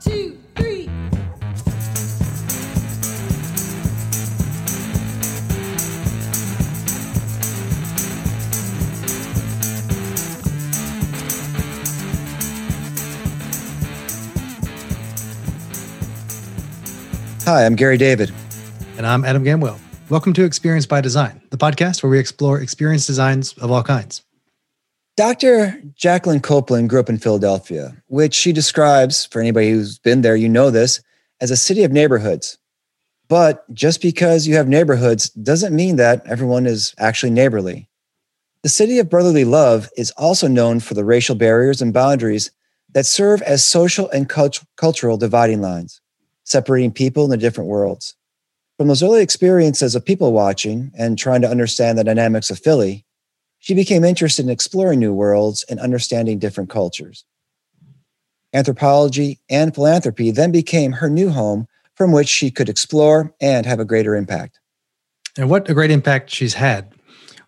two, 0.00 0.38
three. 0.56 0.86
Hi, 17.44 17.66
I'm 17.66 17.76
Gary 17.76 17.98
David. 17.98 18.32
And 18.96 19.06
I'm 19.06 19.24
Adam 19.24 19.44
Gamwell. 19.44 19.78
Welcome 20.08 20.32
to 20.34 20.44
Experience 20.44 20.86
by 20.86 21.00
Design, 21.00 21.42
the 21.50 21.56
podcast 21.56 22.02
where 22.02 22.10
we 22.10 22.18
explore 22.18 22.60
experience 22.60 23.06
designs 23.06 23.52
of 23.54 23.70
all 23.70 23.82
kinds. 23.82 24.22
Dr. 25.16 25.80
Jacqueline 25.94 26.40
Copeland 26.40 26.90
grew 26.90 26.98
up 26.98 27.08
in 27.08 27.18
Philadelphia, 27.18 27.96
which 28.08 28.34
she 28.34 28.52
describes, 28.52 29.26
for 29.26 29.40
anybody 29.40 29.70
who's 29.70 29.98
been 29.98 30.22
there, 30.22 30.34
you 30.34 30.48
know 30.48 30.70
this, 30.70 31.00
as 31.40 31.52
a 31.52 31.56
city 31.56 31.84
of 31.84 31.92
neighborhoods. 31.92 32.58
But 33.28 33.72
just 33.72 34.02
because 34.02 34.46
you 34.46 34.56
have 34.56 34.66
neighborhoods 34.66 35.30
doesn't 35.30 35.74
mean 35.74 35.96
that 35.96 36.26
everyone 36.26 36.66
is 36.66 36.94
actually 36.98 37.30
neighborly. 37.30 37.88
The 38.62 38.68
city 38.68 38.98
of 38.98 39.08
brotherly 39.08 39.44
love 39.44 39.88
is 39.96 40.10
also 40.12 40.48
known 40.48 40.80
for 40.80 40.94
the 40.94 41.04
racial 41.04 41.36
barriers 41.36 41.80
and 41.80 41.92
boundaries 41.92 42.50
that 42.92 43.06
serve 43.06 43.40
as 43.42 43.64
social 43.64 44.10
and 44.10 44.28
cult- 44.28 44.64
cultural 44.76 45.16
dividing 45.16 45.60
lines, 45.60 46.00
separating 46.42 46.90
people 46.90 47.24
in 47.24 47.30
the 47.30 47.36
different 47.36 47.70
worlds. 47.70 48.16
From 48.78 48.88
those 48.88 49.02
early 49.02 49.22
experiences 49.22 49.94
of 49.94 50.04
people 50.04 50.32
watching 50.32 50.90
and 50.98 51.16
trying 51.16 51.42
to 51.42 51.48
understand 51.48 51.98
the 51.98 52.04
dynamics 52.04 52.50
of 52.50 52.58
Philly, 52.58 53.04
she 53.64 53.72
became 53.72 54.04
interested 54.04 54.44
in 54.44 54.50
exploring 54.50 54.98
new 54.98 55.14
worlds 55.14 55.64
and 55.70 55.80
understanding 55.80 56.38
different 56.38 56.68
cultures. 56.68 57.24
Anthropology 58.52 59.40
and 59.48 59.74
philanthropy 59.74 60.30
then 60.30 60.52
became 60.52 60.92
her 60.92 61.08
new 61.08 61.30
home 61.30 61.66
from 61.94 62.12
which 62.12 62.28
she 62.28 62.50
could 62.50 62.68
explore 62.68 63.34
and 63.40 63.64
have 63.64 63.80
a 63.80 63.86
greater 63.86 64.16
impact. 64.16 64.60
And 65.38 65.48
what 65.48 65.70
a 65.70 65.72
great 65.72 65.90
impact 65.90 66.28
she's 66.28 66.52
had. 66.52 66.92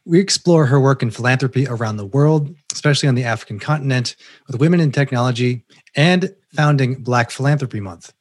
We 0.06 0.18
explore 0.18 0.64
her 0.64 0.80
work 0.80 1.02
in 1.02 1.10
philanthropy 1.10 1.66
around 1.66 1.98
the 1.98 2.06
world, 2.06 2.56
especially 2.72 3.10
on 3.10 3.14
the 3.14 3.24
African 3.24 3.58
continent, 3.58 4.16
with 4.46 4.58
women 4.58 4.80
in 4.80 4.92
technology 4.92 5.66
and 5.96 6.34
founding 6.54 7.02
Black 7.02 7.30
Philanthropy 7.30 7.80
Month. 7.80 8.14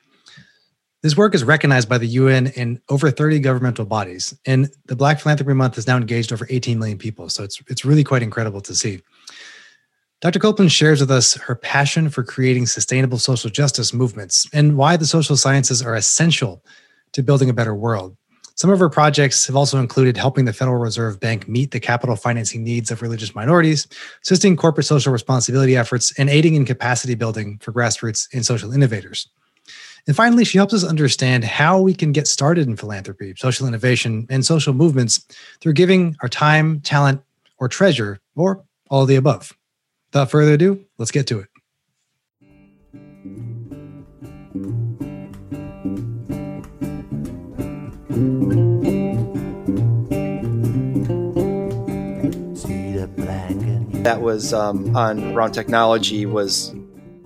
This 1.05 1.15
work 1.15 1.35
is 1.35 1.43
recognized 1.43 1.87
by 1.87 1.99
the 1.99 2.07
UN 2.07 2.47
in 2.47 2.81
over 2.89 3.11
30 3.11 3.37
governmental 3.37 3.85
bodies, 3.85 4.35
and 4.47 4.71
the 4.87 4.95
Black 4.95 5.19
Philanthropy 5.19 5.53
Month 5.53 5.75
has 5.75 5.85
now 5.85 5.97
engaged 5.97 6.33
over 6.33 6.47
18 6.49 6.79
million 6.79 6.97
people. 6.97 7.29
So 7.29 7.43
it's, 7.43 7.61
it's 7.67 7.85
really 7.85 8.03
quite 8.03 8.23
incredible 8.23 8.59
to 8.61 8.73
see. 8.73 9.03
Dr. 10.21 10.39
Copeland 10.39 10.71
shares 10.71 11.01
with 11.01 11.11
us 11.11 11.35
her 11.35 11.53
passion 11.53 12.09
for 12.09 12.23
creating 12.23 12.65
sustainable 12.65 13.19
social 13.19 13.51
justice 13.51 13.93
movements 13.93 14.49
and 14.51 14.77
why 14.77 14.97
the 14.97 15.05
social 15.05 15.37
sciences 15.37 15.83
are 15.83 15.93
essential 15.93 16.65
to 17.11 17.21
building 17.21 17.51
a 17.51 17.53
better 17.53 17.75
world. 17.75 18.17
Some 18.55 18.71
of 18.71 18.79
her 18.79 18.89
projects 18.89 19.45
have 19.45 19.55
also 19.55 19.77
included 19.77 20.17
helping 20.17 20.45
the 20.45 20.53
Federal 20.53 20.77
Reserve 20.77 21.19
Bank 21.19 21.47
meet 21.47 21.69
the 21.69 21.79
capital 21.79 22.15
financing 22.15 22.63
needs 22.63 22.89
of 22.89 23.03
religious 23.03 23.35
minorities, 23.35 23.87
assisting 24.23 24.57
corporate 24.57 24.87
social 24.87 25.13
responsibility 25.13 25.77
efforts, 25.77 26.17
and 26.17 26.31
aiding 26.31 26.55
in 26.55 26.65
capacity 26.65 27.13
building 27.13 27.59
for 27.61 27.71
grassroots 27.71 28.27
and 28.33 28.43
social 28.43 28.73
innovators. 28.73 29.27
And 30.07 30.15
finally, 30.15 30.45
she 30.45 30.59
helps 30.59 30.73
us 30.73 30.83
understand 30.83 31.43
how 31.43 31.81
we 31.81 31.95
can 31.95 32.11
get 32.11 32.27
started 32.27 32.67
in 32.67 32.75
philanthropy, 32.77 33.33
social 33.37 33.67
innovation, 33.67 34.27
and 34.29 34.45
social 34.45 34.73
movements 34.73 35.25
through 35.61 35.73
giving 35.73 36.15
our 36.21 36.29
time, 36.29 36.79
talent, 36.81 37.21
or 37.57 37.67
treasure, 37.67 38.19
or 38.35 38.63
all 38.89 39.07
the 39.07 39.15
above. 39.15 39.53
Without 40.11 40.29
further 40.29 40.53
ado, 40.53 40.85
let's 40.99 41.09
get 41.09 41.25
to 41.27 41.39
it. 41.39 41.47
That 54.03 54.21
was 54.21 54.53
um, 54.53 54.95
on 54.95 55.33
around 55.33 55.53
technology 55.53 56.27
was 56.27 56.75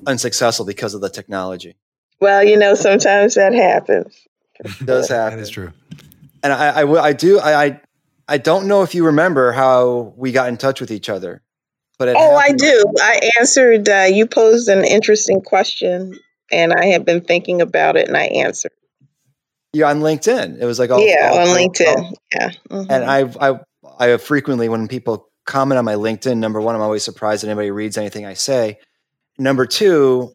unsuccessful 0.08 0.66
because 0.66 0.94
of 0.94 1.02
the 1.02 1.10
technology. 1.10 1.76
Well, 2.22 2.44
you 2.44 2.58
know, 2.58 2.76
sometimes 2.76 3.36
that 3.36 3.54
happens. 3.54 4.28
It 4.60 4.86
does 4.86 5.08
happen. 5.10 5.38
That 5.38 5.44
is 5.44 5.50
true. 5.50 5.72
And 6.44 6.54
I, 6.54 6.82
I, 6.82 7.02
I 7.02 7.14
do, 7.14 7.40
I, 7.40 7.66
I, 7.66 7.82
I 8.28 8.38
don't 8.38 8.68
know 8.68 8.84
if 8.84 8.94
you 8.94 9.06
remember 9.06 9.52
how 9.52 10.14
we 10.18 10.32
got 10.32 10.50
in 10.50 10.58
touch 10.58 10.82
with 10.82 10.92
each 10.92 11.10
other, 11.10 11.42
but 11.98 12.10
it 12.10 12.16
Oh, 12.18 12.36
I 12.36 12.52
do. 12.52 12.84
I 13.02 13.30
answered, 13.40 13.90
uh, 13.90 14.08
you 14.10 14.28
posed 14.28 14.70
an 14.70 14.86
interesting 14.86 15.42
question, 15.42 16.18
and 16.52 16.74
I 16.74 16.86
have 16.88 17.06
been 17.06 17.22
thinking 17.22 17.62
about 17.62 17.98
it, 17.98 18.08
and 18.08 18.16
I 18.16 18.26
answered. 18.26 18.72
Yeah, 19.74 19.90
on 19.90 20.00
LinkedIn. 20.00 20.60
It 20.60 20.66
was 20.66 20.80
like, 20.80 20.90
oh, 20.90 21.00
yeah, 21.00 21.32
oh, 21.34 21.40
on 21.40 21.48
LinkedIn. 21.48 22.14
Yeah. 22.34 22.52
mhm. 22.70 22.88
And 22.90 23.04
I've, 23.04 23.38
I, 23.38 23.60
I 24.00 24.18
frequently 24.18 24.70
when 24.70 24.88
people 24.88 25.30
comment 25.46 25.78
on 25.78 25.86
my 25.86 25.96
LinkedIn. 25.96 26.38
Number 26.38 26.62
one, 26.62 26.76
I'm 26.76 26.82
always 26.82 27.04
surprised 27.04 27.44
that 27.44 27.48
anybody 27.48 27.72
reads 27.72 27.98
anything 27.98 28.26
I 28.26 28.34
say. 28.34 28.80
Number 29.38 29.66
two, 29.66 30.34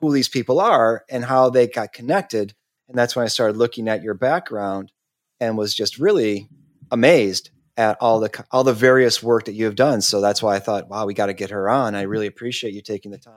who 0.00 0.12
these 0.12 0.28
people 0.28 0.60
are 0.60 1.04
and 1.10 1.24
how 1.24 1.50
they 1.50 1.66
got 1.66 1.92
connected. 1.92 2.54
And 2.88 2.98
that's 2.98 3.14
when 3.14 3.24
I 3.24 3.28
started 3.28 3.56
looking 3.56 3.88
at 3.88 4.02
your 4.02 4.14
background 4.14 4.92
and 5.38 5.56
was 5.56 5.74
just 5.74 5.98
really 5.98 6.48
amazed 6.90 7.50
at 7.76 7.96
all 8.00 8.20
the 8.20 8.44
all 8.50 8.64
the 8.64 8.74
various 8.74 9.22
work 9.22 9.44
that 9.46 9.52
you 9.52 9.64
have 9.64 9.76
done. 9.76 10.00
So 10.00 10.20
that's 10.20 10.42
why 10.42 10.56
I 10.56 10.58
thought, 10.58 10.88
wow, 10.88 11.06
we 11.06 11.14
got 11.14 11.26
to 11.26 11.34
get 11.34 11.50
her 11.50 11.68
on. 11.68 11.94
I 11.94 12.02
really 12.02 12.26
appreciate 12.26 12.74
you 12.74 12.82
taking 12.82 13.10
the 13.10 13.18
time. 13.18 13.34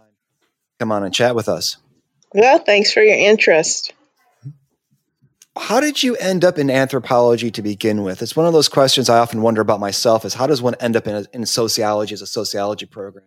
Come 0.79 0.91
on 0.91 1.03
and 1.03 1.13
chat 1.13 1.35
with 1.35 1.47
us. 1.47 1.77
well, 2.33 2.59
thanks 2.59 2.91
for 2.91 3.01
your 3.01 3.15
interest. 3.15 3.93
How 5.55 5.79
did 5.79 6.01
you 6.01 6.15
end 6.15 6.43
up 6.43 6.57
in 6.57 6.71
anthropology 6.71 7.51
to 7.51 7.61
begin 7.61 8.01
with? 8.01 8.23
It's 8.23 8.35
one 8.35 8.47
of 8.47 8.53
those 8.53 8.69
questions 8.69 9.07
I 9.07 9.19
often 9.19 9.43
wonder 9.43 9.61
about 9.61 9.79
myself 9.79 10.25
is 10.25 10.33
how 10.33 10.47
does 10.47 10.63
one 10.63 10.73
end 10.79 10.95
up 10.95 11.05
in, 11.05 11.15
a, 11.15 11.25
in 11.31 11.45
sociology 11.45 12.13
as 12.13 12.23
a 12.23 12.27
sociology 12.27 12.87
program? 12.87 13.25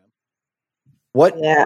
What 1.13 1.39
Yeah. 1.39 1.65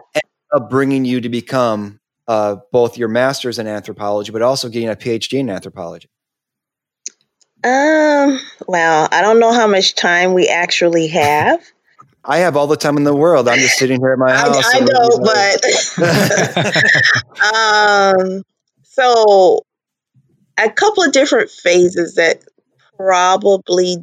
Up 0.52 0.70
bringing 0.70 1.04
you 1.04 1.20
to 1.20 1.28
become 1.28 2.00
uh, 2.28 2.56
both 2.72 2.96
your 2.96 3.08
master's 3.08 3.58
in 3.58 3.66
anthropology, 3.66 4.32
but 4.32 4.42
also 4.42 4.68
getting 4.68 4.88
a 4.88 4.96
PhD 4.96 5.38
in 5.40 5.50
anthropology? 5.50 6.08
Um. 7.62 8.40
Well, 8.66 9.08
I 9.12 9.20
don't 9.20 9.38
know 9.38 9.52
how 9.52 9.66
much 9.66 9.94
time 9.94 10.32
we 10.32 10.48
actually 10.48 11.08
have. 11.08 11.60
I 12.24 12.38
have 12.38 12.56
all 12.56 12.66
the 12.66 12.76
time 12.76 12.96
in 12.96 13.04
the 13.04 13.14
world. 13.14 13.48
I'm 13.48 13.58
just 13.58 13.78
sitting 13.78 14.00
here 14.00 14.12
at 14.12 14.18
my 14.18 14.32
house. 14.32 14.74
I 14.74 14.78
and- 14.78 14.86
know, 14.86 15.08
but 15.24 15.60
um. 18.34 18.42
So, 18.84 19.60
a 20.58 20.70
couple 20.70 21.04
of 21.04 21.12
different 21.12 21.50
phases 21.50 22.14
that 22.16 22.44
probably 22.96 23.96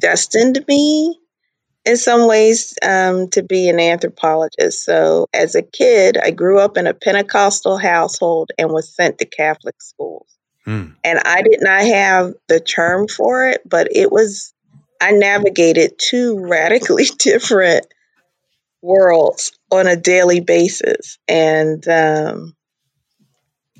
destined 0.00 0.64
me 0.68 1.18
in 1.84 1.96
some 1.96 2.28
ways 2.28 2.74
um, 2.82 3.28
to 3.30 3.42
be 3.42 3.68
an 3.68 3.80
anthropologist. 3.80 4.84
So, 4.84 5.26
as 5.34 5.54
a 5.54 5.62
kid, 5.62 6.16
I 6.16 6.30
grew 6.30 6.58
up 6.58 6.76
in 6.76 6.86
a 6.86 6.94
Pentecostal 6.94 7.78
household 7.78 8.50
and 8.58 8.70
was 8.70 8.94
sent 8.94 9.18
to 9.18 9.24
Catholic 9.24 9.80
schools. 9.80 10.28
Hmm. 10.64 10.90
And 11.02 11.18
I 11.24 11.42
did 11.42 11.60
not 11.60 11.84
have 11.84 12.34
the 12.48 12.60
term 12.60 13.08
for 13.08 13.48
it, 13.48 13.62
but 13.68 13.88
it 13.94 14.12
was, 14.12 14.54
I 15.00 15.10
navigated 15.12 15.98
two 15.98 16.38
radically 16.48 17.06
different 17.18 17.86
worlds 18.80 19.52
on 19.70 19.86
a 19.86 19.96
daily 19.96 20.40
basis. 20.40 21.18
And, 21.26 21.86
um, 21.88 22.54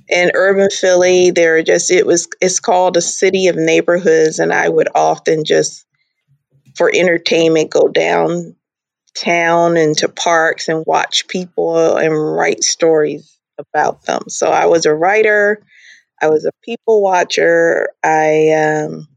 in 0.09 0.33
urban 0.35 0.69
Philly, 0.69 1.31
there 1.31 1.63
just 1.63 1.91
it 1.91 2.05
was 2.05 2.29
it's 2.41 2.61
called 2.61 2.97
a 2.97 3.01
city 3.01 3.47
of 3.47 3.57
neighborhoods, 3.57 4.41
and 4.41 4.53
I 4.53 4.69
would 4.69 4.89
often 4.95 5.45
just 5.45 5.87
for 6.77 6.91
entertainment 6.93 7.71
go 7.71 7.89
downtown 7.89 8.57
and 9.77 9.97
to 9.99 10.09
parks 10.09 10.69
and 10.69 10.85
watch 10.87 11.29
people 11.29 11.97
and 11.97 12.13
write 12.13 12.65
stories 12.65 13.39
about 13.59 14.05
them. 14.05 14.25
So 14.29 14.49
I 14.49 14.67
was 14.67 14.87
a 14.87 14.95
writer, 14.95 15.63
I 16.21 16.29
was 16.29 16.45
a 16.45 16.53
people 16.65 17.03
watcher. 17.03 17.89
I 18.03 18.51
um, 18.51 19.09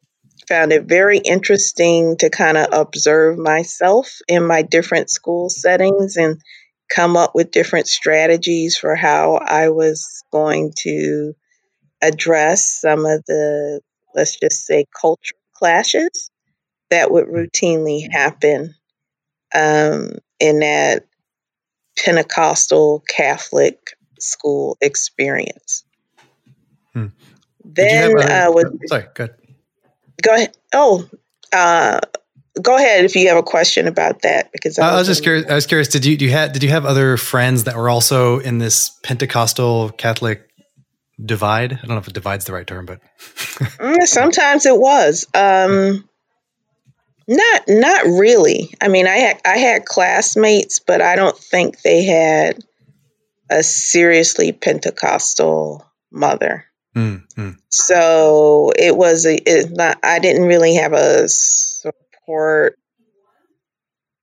found 0.47 0.71
it 0.71 0.85
very 0.85 1.19
interesting 1.19 2.17
to 2.17 2.29
kind 2.29 2.57
of 2.57 2.67
observe 2.71 3.37
myself 3.37 4.19
in 4.27 4.45
my 4.45 4.63
different 4.63 5.09
school 5.09 5.49
settings 5.49 6.17
and 6.17 6.41
come 6.89 7.15
up 7.17 7.33
with 7.33 7.51
different 7.51 7.87
strategies 7.87 8.77
for 8.77 8.95
how 8.95 9.35
I 9.35 9.69
was 9.69 10.23
going 10.31 10.73
to 10.79 11.33
address 12.01 12.81
some 12.81 13.05
of 13.05 13.23
the, 13.25 13.81
let's 14.13 14.39
just 14.39 14.65
say, 14.65 14.85
culture 14.99 15.35
clashes 15.55 16.29
that 16.89 17.11
would 17.11 17.27
routinely 17.27 18.09
happen 18.11 18.75
um, 19.53 20.11
in 20.39 20.59
that 20.59 21.05
Pentecostal 21.97 23.03
Catholic 23.07 23.97
school 24.19 24.77
experience. 24.81 25.83
Hmm. 26.93 27.07
Then 27.63 28.17
have 28.17 28.29
uh, 28.29 28.33
other- 28.33 28.51
was 28.51 28.65
sorry, 28.87 29.07
good. 29.13 29.33
go 30.21 30.33
ahead. 30.33 30.57
Oh, 30.73 31.09
uh, 31.51 31.99
go 32.61 32.75
ahead 32.75 33.05
if 33.05 33.15
you 33.15 33.27
have 33.29 33.37
a 33.37 33.43
question 33.43 33.87
about 33.87 34.21
that 34.21 34.51
because 34.51 34.79
I, 34.79 34.89
I 34.89 34.95
was 34.95 35.07
just 35.07 35.23
curious. 35.23 35.49
I 35.49 35.55
was 35.55 35.65
curious. 35.65 35.87
Did 35.87 36.05
you 36.05 36.17
do 36.17 36.25
you 36.25 36.31
have 36.31 36.53
did 36.53 36.63
you 36.63 36.69
have 36.69 36.85
other 36.85 37.17
friends 37.17 37.65
that 37.65 37.75
were 37.75 37.89
also 37.89 38.39
in 38.39 38.59
this 38.59 38.89
Pentecostal 39.03 39.89
Catholic 39.91 40.47
divide? 41.23 41.73
I 41.73 41.77
don't 41.77 41.89
know 41.89 41.97
if 41.97 42.07
it 42.07 42.13
divide's 42.13 42.45
the 42.45 42.53
right 42.53 42.67
term, 42.67 42.85
but 42.85 43.01
mm, 43.17 44.03
sometimes 44.03 44.65
it 44.65 44.77
was. 44.77 45.25
Um, 45.33 46.07
not 47.27 47.63
not 47.67 48.05
really. 48.05 48.73
I 48.81 48.87
mean, 48.87 49.07
I 49.07 49.17
had 49.17 49.41
I 49.45 49.57
had 49.57 49.85
classmates, 49.85 50.79
but 50.79 51.01
I 51.01 51.15
don't 51.15 51.37
think 51.37 51.81
they 51.81 52.03
had 52.03 52.63
a 53.49 53.63
seriously 53.63 54.51
Pentecostal 54.51 55.85
mother. 56.11 56.65
Mm-hmm. 56.95 57.51
So 57.69 58.71
it 58.77 58.95
was 58.95 59.25
a, 59.25 59.35
it 59.35 59.71
not, 59.71 59.97
I 60.01 60.19
didn't 60.19 60.47
really 60.47 60.75
have 60.75 60.93
a 60.93 61.27
support 61.27 62.79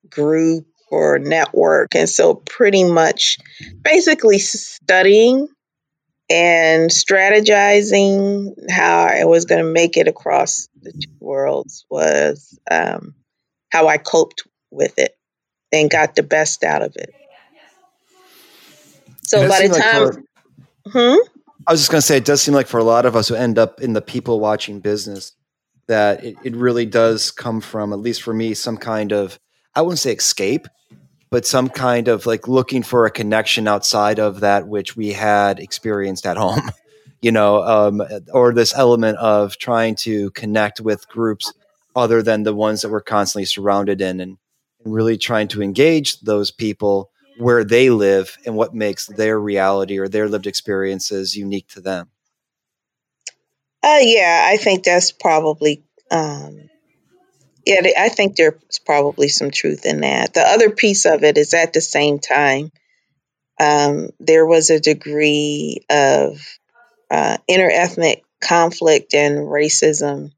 group 0.08 0.66
or 0.90 1.18
network. 1.18 1.94
And 1.94 2.08
so 2.08 2.34
pretty 2.34 2.84
much 2.84 3.38
basically 3.82 4.38
studying 4.38 5.48
and 6.32 6.90
strategizing 6.90 8.54
how 8.70 9.04
I 9.04 9.24
was 9.24 9.44
going 9.44 9.62
to 9.62 9.70
make 9.70 9.98
it 9.98 10.08
across 10.08 10.68
the 10.80 10.92
two 10.92 11.10
worlds 11.20 11.84
was 11.90 12.58
um, 12.70 13.14
how 13.70 13.86
I 13.86 13.98
coped 13.98 14.44
with 14.70 14.98
it 14.98 15.14
and 15.70 15.90
got 15.90 16.14
the 16.14 16.22
best 16.22 16.64
out 16.64 16.80
of 16.80 16.96
it. 16.96 17.12
So 19.24 19.46
by 19.46 19.68
the 19.68 19.74
time, 19.78 20.04
like 20.04 20.14
for, 20.14 20.90
hmm? 20.90 21.18
I 21.66 21.72
was 21.72 21.80
just 21.80 21.90
going 21.90 22.00
to 22.00 22.06
say, 22.06 22.16
it 22.16 22.24
does 22.24 22.40
seem 22.40 22.54
like 22.54 22.66
for 22.66 22.78
a 22.78 22.84
lot 22.84 23.04
of 23.04 23.14
us 23.14 23.28
who 23.28 23.34
end 23.34 23.58
up 23.58 23.82
in 23.82 23.92
the 23.92 24.02
people 24.02 24.40
watching 24.40 24.80
business, 24.80 25.32
that 25.86 26.24
it, 26.24 26.36
it 26.44 26.56
really 26.56 26.86
does 26.86 27.30
come 27.30 27.60
from, 27.60 27.92
at 27.92 27.98
least 27.98 28.22
for 28.22 28.32
me, 28.32 28.54
some 28.54 28.78
kind 28.78 29.12
of, 29.12 29.38
I 29.74 29.82
wouldn't 29.82 29.98
say 29.98 30.14
escape, 30.14 30.66
but 31.32 31.46
some 31.46 31.70
kind 31.70 32.08
of 32.08 32.26
like 32.26 32.46
looking 32.46 32.82
for 32.82 33.06
a 33.06 33.10
connection 33.10 33.66
outside 33.66 34.18
of 34.18 34.40
that 34.40 34.68
which 34.68 34.94
we 34.96 35.12
had 35.14 35.58
experienced 35.58 36.26
at 36.26 36.36
home, 36.36 36.70
you 37.22 37.32
know, 37.32 37.62
um, 37.62 38.02
or 38.34 38.52
this 38.52 38.74
element 38.76 39.16
of 39.16 39.56
trying 39.56 39.94
to 39.94 40.30
connect 40.32 40.78
with 40.78 41.08
groups 41.08 41.54
other 41.96 42.22
than 42.22 42.42
the 42.42 42.54
ones 42.54 42.82
that 42.82 42.90
we're 42.90 43.00
constantly 43.00 43.46
surrounded 43.46 44.00
in 44.00 44.20
and, 44.20 44.38
really 44.84 45.16
trying 45.16 45.46
to 45.46 45.62
engage 45.62 46.18
those 46.22 46.50
people 46.50 47.08
where 47.38 47.62
they 47.62 47.88
live 47.88 48.36
and 48.44 48.56
what 48.56 48.74
makes 48.74 49.06
their 49.06 49.38
reality 49.38 49.96
or 49.96 50.08
their 50.08 50.28
lived 50.28 50.48
experiences 50.48 51.36
unique 51.36 51.68
to 51.68 51.80
them. 51.80 52.10
Uh, 53.80 54.00
yeah, 54.00 54.48
I 54.50 54.56
think 54.56 54.82
that's 54.82 55.12
probably, 55.12 55.84
um, 56.10 56.68
yeah, 57.66 57.80
I 57.98 58.08
think 58.08 58.36
there's 58.36 58.78
probably 58.84 59.28
some 59.28 59.50
truth 59.50 59.86
in 59.86 60.00
that. 60.00 60.34
The 60.34 60.42
other 60.42 60.70
piece 60.70 61.06
of 61.06 61.22
it 61.24 61.38
is 61.38 61.54
at 61.54 61.72
the 61.72 61.80
same 61.80 62.18
time, 62.18 62.70
um, 63.60 64.10
there 64.18 64.46
was 64.46 64.70
a 64.70 64.80
degree 64.80 65.84
of 65.90 66.40
uh, 67.10 67.36
interethnic 67.48 68.22
conflict 68.40 69.14
and 69.14 69.38
racism 69.38 70.32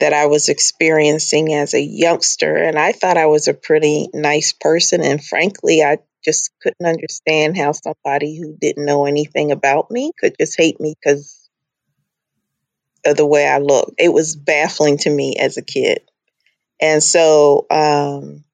that 0.00 0.12
I 0.14 0.26
was 0.26 0.48
experiencing 0.48 1.52
as 1.52 1.74
a 1.74 1.80
youngster. 1.80 2.56
And 2.56 2.78
I 2.78 2.92
thought 2.92 3.18
I 3.18 3.26
was 3.26 3.48
a 3.48 3.54
pretty 3.54 4.08
nice 4.14 4.52
person. 4.52 5.02
And 5.02 5.22
frankly, 5.22 5.82
I 5.82 5.98
just 6.24 6.50
couldn't 6.62 6.86
understand 6.86 7.56
how 7.56 7.72
somebody 7.72 8.38
who 8.38 8.56
didn't 8.58 8.86
know 8.86 9.06
anything 9.06 9.52
about 9.52 9.90
me 9.90 10.12
could 10.18 10.36
just 10.40 10.56
hate 10.56 10.80
me 10.80 10.94
because 11.00 11.48
of 13.04 13.16
the 13.16 13.26
way 13.26 13.46
I 13.46 13.58
looked. 13.58 13.92
It 13.98 14.12
was 14.12 14.36
baffling 14.36 14.98
to 14.98 15.10
me 15.10 15.36
as 15.38 15.56
a 15.56 15.62
kid. 15.62 16.00
And 16.80 17.02
so, 17.02 17.66
um, 17.70 18.44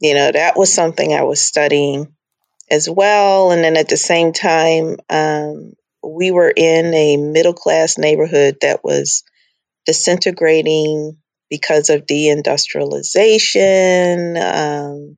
you 0.00 0.14
know, 0.14 0.32
that 0.32 0.56
was 0.56 0.72
something 0.72 1.12
I 1.12 1.22
was 1.22 1.40
studying 1.40 2.14
as 2.70 2.88
well. 2.88 3.50
And 3.50 3.62
then 3.62 3.76
at 3.76 3.88
the 3.88 3.96
same 3.96 4.32
time, 4.32 4.96
um, 5.10 5.74
we 6.02 6.30
were 6.30 6.52
in 6.54 6.94
a 6.94 7.16
middle 7.16 7.54
class 7.54 7.98
neighborhood 7.98 8.58
that 8.62 8.84
was 8.84 9.24
disintegrating 9.86 11.18
because 11.50 11.90
of 11.90 12.06
deindustrialization, 12.06 14.40
um, 14.40 15.16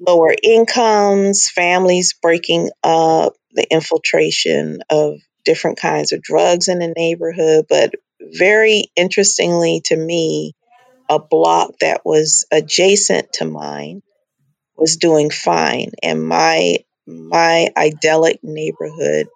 lower 0.00 0.34
incomes, 0.42 1.50
families 1.50 2.14
breaking 2.20 2.70
up, 2.82 3.34
the 3.52 3.66
infiltration 3.70 4.80
of 4.88 5.18
different 5.44 5.78
kinds 5.78 6.12
of 6.12 6.22
drugs 6.22 6.68
in 6.68 6.78
the 6.78 6.92
neighborhood. 6.96 7.66
But 7.68 7.94
very 8.20 8.86
interestingly 8.96 9.82
to 9.86 9.96
me, 9.96 10.54
a 11.10 11.20
block 11.20 11.72
that 11.82 12.02
was 12.06 12.46
adjacent 12.52 13.34
to 13.34 13.46
mine 13.46 14.02
was 14.76 14.96
doing 14.96 15.30
fine. 15.30 15.92
And 16.02 16.24
my 16.26 16.78
my 17.06 17.68
idyllic 17.76 18.40
neighborhood 18.42 19.28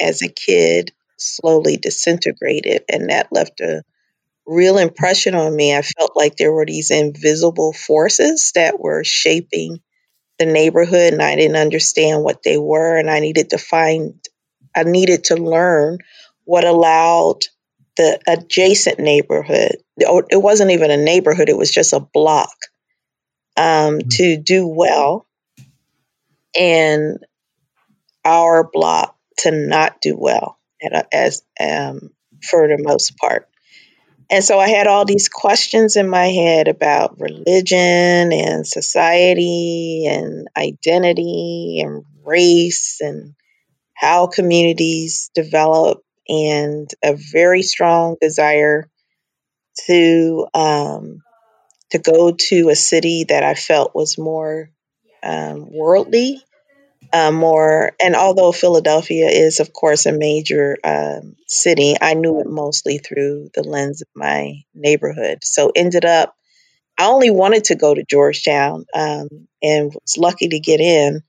as 0.00 0.22
a 0.22 0.28
kid 0.28 0.92
slowly 1.18 1.76
disintegrated 1.78 2.84
and 2.90 3.10
that 3.10 3.32
left 3.32 3.60
a 3.60 3.82
real 4.46 4.78
impression 4.78 5.34
on 5.34 5.54
me. 5.54 5.76
I 5.76 5.82
felt 5.82 6.12
like 6.16 6.36
there 6.36 6.52
were 6.52 6.66
these 6.66 6.90
invisible 6.90 7.72
forces 7.72 8.52
that 8.54 8.80
were 8.80 9.04
shaping 9.04 9.80
the 10.38 10.46
neighborhood 10.46 11.12
and 11.14 11.22
I 11.22 11.36
didn't 11.36 11.56
understand 11.56 12.24
what 12.24 12.42
they 12.44 12.58
were 12.58 12.96
and 12.98 13.10
I 13.10 13.20
needed 13.20 13.50
to 13.50 13.58
find 13.58 14.14
I 14.76 14.84
needed 14.84 15.24
to 15.24 15.36
learn 15.36 15.98
what 16.44 16.64
allowed 16.64 17.40
the 17.96 18.20
adjacent 18.26 18.98
neighborhood 18.98 19.76
it 19.96 20.42
wasn't 20.42 20.70
even 20.70 20.90
a 20.90 20.96
neighborhood 20.96 21.48
it 21.48 21.56
was 21.56 21.70
just 21.70 21.92
a 21.92 22.00
block 22.00 22.56
um, 23.56 23.98
mm-hmm. 23.98 24.08
to 24.08 24.36
do 24.36 24.66
well 24.66 25.26
and 26.56 27.18
our 28.24 28.68
block 28.72 29.16
to 29.38 29.50
not 29.50 30.00
do 30.00 30.16
well 30.16 30.58
as 31.12 31.42
um, 31.60 32.10
for 32.42 32.68
the 32.68 32.78
most 32.78 33.16
part. 33.16 33.48
And 34.30 34.42
so 34.42 34.58
I 34.58 34.68
had 34.68 34.86
all 34.86 35.04
these 35.04 35.28
questions 35.28 35.96
in 35.96 36.08
my 36.08 36.26
head 36.26 36.68
about 36.68 37.20
religion 37.20 38.32
and 38.32 38.66
society 38.66 40.06
and 40.08 40.48
identity 40.56 41.82
and 41.84 42.04
race 42.24 43.00
and 43.00 43.34
how 43.94 44.26
communities 44.26 45.30
develop 45.34 46.03
and 46.28 46.90
a 47.02 47.14
very 47.14 47.62
strong 47.62 48.16
desire 48.20 48.88
to 49.86 50.46
um, 50.54 51.22
to 51.90 51.98
go 51.98 52.32
to 52.32 52.68
a 52.70 52.76
city 52.76 53.24
that 53.24 53.42
I 53.42 53.54
felt 53.54 53.94
was 53.94 54.18
more 54.18 54.70
um, 55.22 55.70
worldly 55.70 56.42
uh, 57.14 57.30
more. 57.30 57.92
And 58.02 58.16
although 58.16 58.52
Philadelphia 58.52 59.28
is, 59.28 59.60
of 59.60 59.72
course, 59.72 60.04
a 60.04 60.12
major 60.12 60.76
um, 60.82 61.36
city, 61.46 61.94
I 62.00 62.14
knew 62.14 62.40
it 62.40 62.46
mostly 62.48 62.98
through 62.98 63.50
the 63.54 63.62
lens 63.62 64.02
of 64.02 64.08
my 64.16 64.64
neighborhood. 64.74 65.38
So 65.44 65.70
ended 65.74 66.04
up, 66.04 66.34
I 66.98 67.06
only 67.06 67.30
wanted 67.30 67.64
to 67.64 67.76
go 67.76 67.94
to 67.94 68.04
Georgetown 68.04 68.84
um, 68.94 69.28
and 69.62 69.94
was 69.94 70.18
lucky 70.18 70.48
to 70.48 70.58
get 70.58 70.80
in. 70.80 71.22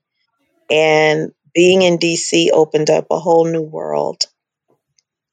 And 0.68 1.32
being 1.54 1.82
in 1.82 1.98
DC 1.98 2.50
opened 2.52 2.90
up 2.90 3.06
a 3.10 3.20
whole 3.20 3.46
new 3.46 3.62
world. 3.62 4.24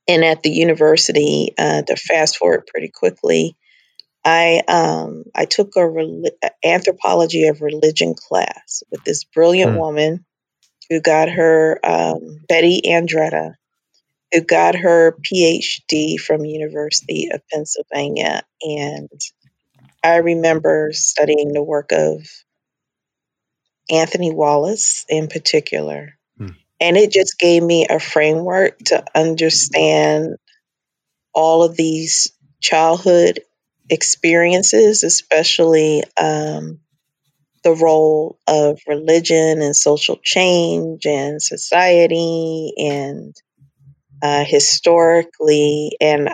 And 0.07 0.24
at 0.25 0.43
the 0.43 0.50
university, 0.50 1.53
uh, 1.57 1.81
to 1.83 1.95
fast 1.95 2.38
forward 2.38 2.67
pretty 2.67 2.89
quickly, 2.89 3.55
I 4.25 4.62
um, 4.67 5.25
I 5.36 5.45
took 5.45 5.75
a 5.75 5.88
re- 5.88 6.31
anthropology 6.63 7.48
of 7.48 7.62
religion 7.62 8.13
class 8.15 8.83
with 8.91 9.03
this 9.03 9.24
brilliant 9.24 9.74
mm. 9.74 9.79
woman 9.79 10.25
who 10.89 11.01
got 11.01 11.29
her 11.29 11.79
um, 11.83 12.41
Betty 12.48 12.81
Andretta, 12.86 13.53
who 14.31 14.41
got 14.41 14.75
her 14.75 15.17
PhD 15.22 16.19
from 16.19 16.45
University 16.45 17.29
of 17.33 17.41
Pennsylvania, 17.51 18.43
and 18.62 19.10
I 20.03 20.17
remember 20.17 20.91
studying 20.93 21.53
the 21.53 21.63
work 21.63 21.91
of 21.91 22.25
Anthony 23.89 24.33
Wallace 24.33 25.05
in 25.10 25.27
particular. 25.27 26.17
And 26.84 26.98
it 26.98 27.12
just 27.12 27.40
gave 27.40 27.63
me 27.63 27.88
a 27.90 28.00
framework 28.00 28.80
to 28.88 29.06
understand 29.16 30.38
all 31.34 31.63
of 31.63 31.75
these 31.75 32.32
childhood 32.62 33.42
experiences, 33.90 35.04
especially 35.04 36.04
um, 36.18 36.80
the 37.63 37.74
role 37.75 38.40
of 38.48 38.80
religion 38.88 39.62
and 39.62 39.75
social 39.75 40.18
change 40.24 41.06
and 41.06 41.42
society 41.42 42.74
and 42.78 43.36
uh, 44.22 44.46
historically. 44.46 45.98
And 46.02 46.30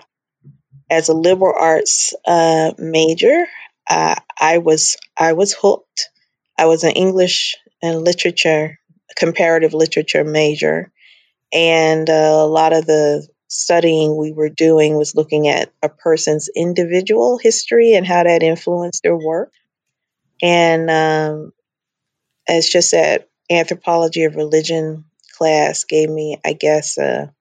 as 0.89 1.09
a 1.09 1.13
liberal 1.13 1.55
arts 1.57 2.13
uh, 2.25 2.73
major, 2.77 3.45
uh, 3.89 4.15
I 4.39 4.59
was 4.59 4.97
I 5.17 5.33
was 5.33 5.53
hooked. 5.53 6.09
I 6.57 6.65
was 6.67 6.83
an 6.83 6.91
English 6.93 7.57
and 7.81 8.03
literature, 8.03 8.78
comparative 9.15 9.73
literature 9.73 10.23
major, 10.23 10.91
and 11.51 12.09
uh, 12.09 12.13
a 12.13 12.47
lot 12.47 12.73
of 12.73 12.85
the 12.85 13.27
studying 13.47 14.15
we 14.15 14.31
were 14.31 14.49
doing 14.49 14.95
was 14.95 15.15
looking 15.15 15.47
at 15.47 15.73
a 15.81 15.89
person's 15.89 16.49
individual 16.55 17.39
history 17.39 17.93
and 17.93 18.05
how 18.05 18.23
that 18.23 18.43
influenced 18.43 19.01
their 19.01 19.17
work. 19.17 19.51
And 20.41 20.89
um, 20.89 21.51
it's 22.47 22.69
just 22.69 22.91
that 22.91 23.27
anthropology 23.49 24.23
of 24.23 24.35
religion 24.35 25.05
class 25.35 25.83
gave 25.83 26.09
me, 26.09 26.37
I 26.45 26.53
guess, 26.53 26.97
a, 26.99 27.33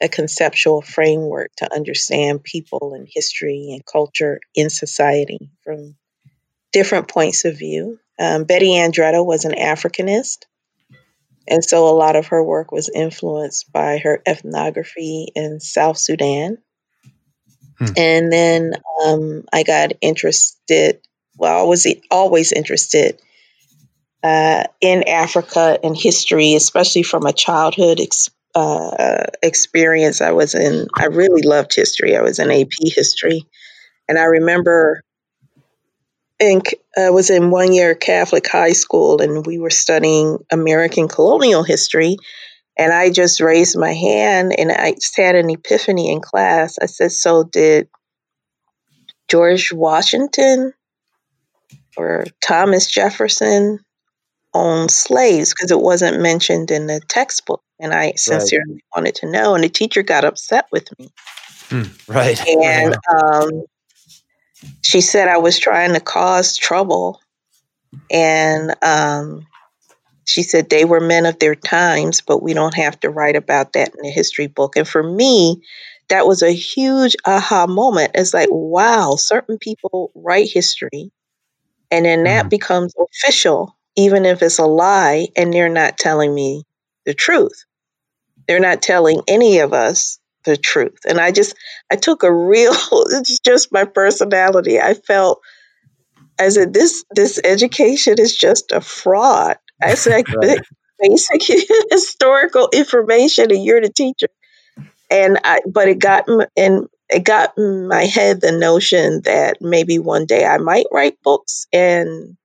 a 0.00 0.08
conceptual 0.08 0.82
framework 0.82 1.50
to 1.56 1.74
understand 1.74 2.44
people 2.44 2.94
and 2.94 3.08
history 3.10 3.70
and 3.72 3.84
culture 3.84 4.40
in 4.54 4.70
society 4.70 5.50
from 5.64 5.96
different 6.72 7.08
points 7.08 7.44
of 7.44 7.58
view. 7.58 7.98
Um, 8.20 8.44
Betty 8.44 8.70
Andretta 8.70 9.24
was 9.24 9.44
an 9.44 9.52
Africanist. 9.52 10.44
And 11.46 11.64
so 11.64 11.88
a 11.88 11.96
lot 11.96 12.16
of 12.16 12.28
her 12.28 12.42
work 12.42 12.72
was 12.72 12.88
influenced 12.88 13.70
by 13.72 13.98
her 13.98 14.22
ethnography 14.26 15.28
in 15.34 15.60
South 15.60 15.98
Sudan. 15.98 16.58
Hmm. 17.78 17.92
And 17.96 18.32
then 18.32 18.74
um, 19.04 19.44
I 19.52 19.62
got 19.62 19.92
interested, 20.00 21.00
well, 21.36 21.60
I 21.60 21.62
was 21.64 21.86
always 22.10 22.52
interested 22.52 23.20
uh, 24.22 24.64
in 24.80 25.06
Africa 25.06 25.78
and 25.82 25.96
history, 25.96 26.54
especially 26.54 27.02
from 27.02 27.26
a 27.26 27.32
childhood 27.32 28.00
ex- 28.00 28.30
uh, 28.54 29.24
experience. 29.42 30.22
I 30.22 30.32
was 30.32 30.54
in, 30.54 30.86
I 30.96 31.06
really 31.06 31.42
loved 31.42 31.74
history. 31.74 32.16
I 32.16 32.22
was 32.22 32.38
in 32.38 32.50
AP 32.50 32.72
history. 32.80 33.46
And 34.08 34.18
I 34.18 34.24
remember 34.24 35.02
in, 36.50 36.62
I 36.96 37.10
was 37.10 37.30
in 37.30 37.50
one 37.50 37.72
year 37.72 37.94
Catholic 37.94 38.46
high 38.46 38.72
school 38.72 39.20
and 39.20 39.44
we 39.46 39.58
were 39.58 39.70
studying 39.70 40.38
American 40.50 41.08
colonial 41.08 41.62
history. 41.62 42.16
And 42.76 42.92
I 42.92 43.10
just 43.10 43.40
raised 43.40 43.78
my 43.78 43.92
hand 43.92 44.54
and 44.58 44.72
I 44.72 44.96
had 45.16 45.36
an 45.36 45.50
epiphany 45.50 46.10
in 46.10 46.20
class. 46.20 46.78
I 46.80 46.86
said, 46.86 47.12
So 47.12 47.44
did 47.44 47.88
George 49.28 49.72
Washington 49.72 50.72
or 51.96 52.24
Thomas 52.40 52.90
Jefferson 52.90 53.78
own 54.52 54.88
slaves? 54.88 55.52
Because 55.52 55.70
it 55.70 55.80
wasn't 55.80 56.20
mentioned 56.20 56.70
in 56.70 56.86
the 56.88 57.00
textbook. 57.08 57.62
And 57.78 57.92
I 57.94 58.14
sincerely 58.16 58.74
right. 58.74 58.82
wanted 58.96 59.14
to 59.16 59.30
know. 59.30 59.54
And 59.54 59.62
the 59.62 59.68
teacher 59.68 60.02
got 60.02 60.24
upset 60.24 60.66
with 60.72 60.88
me. 60.98 61.10
Hmm, 61.68 61.82
right. 62.08 62.40
And 62.46 62.96
um, 63.22 63.64
she 64.82 65.00
said 65.00 65.28
I 65.28 65.38
was 65.38 65.58
trying 65.58 65.94
to 65.94 66.00
cause 66.00 66.56
trouble. 66.56 67.20
And 68.10 68.74
um, 68.82 69.46
she 70.24 70.42
said 70.42 70.68
they 70.68 70.84
were 70.84 71.00
men 71.00 71.26
of 71.26 71.38
their 71.38 71.54
times, 71.54 72.20
but 72.20 72.42
we 72.42 72.54
don't 72.54 72.74
have 72.74 72.98
to 73.00 73.10
write 73.10 73.36
about 73.36 73.74
that 73.74 73.94
in 73.94 74.02
the 74.02 74.10
history 74.10 74.46
book. 74.46 74.76
And 74.76 74.86
for 74.86 75.02
me, 75.02 75.62
that 76.08 76.26
was 76.26 76.42
a 76.42 76.52
huge 76.52 77.16
aha 77.24 77.66
moment. 77.66 78.12
It's 78.14 78.34
like, 78.34 78.48
wow, 78.50 79.16
certain 79.16 79.58
people 79.58 80.10
write 80.14 80.50
history, 80.50 81.10
and 81.90 82.04
then 82.04 82.24
that 82.24 82.46
mm. 82.46 82.50
becomes 82.50 82.94
official, 82.98 83.76
even 83.96 84.26
if 84.26 84.42
it's 84.42 84.58
a 84.58 84.66
lie, 84.66 85.28
and 85.36 85.52
they're 85.52 85.68
not 85.68 85.98
telling 85.98 86.34
me 86.34 86.64
the 87.06 87.14
truth. 87.14 87.64
They're 88.46 88.60
not 88.60 88.82
telling 88.82 89.22
any 89.28 89.60
of 89.60 89.72
us 89.72 90.18
the 90.44 90.56
truth. 90.56 90.98
And 91.06 91.20
I 91.20 91.30
just, 91.30 91.54
I 91.90 91.96
took 91.96 92.22
a 92.22 92.32
real, 92.32 92.72
it's 92.92 93.38
just 93.40 93.72
my 93.72 93.84
personality. 93.84 94.80
I 94.80 94.94
felt, 94.94 95.40
I 96.38 96.48
said, 96.48 96.72
this, 96.72 97.04
this 97.14 97.40
education 97.44 98.16
is 98.18 98.36
just 98.36 98.72
a 98.72 98.80
fraud. 98.80 99.56
I 99.82 99.94
said, 99.94 100.24
right. 100.34 100.60
basic 100.98 101.42
historical 101.90 102.68
information 102.72 103.50
and 103.50 103.64
you're 103.64 103.80
the 103.80 103.90
teacher. 103.90 104.28
And 105.10 105.38
I, 105.44 105.60
but 105.70 105.88
it 105.88 105.98
got 105.98 106.24
in, 106.56 106.88
it 107.10 107.24
got 107.24 107.56
in 107.56 107.88
my 107.88 108.04
head 108.04 108.40
the 108.40 108.52
notion 108.52 109.20
that 109.24 109.58
maybe 109.60 109.98
one 109.98 110.26
day 110.26 110.44
I 110.44 110.58
might 110.58 110.86
write 110.90 111.22
books 111.22 111.66
and 111.72 112.36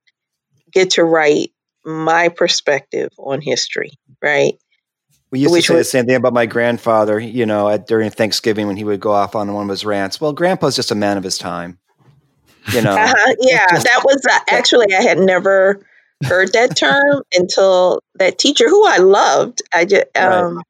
get 0.72 0.90
to 0.92 1.04
write 1.04 1.50
my 1.84 2.28
perspective 2.28 3.10
on 3.18 3.40
history, 3.40 3.92
right? 4.22 4.54
We 5.30 5.38
used 5.38 5.54
to 5.54 5.62
say 5.62 5.74
was, 5.74 5.86
the 5.86 5.90
same 5.90 6.06
thing 6.06 6.16
about 6.16 6.32
my 6.32 6.46
grandfather, 6.46 7.18
you 7.18 7.46
know, 7.46 7.68
at, 7.68 7.86
during 7.86 8.10
Thanksgiving 8.10 8.66
when 8.66 8.76
he 8.76 8.84
would 8.84 9.00
go 9.00 9.12
off 9.12 9.36
on 9.36 9.52
one 9.54 9.64
of 9.64 9.70
his 9.70 9.84
rants. 9.84 10.20
Well, 10.20 10.32
grandpa's 10.32 10.74
just 10.74 10.90
a 10.90 10.96
man 10.96 11.16
of 11.16 11.24
his 11.24 11.38
time. 11.38 11.78
You 12.72 12.82
know. 12.82 12.96
Uh-huh, 12.96 13.34
yeah, 13.40 13.66
that 13.68 14.02
was 14.04 14.26
uh, 14.28 14.38
actually 14.48 14.92
I 14.94 15.02
had 15.02 15.18
never 15.18 15.86
heard 16.24 16.52
that 16.52 16.76
term 16.76 17.22
until 17.34 18.00
that 18.16 18.38
teacher 18.38 18.68
who 18.68 18.86
I 18.86 18.98
loved, 18.98 19.62
I 19.72 19.84
just 19.84 20.16
um, 20.16 20.56
right. 20.56 20.64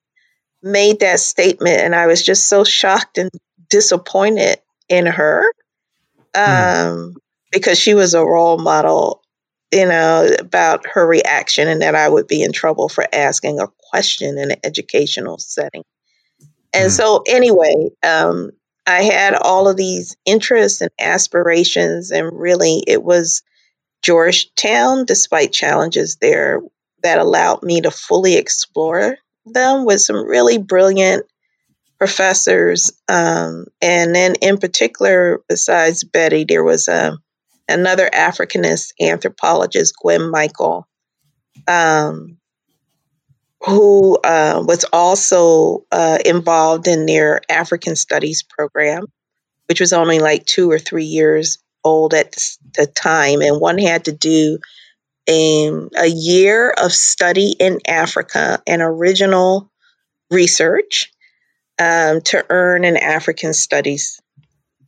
made 0.63 1.01
that 1.01 1.21
statement 1.21 1.81
and 1.81 1.95
I 1.95 2.07
was 2.07 2.23
just 2.23 2.47
so 2.47 2.63
shocked 2.65 3.19
and 3.19 3.31
disappointed 3.69 4.59
in 4.89 5.07
her. 5.07 5.45
Hmm. 6.35 6.87
Um, 6.87 7.17
because 7.51 7.79
she 7.79 7.95
was 7.95 8.15
a 8.15 8.25
role 8.25 8.59
model 8.59 9.20
you 9.73 9.87
know, 9.87 10.29
about 10.39 10.87
her 10.87 11.07
reaction 11.07 11.69
and 11.69 11.83
that 11.83 11.95
I 11.95 12.09
would 12.09 12.27
be 12.27 12.43
in 12.43 12.53
trouble 12.53 12.89
for 12.89 13.07
asking 13.13 13.61
a 13.61 13.69
question 13.91 14.37
in 14.37 14.51
an 14.51 14.59
educational 14.65 15.39
setting. 15.39 15.85
And 16.73 16.91
mm. 16.91 16.97
so, 16.97 17.23
anyway, 17.27 17.91
um, 18.03 18.51
I 18.87 19.03
had 19.03 19.35
all 19.35 19.69
of 19.69 19.77
these 19.77 20.17
interests 20.25 20.81
and 20.81 20.91
aspirations, 20.99 22.11
and 22.11 22.31
really 22.33 22.83
it 22.87 23.03
was 23.03 23.43
Georgetown, 24.03 25.05
despite 25.05 25.53
challenges 25.53 26.17
there, 26.17 26.63
that 27.03 27.19
allowed 27.19 27.63
me 27.63 27.81
to 27.83 27.91
fully 27.91 28.37
explore 28.37 29.17
them 29.47 29.85
with 29.85 30.01
some 30.01 30.27
really 30.27 30.59
brilliant 30.59 31.27
professors. 31.99 32.93
Um, 33.09 33.67
and 33.81 34.15
then, 34.15 34.35
in 34.37 34.59
particular, 34.59 35.41
besides 35.49 36.03
Betty, 36.03 36.45
there 36.45 36.65
was 36.65 36.89
a 36.89 37.19
another 37.71 38.09
Africanist 38.13 38.93
anthropologist, 39.01 39.95
Gwen 40.01 40.21
Mikell, 40.21 40.85
um, 41.67 42.39
who 43.63 44.17
uh, 44.25 44.63
was 44.67 44.85
also 44.93 45.85
uh, 45.93 46.19
involved 46.25 46.87
in 46.87 47.07
their 47.07 47.41
African 47.49 47.97
Studies 47.97 48.43
program, 48.43 49.05
which 49.67 49.81
was 49.81 49.93
only 49.93 50.19
like 50.19 50.47
two 50.47 50.71
or 50.71 50.79
three 50.79 51.05
years 51.05 51.59
old 51.85 52.15
at 52.15 52.33
the 52.77 52.87
time. 52.87 53.43
And 53.43 53.61
one 53.61 53.79
had 53.79 54.07
to 54.07 54.13
do 54.13 54.59
a, 55.29 55.71
a 55.97 56.07
year 56.07 56.71
of 56.71 56.93
study 56.93 57.55
in 57.59 57.81
Africa 57.87 58.63
and 58.67 58.83
original 58.83 59.71
research 60.31 61.13
um, 61.79 62.21
to 62.23 62.45
earn 62.51 62.85
an 62.85 62.97
African 62.97 63.53
Studies 63.53 64.20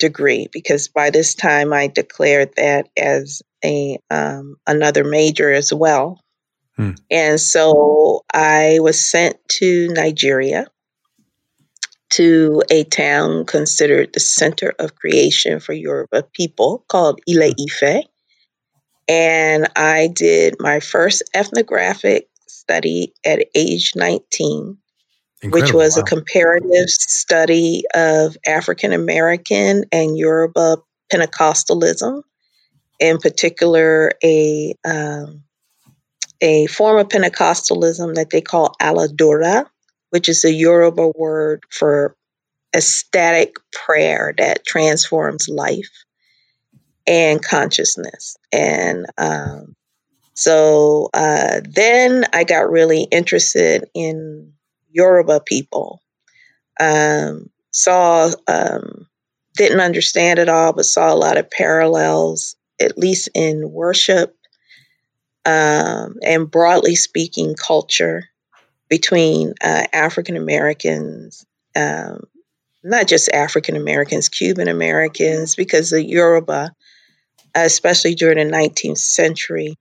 degree 0.03 0.49
because 0.53 0.89
by 0.89 1.11
this 1.11 1.35
time 1.37 1.73
I 1.73 1.87
declared 1.87 2.51
that 2.57 2.89
as 2.97 3.41
a 3.65 3.99
um, 4.11 4.57
another 4.67 5.05
major 5.05 5.51
as 5.53 5.73
well. 5.73 6.21
Hmm. 6.77 6.93
And 7.11 7.41
so 7.41 8.25
I 8.35 8.79
was 8.81 8.99
sent 8.99 9.37
to 9.61 9.89
Nigeria 9.89 10.67
to 12.11 12.63
a 12.71 12.83
town 12.85 13.47
considered 13.47 14.13
the 14.13 14.21
center 14.21 14.75
of 14.81 14.97
creation 14.97 15.61
for 15.61 15.73
Yoruba 15.73 16.25
people 16.35 16.85
called 16.89 17.21
Ile 17.29 17.53
Ife. 17.59 18.05
And 19.09 19.69
I 19.77 20.09
did 20.09 20.57
my 20.59 20.81
first 20.81 21.23
ethnographic 21.33 22.29
study 22.49 23.15
at 23.25 23.47
age 23.55 23.93
19 23.95 24.79
Incredible. 25.43 25.67
which 25.67 25.75
was 25.75 25.97
wow. 25.97 26.03
a 26.03 26.07
comparative 26.07 26.89
study 26.89 27.83
of 27.95 28.37
African 28.47 28.93
American 28.93 29.85
and 29.91 30.17
Yoruba 30.17 30.79
Pentecostalism, 31.13 32.23
in 33.01 33.19
particular, 33.19 34.13
a 34.23 34.75
um, 34.85 35.43
a 36.41 36.67
form 36.67 36.99
of 36.99 37.09
Pentecostalism 37.09 38.15
that 38.15 38.31
they 38.31 38.41
call 38.41 38.77
Aladura, 38.81 39.67
which 40.11 40.29
is 40.29 40.45
a 40.45 40.53
Yoruba 40.53 41.09
word 41.09 41.65
for 41.71 42.17
ecstatic 42.75 43.57
prayer 43.73 44.35
that 44.39 44.65
transforms 44.65 45.49
life 45.49 46.05
and 47.07 47.43
consciousness. 47.43 48.37
And 48.53 49.07
um, 49.19 49.75
so 50.35 51.11
uh, 51.13 51.61
then 51.69 52.25
I 52.33 52.45
got 52.45 52.71
really 52.71 53.03
interested 53.03 53.89
in 53.95 54.53
Yoruba 54.93 55.41
people. 55.41 56.03
Um, 56.79 57.51
saw, 57.71 58.31
um, 58.49 59.07
didn't 59.57 59.81
understand 59.81 60.39
it 60.39 60.49
all, 60.49 60.73
but 60.73 60.87
saw 60.87 61.13
a 61.13 61.17
lot 61.17 61.39
of 61.39 61.51
parallels, 61.51 62.57
at 62.81 62.99
least 62.99 63.29
in 63.35 63.71
worship 63.71 64.37
um, 65.45 66.17
and 66.23 66.51
broadly 66.51 66.95
speaking, 66.95 67.55
culture 67.55 68.25
between 68.89 69.55
uh, 69.63 69.85
African 69.93 70.37
Americans, 70.37 71.45
um, 71.75 72.25
not 72.85 73.09
just 73.09 73.31
African 73.31 73.77
Americans, 73.77 74.29
Cuban 74.29 74.69
Americans, 74.69 75.57
because 75.57 75.91
the 75.91 76.05
Yoruba, 76.05 76.73
especially 77.55 78.15
during 78.15 78.39
the 78.39 78.55
19th 78.55 78.99
century, 78.99 79.77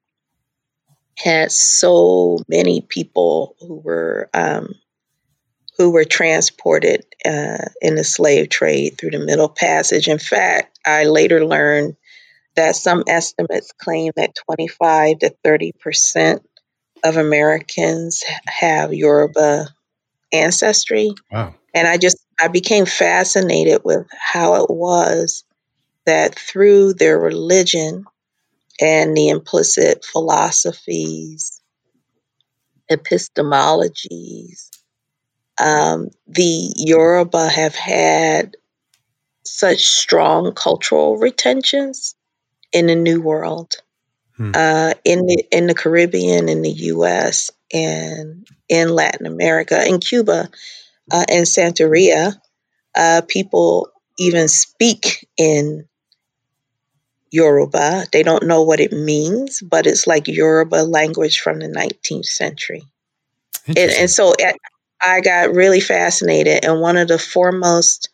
had 1.17 1.51
so 1.51 2.39
many 2.47 2.81
people 2.81 3.55
who 3.59 3.75
were 3.75 4.29
um, 4.33 4.73
who 5.81 5.89
were 5.89 6.05
transported 6.05 7.03
uh, 7.25 7.65
in 7.81 7.95
the 7.95 8.03
slave 8.03 8.49
trade 8.49 8.99
through 8.99 9.09
the 9.09 9.17
Middle 9.17 9.49
Passage. 9.49 10.07
In 10.07 10.19
fact, 10.19 10.77
I 10.85 11.05
later 11.05 11.43
learned 11.43 11.95
that 12.55 12.75
some 12.75 13.03
estimates 13.07 13.71
claim 13.71 14.11
that 14.15 14.35
25 14.45 15.17
to 15.19 15.35
30 15.43 15.71
percent 15.71 16.47
of 17.03 17.17
Americans 17.17 18.23
have 18.45 18.93
Yoruba 18.93 19.69
ancestry. 20.31 21.15
Wow. 21.31 21.55
And 21.73 21.87
I 21.87 21.97
just 21.97 22.17
I 22.39 22.47
became 22.47 22.85
fascinated 22.85 23.81
with 23.83 24.05
how 24.11 24.63
it 24.63 24.69
was 24.69 25.43
that 26.05 26.37
through 26.37 26.93
their 26.93 27.17
religion 27.17 28.05
and 28.79 29.17
the 29.17 29.29
implicit 29.29 30.05
philosophies, 30.05 31.59
epistemologies, 32.91 34.70
um, 35.59 36.09
the 36.27 36.73
Yoruba 36.77 37.47
have 37.47 37.75
had 37.75 38.55
such 39.43 39.85
strong 39.87 40.53
cultural 40.53 41.17
retentions 41.17 42.15
in 42.71 42.87
the 42.87 42.95
New 42.95 43.21
World, 43.21 43.75
hmm. 44.37 44.51
uh, 44.53 44.93
in 45.03 45.25
the 45.25 45.43
in 45.51 45.67
the 45.67 45.73
Caribbean, 45.73 46.49
in 46.49 46.61
the 46.61 46.71
U.S., 46.71 47.51
and 47.73 48.47
in 48.69 48.89
Latin 48.89 49.25
America, 49.25 49.85
in 49.85 49.99
Cuba, 49.99 50.49
uh, 51.11 51.25
and 51.29 51.45
Santeria. 51.45 52.33
Uh, 52.93 53.21
people 53.27 53.89
even 54.17 54.47
speak 54.47 55.27
in 55.37 55.87
Yoruba. 57.31 58.05
They 58.11 58.23
don't 58.23 58.45
know 58.45 58.61
what 58.61 58.79
it 58.81 58.91
means, 58.91 59.61
but 59.61 59.87
it's 59.87 60.05
like 60.05 60.27
Yoruba 60.27 60.83
language 60.83 61.39
from 61.39 61.59
the 61.59 61.67
19th 61.67 62.25
century. 62.25 62.83
And, 63.67 63.77
and, 63.77 64.09
so 64.09 64.33
it, 64.37 64.57
I 65.01 65.21
got 65.21 65.53
really 65.53 65.79
fascinated, 65.79 66.63
and 66.65 66.79
one 66.79 66.97
of 66.97 67.07
the 67.07 67.19
foremost 67.19 68.09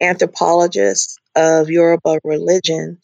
anthropologists 0.00 1.18
of 1.36 1.70
Yoruba 1.70 2.20
religion 2.24 2.98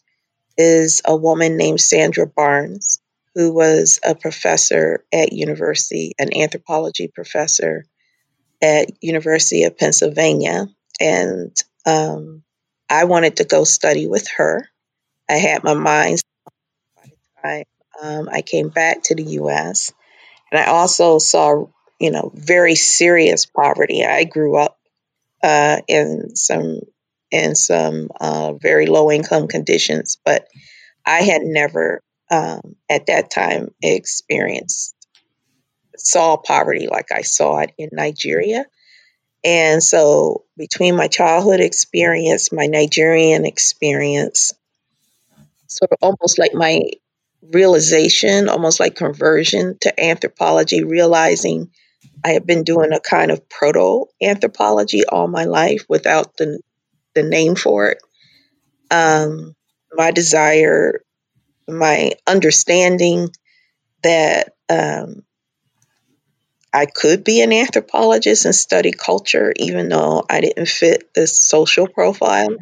is 0.57 1.03
a 1.05 1.17
woman 1.17 1.57
named 1.57 1.81
Sandra 1.81 2.27
Barnes, 2.27 3.01
who 3.35 3.53
was 3.53 4.01
a 4.05 4.15
professor 4.15 5.05
at 5.13 5.33
university, 5.33 6.15
an 6.19 6.37
anthropology 6.37 7.09
professor 7.09 7.85
at 8.63 8.91
University 9.03 9.65
of 9.65 9.79
Pennsylvania, 9.79 10.67
and 11.01 11.57
um, 11.87 12.43
I 12.91 13.05
wanted 13.05 13.37
to 13.37 13.45
go 13.45 13.65
study 13.65 14.07
with 14.07 14.29
her. 14.37 14.69
I 15.29 15.35
had 15.35 15.63
my 15.63 15.75
mind 15.75 16.21
by 16.97 17.03
the 17.05 17.43
time 17.43 17.65
um, 18.03 18.29
I 18.33 18.43
came 18.43 18.69
back 18.69 19.03
to 19.05 19.15
the 19.15 19.25
U.S. 19.25 19.93
And 20.51 20.61
I 20.61 20.67
also 20.67 21.19
saw, 21.19 21.67
you 21.99 22.11
know, 22.11 22.31
very 22.35 22.75
serious 22.75 23.47
poverty. 23.47 24.05
I 24.05 24.25
grew 24.25 24.57
up 24.57 24.78
uh, 25.43 25.78
in 25.88 26.35
some 26.37 26.81
in 27.31 27.55
some 27.55 28.09
uh, 28.21 28.55
very 28.55 28.87
low 28.87 29.11
income 29.11 29.49
conditions, 29.49 30.17
but 30.25 30.47
I 31.05 31.21
had 31.21 31.43
never 31.43 32.02
um, 32.31 32.76
at 32.88 33.07
that 33.07 33.31
time 33.31 33.75
experienced 33.83 34.95
saw 36.00 36.37
poverty 36.37 36.88
like 36.88 37.12
I 37.12 37.23
saw 37.23 37.59
it 37.59 37.73
in 37.78 37.90
Nigeria. 37.93 38.67
And 39.45 39.83
so, 39.83 40.45
between 40.57 40.97
my 40.97 41.07
childhood 41.07 41.61
experience, 41.61 42.50
my 42.50 42.67
Nigerian 42.67 43.47
experience, 43.47 44.52
sort 45.69 45.93
of 45.93 45.99
almost 46.02 46.40
like 46.40 46.55
my 46.55 46.83
realization, 47.52 48.49
almost 48.49 48.81
like 48.81 48.97
conversion 48.97 49.78
to 49.83 50.05
anthropology, 50.05 50.83
realizing 50.83 51.71
I 52.25 52.31
have 52.31 52.47
been 52.47 52.65
doing 52.65 52.93
a 52.93 53.01
kind 53.01 53.31
of 53.31 53.49
proto 53.49 54.07
anthropology 54.23 55.05
all 55.07 55.29
my 55.29 55.45
life 55.45 55.85
without 55.89 56.37
the, 56.37 56.61
the 57.15 57.23
name 57.23 57.55
for 57.55 57.91
it. 57.91 57.99
Um, 58.91 59.55
my 59.93 60.11
desire, 60.11 61.03
my 61.69 62.13
understanding 62.27 63.29
that 64.03 64.55
um, 64.69 65.23
I 66.73 66.87
could 66.87 67.25
be 67.25 67.43
an 67.43 67.53
anthropologist 67.53 68.45
and 68.45 68.55
study 68.55 68.93
culture, 68.93 69.53
even 69.57 69.89
though 69.89 70.25
I 70.29 70.41
didn't 70.41 70.69
fit 70.69 71.15
the 71.15 71.27
social 71.27 71.89
profile 71.89 72.57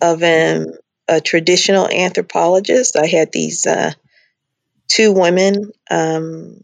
of 0.00 0.22
an 0.22 0.74
a 1.08 1.20
traditional 1.20 1.88
anthropologist. 1.88 2.96
I 2.96 3.06
had 3.06 3.32
these 3.32 3.66
uh, 3.66 3.92
two 4.88 5.12
women 5.12 5.72
um, 5.90 6.60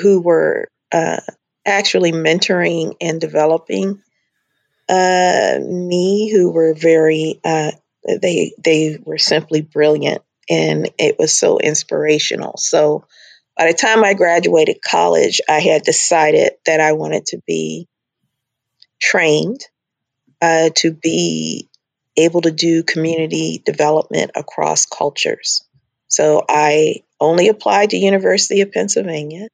who 0.00 0.20
were 0.20 0.68
uh, 0.90 1.20
actually 1.64 2.12
mentoring 2.12 2.96
and 3.00 3.20
developing 3.20 4.02
uh, 4.88 5.58
me, 5.62 6.30
who 6.30 6.50
were 6.50 6.74
very 6.74 7.40
uh, 7.44 7.72
they 8.20 8.52
they 8.62 8.98
were 9.04 9.18
simply 9.18 9.62
brilliant, 9.62 10.22
and 10.50 10.90
it 10.98 11.18
was 11.18 11.32
so 11.32 11.58
inspirational. 11.58 12.56
So 12.56 13.06
by 13.56 13.68
the 13.68 13.78
time 13.78 14.04
I 14.04 14.14
graduated 14.14 14.82
college, 14.82 15.40
I 15.48 15.60
had 15.60 15.82
decided 15.82 16.52
that 16.66 16.80
I 16.80 16.92
wanted 16.92 17.26
to 17.26 17.40
be 17.46 17.88
trained 19.00 19.60
uh, 20.40 20.70
to 20.76 20.92
be 20.92 21.68
able 22.16 22.42
to 22.42 22.50
do 22.50 22.82
community 22.82 23.62
development 23.64 24.32
across 24.34 24.86
cultures. 24.86 25.62
So 26.08 26.44
I 26.48 27.02
only 27.20 27.48
applied 27.48 27.90
to 27.90 27.96
University 27.96 28.60
of 28.60 28.72
Pennsylvania 28.72 29.48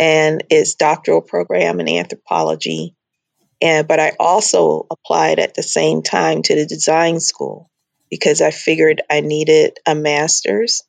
and 0.00 0.44
its 0.48 0.76
doctoral 0.76 1.20
program 1.20 1.78
in 1.78 1.88
anthropology. 1.88 2.96
And 3.60 3.86
but 3.86 4.00
I 4.00 4.12
also 4.18 4.86
applied 4.90 5.38
at 5.38 5.54
the 5.54 5.62
same 5.62 6.02
time 6.02 6.40
to 6.42 6.54
the 6.54 6.66
design 6.66 7.20
school 7.20 7.70
because 8.10 8.40
I 8.40 8.50
figured 8.50 9.02
I 9.10 9.20
needed 9.20 9.78
a 9.86 9.94
master's 9.94 10.82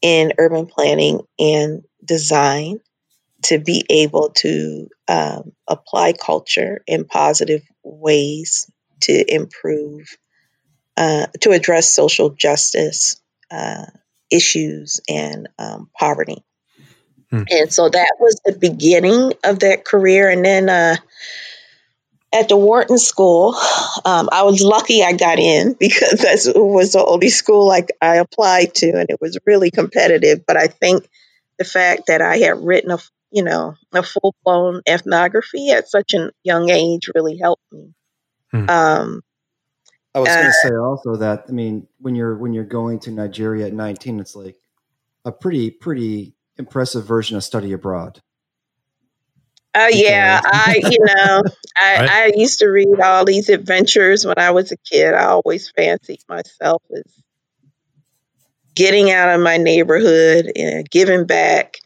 in 0.00 0.32
urban 0.38 0.66
planning 0.66 1.22
and 1.40 1.82
design 2.04 2.78
to 3.42 3.58
be 3.58 3.84
able 3.90 4.30
to 4.30 4.88
um, 5.08 5.52
apply 5.66 6.12
culture 6.12 6.82
in 6.86 7.04
positive 7.04 7.62
ways 7.82 8.70
to 9.00 9.34
improve, 9.34 10.16
uh, 10.96 11.26
to 11.40 11.50
address 11.50 11.90
social 11.90 12.30
justice 12.30 13.20
uh, 13.50 13.86
issues 14.30 15.00
and 15.08 15.48
um, 15.58 15.90
poverty. 15.98 16.44
Hmm. 17.30 17.42
And 17.50 17.72
so 17.72 17.88
that 17.88 18.16
was 18.20 18.40
the 18.44 18.52
beginning 18.52 19.32
of 19.44 19.58
that 19.60 19.84
career. 19.84 20.30
And 20.30 20.44
then 20.44 20.68
uh, 20.68 20.96
at 22.32 22.48
the 22.48 22.56
Wharton 22.56 22.98
School, 22.98 23.54
um, 24.04 24.28
I 24.30 24.42
was 24.42 24.62
lucky 24.62 25.02
I 25.02 25.12
got 25.12 25.38
in 25.38 25.72
because 25.80 26.20
that 26.20 26.52
was 26.54 26.92
the 26.92 27.04
only 27.04 27.28
school 27.28 27.70
I, 27.70 27.84
I 28.00 28.16
applied 28.16 28.74
to, 28.76 28.90
and 28.90 29.10
it 29.10 29.20
was 29.20 29.38
really 29.46 29.70
competitive. 29.70 30.44
But 30.46 30.56
I 30.56 30.66
think 30.66 31.08
the 31.58 31.64
fact 31.64 32.02
that 32.06 32.20
I 32.20 32.38
had 32.38 32.62
written 32.62 32.90
a 32.90 32.98
you 33.32 33.42
know 33.42 33.74
a 33.92 34.02
full 34.02 34.34
blown 34.44 34.82
ethnography 34.88 35.70
at 35.70 35.88
such 35.88 36.14
a 36.14 36.30
young 36.44 36.70
age 36.70 37.10
really 37.14 37.36
helped 37.38 37.64
me. 37.72 37.92
Hmm. 38.52 38.70
Um, 38.70 39.22
I 40.14 40.20
was 40.20 40.28
uh, 40.28 40.34
going 40.34 40.46
to 40.46 40.68
say 40.68 40.76
also 40.76 41.16
that 41.16 41.44
I 41.48 41.52
mean 41.52 41.86
when 41.98 42.14
you're 42.14 42.36
when 42.36 42.52
you're 42.52 42.64
going 42.64 43.00
to 43.00 43.10
Nigeria 43.10 43.66
at 43.66 43.72
19, 43.72 44.20
it's 44.20 44.36
like 44.36 44.56
a 45.24 45.32
pretty 45.32 45.70
pretty 45.70 46.35
impressive 46.58 47.06
version 47.06 47.36
of 47.36 47.44
study 47.44 47.72
abroad. 47.72 48.20
Oh 49.74 49.88
yeah, 49.88 50.40
I 50.44 50.80
you 50.82 50.98
know 51.00 51.42
I, 51.76 51.96
right. 51.98 52.10
I 52.10 52.32
used 52.34 52.60
to 52.60 52.66
read 52.66 53.00
all 53.00 53.24
these 53.24 53.48
adventures 53.48 54.24
when 54.24 54.38
I 54.38 54.50
was 54.50 54.72
a 54.72 54.76
kid. 54.76 55.14
I 55.14 55.26
always 55.26 55.70
fancied 55.70 56.20
myself 56.28 56.82
as 56.94 57.22
getting 58.74 59.10
out 59.10 59.34
of 59.34 59.40
my 59.40 59.56
neighborhood 59.56 60.52
and 60.54 60.88
giving 60.88 61.26
back 61.26 61.78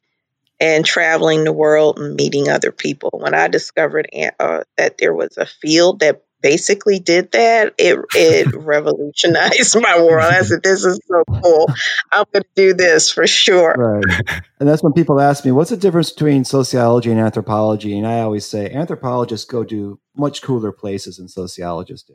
and 0.61 0.85
traveling 0.85 1.45
the 1.45 1.53
world 1.53 1.99
and 1.99 2.17
meeting 2.17 2.49
other 2.49 2.73
people. 2.73 3.11
When 3.15 3.35
I 3.35 3.49
discovered 3.49 4.09
uh, 4.39 4.65
that 4.77 4.99
there 4.99 5.15
was 5.15 5.39
a 5.39 5.47
field 5.47 6.01
that 6.01 6.23
basically 6.41 6.99
did 6.99 7.33
that, 7.33 7.75
it 7.79 7.99
it 8.15 8.55
revolutionized 8.55 9.81
my 9.81 10.01
world. 10.01 10.33
I 10.33 10.43
said, 10.43 10.63
"This 10.63 10.85
is 10.85 11.01
so 11.07 11.25
cool. 11.43 11.67
I'm 12.13 12.25
going 12.33 12.43
to 12.43 12.49
do 12.55 12.75
this 12.75 13.11
for 13.11 13.27
sure." 13.27 13.75
Right, 13.77 14.41
and 14.59 14.69
that's 14.69 14.83
when 14.83 14.93
people 14.93 15.21
ask 15.21 15.45
me, 15.45 15.53
"What's 15.53 15.71
the 15.71 15.77
difference 15.77 16.11
between 16.11 16.45
sociology 16.45 17.11
and 17.11 17.21
anthropology?" 17.21 17.97
And 17.97 18.07
I 18.07 18.21
always 18.21 18.47
say, 18.47 18.71
anthropologists 18.71 19.47
go 19.47 19.65
to 19.65 19.99
much 20.17 20.43
cooler 20.43 20.73
places 20.73 21.17
than 21.17 21.29
sociologists 21.29 22.09
do. 22.09 22.15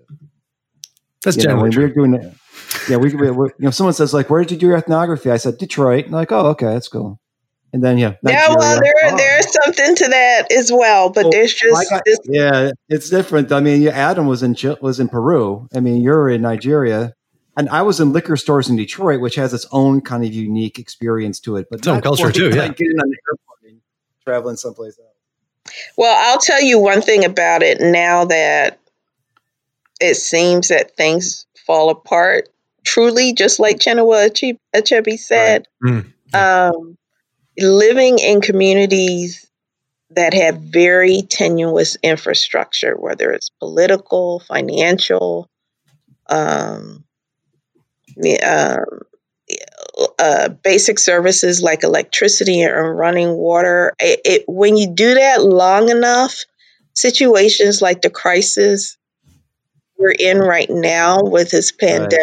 That's 1.24 1.38
you 1.38 1.44
generally 1.44 1.70
know, 1.72 1.82
when 1.82 1.90
we're 1.90 1.94
doing 1.94 2.14
it. 2.14 2.34
Yeah, 2.90 2.98
we, 2.98 3.14
we, 3.16 3.32
we, 3.32 3.48
you 3.48 3.66
know, 3.66 3.72
someone 3.72 3.94
says 3.94 4.14
like, 4.14 4.30
"Where 4.30 4.42
did 4.42 4.52
you 4.52 4.58
do 4.58 4.68
your 4.68 4.78
ethnography?" 4.78 5.32
I 5.32 5.38
said, 5.38 5.58
"Detroit." 5.58 6.06
And 6.06 6.14
like, 6.14 6.32
"Oh, 6.32 6.48
okay, 6.48 6.68
that's 6.68 6.88
cool." 6.88 7.20
And 7.76 7.84
then 7.84 7.98
yeah, 7.98 8.14
Nigeria. 8.24 8.48
yeah. 8.48 8.56
Well, 8.56 8.80
there 8.80 8.94
oh. 9.04 9.18
there's 9.18 9.52
something 9.52 9.96
to 9.98 10.08
that 10.08 10.50
as 10.50 10.72
well, 10.72 11.10
but 11.10 11.30
there's 11.30 11.54
just 11.54 11.90
got, 11.90 12.04
this- 12.06 12.20
yeah, 12.24 12.72
it's 12.88 13.10
different. 13.10 13.52
I 13.52 13.60
mean, 13.60 13.86
Adam 13.90 14.28
was 14.28 14.44
in 14.44 14.56
was 14.80 15.02
in 15.02 15.10
Peru. 15.10 15.68
I 15.76 15.82
mean, 15.82 16.02
you're 16.02 16.30
in 16.30 16.42
Nigeria, 16.42 17.14
and 17.58 17.68
I 17.68 17.82
was 17.82 18.00
in 18.00 18.14
liquor 18.14 18.38
stores 18.38 18.70
in 18.70 18.78
Detroit, 18.78 19.20
which 19.20 19.36
has 19.36 19.54
its 19.54 19.68
own 19.74 20.00
kind 20.00 20.24
of 20.24 20.34
unique 20.34 20.80
experience 20.80 21.42
to 21.42 21.58
it, 21.58 21.68
but 21.70 21.80
its 21.80 21.88
own 21.88 22.00
culture 22.00 22.32
too. 22.32 22.48
Yeah, 22.48 22.70
getting 22.70 22.98
on 22.98 23.10
the 23.10 23.18
airplane, 23.30 23.82
traveling 24.24 24.56
someplace 24.56 24.98
else. 24.98 25.76
Well, 25.98 26.16
I'll 26.18 26.40
tell 26.40 26.62
you 26.62 26.80
one 26.80 27.02
thing 27.02 27.26
about 27.26 27.62
it 27.62 27.82
now 27.82 28.24
that 28.24 28.80
it 30.00 30.16
seems 30.16 30.70
that 30.70 30.96
things 30.96 31.46
fall 31.66 31.90
apart 31.90 32.48
truly, 32.86 33.34
just 33.34 33.60
like 33.60 33.80
Chinua 33.80 34.58
Achebe 34.74 35.20
said. 35.20 35.68
Right. 35.82 36.06
Mm. 36.32 36.74
Um, 36.74 36.98
living 37.58 38.20
in 38.20 38.42
communities 38.42 39.46
that 40.12 40.34
have 40.34 40.62
very 40.62 41.22
tenuous 41.24 41.98
infrastructure, 42.04 42.96
whether 42.96 43.32
it's 43.32 43.50
political, 43.60 44.40
financial, 44.40 45.50
um, 46.30 47.04
um, 48.44 48.86
uh, 50.20 50.50
basic 50.50 51.00
services 51.00 51.62
like 51.62 51.84
electricity 51.84 52.62
and 52.62 52.98
running 52.98 53.32
water. 53.34 53.94
It, 54.00 54.22
it, 54.26 54.44
when 54.48 54.78
you 54.78 54.94
do 54.94 55.14
that 55.16 55.44
long 55.44 55.90
enough, 55.90 56.44
situations 56.94 57.82
like 57.82 58.02
the 58.02 58.10
crisis 58.10 58.98
we're 59.98 60.12
in 60.12 60.40
right 60.40 60.70
now 60.70 61.24
with 61.24 61.52
this 61.52 61.72
pandemic, 61.72 62.20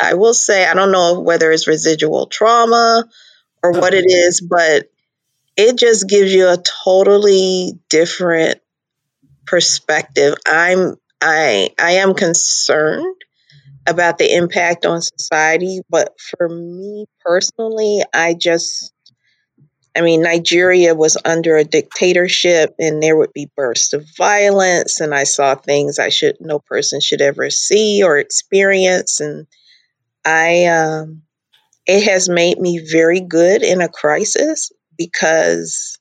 right. 0.00 0.10
I 0.10 0.14
will 0.14 0.34
say 0.34 0.66
I 0.66 0.74
don't 0.74 0.92
know 0.92 1.20
whether 1.20 1.50
it's 1.50 1.66
residual 1.66 2.26
trauma 2.26 3.04
or 3.64 3.72
what 3.72 3.94
it 3.94 4.06
is, 4.08 4.42
but 4.42 4.88
it 5.56 5.78
just 5.78 6.08
gives 6.08 6.34
you 6.34 6.48
a 6.48 6.58
totally 6.84 7.74
different 7.90 8.60
perspective. 9.46 10.34
I'm 10.46 10.96
I 11.22 11.70
I 11.78 11.92
am 11.92 12.14
concerned 12.14 13.16
about 13.86 14.18
the 14.18 14.34
impact 14.34 14.86
on 14.86 15.02
society, 15.02 15.80
but 15.90 16.14
for 16.20 16.48
me 16.48 17.06
personally, 17.24 18.02
I 18.14 18.34
just 18.34 18.92
I 19.96 20.00
mean, 20.02 20.22
Nigeria 20.22 20.94
was 20.94 21.16
under 21.24 21.56
a 21.56 21.64
dictatorship 21.64 22.74
and 22.78 23.02
there 23.02 23.16
would 23.16 23.32
be 23.32 23.50
bursts 23.56 23.92
of 23.92 24.06
violence 24.16 25.00
and 25.00 25.14
I 25.14 25.24
saw 25.24 25.54
things 25.54 25.98
I 25.98 26.08
should 26.08 26.36
no 26.40 26.58
person 26.60 27.00
should 27.00 27.20
ever 27.20 27.50
see 27.50 28.02
or 28.02 28.18
experience 28.18 29.20
and 29.20 29.46
I 30.24 30.66
um 30.66 31.23
it 31.86 32.04
has 32.04 32.28
made 32.28 32.58
me 32.58 32.78
very 32.90 33.20
good 33.20 33.62
in 33.62 33.80
a 33.80 33.88
crisis 33.88 34.72
because 34.96 35.98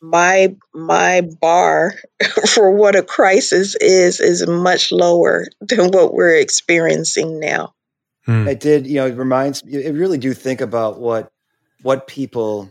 my 0.00 0.54
my 0.74 1.22
bar 1.40 1.94
for 2.48 2.70
what 2.70 2.96
a 2.96 3.02
crisis 3.02 3.76
is 3.76 4.20
is 4.20 4.46
much 4.46 4.92
lower 4.92 5.46
than 5.60 5.90
what 5.90 6.12
we're 6.12 6.36
experiencing 6.36 7.38
now. 7.40 7.72
Hmm. 8.26 8.46
It 8.46 8.60
did, 8.60 8.86
you 8.86 8.96
know, 8.96 9.06
it 9.06 9.16
reminds 9.16 9.64
me. 9.64 9.84
it 9.84 9.94
really 9.94 10.18
do 10.18 10.34
think 10.34 10.60
about 10.60 11.00
what 11.00 11.32
what 11.82 12.06
people 12.06 12.70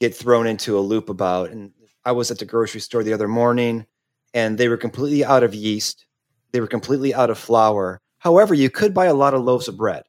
get 0.00 0.14
thrown 0.14 0.46
into 0.46 0.78
a 0.78 0.80
loop 0.80 1.08
about. 1.08 1.50
And 1.50 1.72
I 2.04 2.12
was 2.12 2.30
at 2.30 2.38
the 2.38 2.44
grocery 2.44 2.80
store 2.80 3.02
the 3.02 3.12
other 3.12 3.28
morning 3.28 3.86
and 4.32 4.58
they 4.58 4.68
were 4.68 4.76
completely 4.76 5.24
out 5.24 5.42
of 5.42 5.54
yeast. 5.54 6.06
They 6.52 6.60
were 6.60 6.66
completely 6.66 7.14
out 7.14 7.30
of 7.30 7.38
flour. 7.38 8.00
However, 8.18 8.54
you 8.54 8.70
could 8.70 8.94
buy 8.94 9.06
a 9.06 9.14
lot 9.14 9.34
of 9.34 9.42
loaves 9.42 9.68
of 9.68 9.76
bread. 9.76 10.02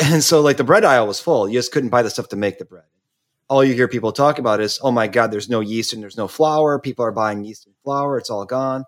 And 0.00 0.22
so 0.22 0.40
like 0.40 0.56
the 0.56 0.64
bread 0.64 0.84
aisle 0.84 1.08
was 1.08 1.18
full. 1.20 1.48
You 1.48 1.58
just 1.58 1.72
couldn't 1.72 1.88
buy 1.90 2.02
the 2.02 2.10
stuff 2.10 2.28
to 2.28 2.36
make 2.36 2.58
the 2.58 2.64
bread 2.64 2.84
all 3.48 3.64
you 3.64 3.74
hear 3.74 3.88
people 3.88 4.12
talk 4.12 4.38
about 4.38 4.60
is, 4.60 4.78
oh 4.82 4.90
my 4.90 5.08
God, 5.08 5.30
there's 5.30 5.48
no 5.48 5.60
yeast 5.60 5.92
and 5.92 6.02
there's 6.02 6.16
no 6.16 6.28
flour. 6.28 6.78
People 6.78 7.04
are 7.04 7.12
buying 7.12 7.44
yeast 7.44 7.66
and 7.66 7.74
flour. 7.82 8.18
It's 8.18 8.30
all 8.30 8.44
gone. 8.44 8.84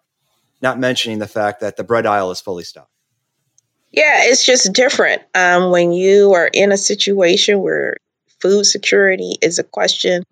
Not 0.61 0.79
mentioning 0.79 1.19
the 1.19 1.27
fact 1.27 1.61
that 1.61 1.77
the 1.77 1.85
bread 1.85 2.07
aisle 2.07 2.31
is 2.31 2.41
fully 2.41 2.65
stocked. 2.65 2.91
Yeah, 3.91 4.25
it's 4.25 4.45
just 4.45 4.73
different. 4.73 5.23
Um, 5.35 5.71
when 5.71 5.93
you 5.93 6.35
are 6.35 6.49
in 6.53 6.73
a 6.73 6.77
situation 6.77 7.61
where 7.61 7.97
food 8.41 8.65
security 8.65 9.35
is 9.43 9.59
a 9.59 9.65
question 9.65 10.23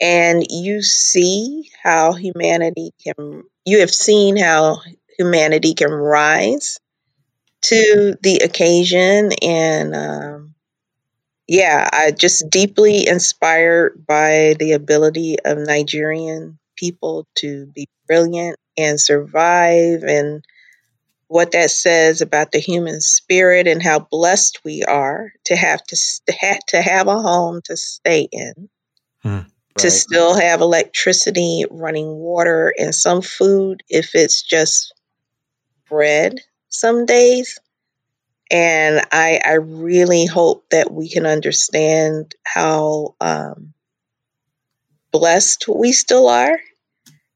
and 0.00 0.46
you 0.48 0.80
see 0.80 1.70
how 1.82 2.12
humanity 2.12 2.92
can, 3.04 3.42
you 3.64 3.80
have 3.80 3.90
seen 3.90 4.36
how 4.36 4.80
humanity 5.18 5.74
can 5.74 5.90
rise 5.90 6.78
to 7.64 8.16
the 8.22 8.38
occasion 8.44 9.30
and 9.42 9.94
um, 9.94 10.54
yeah, 11.46 11.88
I 11.92 12.10
just 12.10 12.48
deeply 12.50 13.06
inspired 13.06 14.04
by 14.06 14.56
the 14.58 14.72
ability 14.72 15.36
of 15.44 15.58
Nigerian 15.58 16.58
people 16.76 17.26
to 17.36 17.66
be 17.66 17.88
brilliant 18.06 18.58
and 18.76 19.00
survive 19.00 20.02
and 20.02 20.44
what 21.28 21.52
that 21.52 21.70
says 21.70 22.20
about 22.20 22.52
the 22.52 22.58
human 22.58 23.00
spirit 23.00 23.66
and 23.66 23.82
how 23.82 23.98
blessed 23.98 24.60
we 24.64 24.82
are 24.84 25.32
to 25.44 25.56
have 25.56 25.82
to 25.84 25.96
to 26.68 26.82
have 26.82 27.08
a 27.08 27.20
home 27.20 27.60
to 27.64 27.76
stay 27.76 28.28
in. 28.30 28.68
Hmm, 29.22 29.40
to 29.78 29.90
still 29.90 30.38
have 30.38 30.60
electricity, 30.60 31.64
running 31.70 32.06
water, 32.06 32.72
and 32.78 32.94
some 32.94 33.22
food 33.22 33.82
if 33.88 34.14
it's 34.14 34.42
just 34.42 34.94
bread 35.88 36.40
some 36.74 37.06
days. 37.06 37.58
And 38.50 39.00
I, 39.10 39.40
I 39.44 39.54
really 39.54 40.26
hope 40.26 40.66
that 40.70 40.92
we 40.92 41.08
can 41.08 41.26
understand 41.26 42.34
how 42.44 43.14
um, 43.20 43.72
blessed 45.12 45.66
we 45.68 45.92
still 45.92 46.28
are 46.28 46.58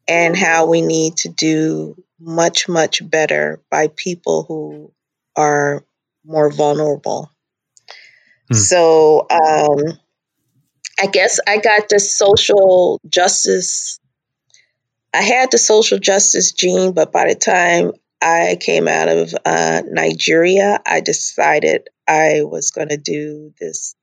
and 0.07 0.37
how 0.37 0.66
we 0.66 0.83
need 0.83 1.16
to 1.18 1.29
do 1.29 1.96
much, 2.20 2.68
much 2.68 3.09
better 3.09 3.61
by 3.70 3.88
people 3.88 4.44
who 4.44 4.92
are 5.37 5.85
more 6.24 6.51
vulnerable. 6.51 7.31
Hmm. 8.48 8.55
So 8.55 9.27
um, 9.31 9.98
I 11.01 11.07
guess 11.07 11.40
I 11.46 11.59
got 11.59 11.88
the 11.88 12.01
social 12.01 13.01
justice. 13.09 14.01
I 15.14 15.22
had 15.22 15.51
the 15.51 15.59
social 15.59 15.98
justice 15.98 16.53
gene, 16.53 16.92
but 16.92 17.12
by 17.12 17.29
the 17.29 17.35
time 17.35 17.92
I 18.20 18.59
came 18.61 18.88
out 18.88 19.09
of 19.09 19.35
uh, 19.44 19.83
Nigeria, 19.87 20.81
I 20.85 21.00
decided 21.00 21.88
I 22.07 22.42
was 22.42 22.70
going 22.72 22.88
to 22.88 22.96
do 22.96 23.52
this 23.61 23.94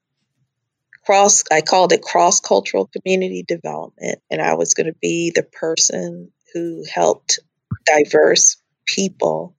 cross, 1.05 1.43
I 1.51 1.61
called 1.61 1.91
it 1.91 2.01
cross 2.01 2.39
cultural 2.39 2.87
community 2.87 3.43
development. 3.47 4.19
And 4.29 4.41
I 4.41 4.55
was 4.55 4.73
going 4.73 4.87
to 4.87 4.97
be 5.01 5.31
the 5.33 5.43
person 5.43 6.31
who 6.53 6.83
helped 6.91 7.39
diverse 7.85 8.57
people 8.85 9.55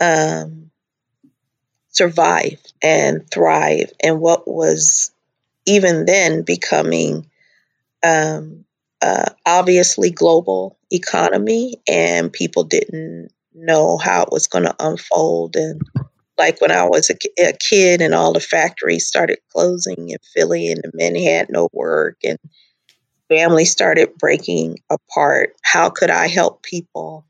um, 0.00 0.70
survive 1.88 2.60
and 2.82 3.28
thrive 3.30 3.92
in 4.02 4.20
what 4.20 4.46
was 4.46 5.10
even 5.66 6.04
then 6.04 6.42
becoming 6.42 7.28
um, 8.04 8.64
uh, 9.02 9.30
obviously 9.44 10.10
global 10.10 10.78
economy 10.90 11.76
and 11.88 12.32
people 12.32 12.64
didn't 12.64 13.30
know 13.64 13.98
how 13.98 14.22
it 14.22 14.32
was 14.32 14.46
going 14.46 14.64
to 14.64 14.74
unfold. 14.78 15.56
And 15.56 15.80
like 16.38 16.60
when 16.60 16.70
I 16.70 16.84
was 16.84 17.10
a, 17.10 17.16
a, 17.40 17.52
kid 17.52 18.00
and 18.00 18.14
all 18.14 18.32
the 18.32 18.40
factories 18.40 19.06
started 19.06 19.38
closing 19.52 20.10
in 20.10 20.18
Philly 20.34 20.70
and 20.70 20.82
the 20.82 20.90
men 20.94 21.16
had 21.16 21.50
no 21.50 21.68
work 21.72 22.16
and 22.24 22.38
families 23.28 23.70
started 23.70 24.16
breaking 24.18 24.78
apart, 24.90 25.54
how 25.62 25.90
could 25.90 26.10
I 26.10 26.28
help 26.28 26.62
people 26.62 27.26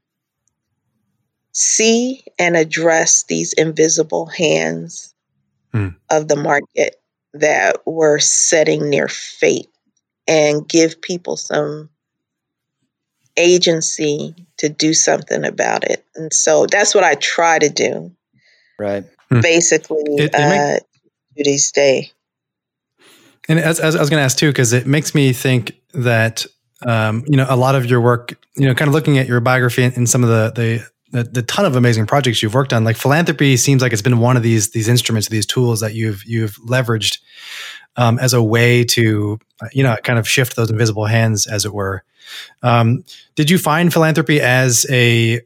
see 1.53 2.23
and 2.39 2.57
address 2.57 3.25
these 3.25 3.53
invisible 3.55 4.27
hands 4.27 5.15
hmm. 5.73 5.89
of 6.11 6.29
the 6.29 6.37
market 6.37 6.97
that 7.35 7.77
were 7.87 8.19
setting 8.19 8.89
near 8.89 9.09
fate 9.09 9.69
and 10.27 10.69
give 10.69 11.01
people 11.01 11.37
some 11.37 11.89
agency 13.37 14.35
to 14.59 14.69
do 14.69 14.95
something 14.95 15.45
about 15.45 15.85
it. 15.85 16.05
And 16.15 16.33
so 16.33 16.67
that's 16.67 16.95
what 16.95 17.05
I 17.05 17.15
try 17.15 17.59
to 17.59 17.69
do. 17.69 18.13
Right. 18.79 19.05
Hmm. 19.31 19.41
Basically, 19.41 20.03
it, 20.07 20.31
it 20.33 20.35
uh, 20.35 20.79
to 20.79 21.45
this 21.45 21.73
day. 21.73 22.13
And 23.49 23.59
as, 23.59 23.81
as 23.81 23.97
I 23.97 24.01
was 24.01 24.11
going 24.11 24.21
to 24.21 24.25
ask 24.25 24.37
too, 24.37 24.51
because 24.51 24.73
it 24.73 24.87
makes 24.87 25.15
me 25.15 25.33
think 25.33 25.73
that 25.95 26.45
um, 26.87 27.25
you 27.27 27.37
know 27.37 27.47
a 27.49 27.57
lot 27.57 27.75
of 27.75 27.87
your 27.87 28.01
work, 28.01 28.39
you 28.57 28.67
know, 28.67 28.75
kind 28.75 28.89
of 28.89 28.95
looking 28.95 29.19
at 29.19 29.27
your 29.27 29.41
biography 29.41 29.85
and, 29.85 29.97
and 29.97 30.09
some 30.09 30.23
of 30.23 30.29
the, 30.29 30.53
the 30.55 30.87
the, 31.11 31.25
the 31.25 31.43
ton 31.43 31.65
of 31.65 31.75
amazing 31.75 32.07
projects 32.07 32.43
you've 32.43 32.55
worked 32.55 32.73
on. 32.73 32.85
Like 32.85 32.97
philanthropy 32.97 33.57
seems 33.57 33.81
like 33.81 33.93
it's 33.93 34.03
been 34.03 34.19
one 34.19 34.37
of 34.37 34.43
these 34.43 34.71
these 34.71 34.89
instruments, 34.89 35.29
these 35.29 35.47
tools 35.47 35.81
that 35.81 35.95
you've 35.95 36.23
you've 36.25 36.57
leveraged 36.57 37.19
um, 37.99 38.19
as 38.21 38.33
a 38.33 38.43
way 38.43 38.85
to 38.85 39.39
you 39.73 39.83
know 39.83 39.97
kind 40.03 40.19
of 40.19 40.27
shift 40.27 40.57
those 40.57 40.71
invisible 40.71 41.05
hands, 41.05 41.47
as 41.47 41.67
it 41.67 41.75
were. 41.75 42.03
Um, 42.63 43.05
did 43.35 43.51
you 43.51 43.59
find 43.59 43.93
philanthropy 43.93 44.41
as 44.41 44.87
a 44.89 45.43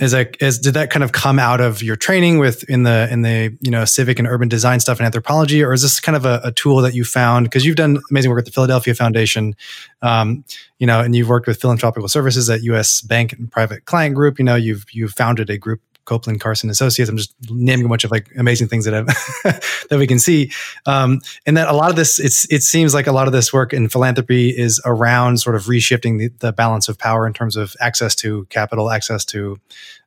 as 0.00 0.14
a 0.14 0.26
as 0.42 0.58
did 0.58 0.74
that 0.74 0.90
kind 0.90 1.04
of 1.04 1.12
come 1.12 1.38
out 1.38 1.60
of 1.60 1.82
your 1.82 1.94
training 1.94 2.38
with 2.38 2.64
in 2.68 2.82
the 2.82 3.08
in 3.10 3.22
the 3.22 3.56
you 3.60 3.70
know 3.70 3.84
civic 3.84 4.18
and 4.18 4.26
urban 4.26 4.48
design 4.48 4.80
stuff 4.80 4.98
in 4.98 5.06
anthropology, 5.06 5.62
or 5.62 5.72
is 5.72 5.82
this 5.82 6.00
kind 6.00 6.16
of 6.16 6.24
a, 6.24 6.40
a 6.42 6.52
tool 6.52 6.78
that 6.82 6.94
you 6.94 7.04
found 7.04 7.46
because 7.46 7.64
you've 7.64 7.76
done 7.76 8.00
amazing 8.10 8.30
work 8.30 8.40
at 8.40 8.46
the 8.46 8.52
Philadelphia 8.52 8.94
Foundation, 8.94 9.54
um, 10.02 10.44
you 10.78 10.86
know, 10.86 11.00
and 11.00 11.14
you've 11.14 11.28
worked 11.28 11.46
with 11.46 11.60
philanthropical 11.60 12.08
services 12.08 12.50
at 12.50 12.62
U.S. 12.64 13.00
Bank 13.00 13.32
and 13.32 13.50
Private 13.52 13.84
Client 13.84 14.16
Group. 14.16 14.38
You 14.38 14.44
know, 14.44 14.56
you've 14.56 14.86
you've 14.90 15.12
founded 15.12 15.50
a 15.50 15.58
group 15.58 15.80
Copeland, 16.10 16.40
Carson 16.40 16.68
Associates. 16.70 17.08
I'm 17.08 17.16
just 17.16 17.32
naming 17.48 17.86
a 17.86 17.88
bunch 17.88 18.02
of 18.02 18.10
like 18.10 18.28
amazing 18.36 18.66
things 18.66 18.84
that 18.84 18.94
have 18.94 19.06
that 19.90 19.96
we 19.98 20.08
can 20.08 20.18
see, 20.18 20.50
um, 20.86 21.20
and 21.46 21.56
that 21.56 21.68
a 21.68 21.72
lot 21.72 21.88
of 21.88 21.94
this 21.94 22.18
it's 22.18 22.50
it 22.50 22.64
seems 22.64 22.92
like 22.92 23.06
a 23.06 23.12
lot 23.12 23.28
of 23.28 23.32
this 23.32 23.52
work 23.52 23.72
in 23.72 23.88
philanthropy 23.88 24.48
is 24.50 24.82
around 24.84 25.38
sort 25.38 25.54
of 25.54 25.62
reshifting 25.66 26.18
the, 26.18 26.28
the 26.40 26.52
balance 26.52 26.88
of 26.88 26.98
power 26.98 27.28
in 27.28 27.32
terms 27.32 27.54
of 27.54 27.76
access 27.80 28.16
to 28.16 28.44
capital, 28.46 28.90
access 28.90 29.24
to 29.26 29.56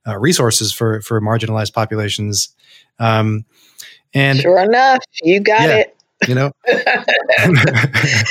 uh, 0.05 0.19
resources 0.19 0.73
for 0.73 1.01
for 1.01 1.21
marginalized 1.21 1.73
populations. 1.73 2.49
Um, 2.99 3.45
and 4.13 4.39
sure 4.39 4.59
enough, 4.59 4.99
you 5.21 5.39
got 5.39 5.61
yeah, 5.61 5.77
it. 5.77 5.97
You 6.27 6.35
know. 6.35 6.51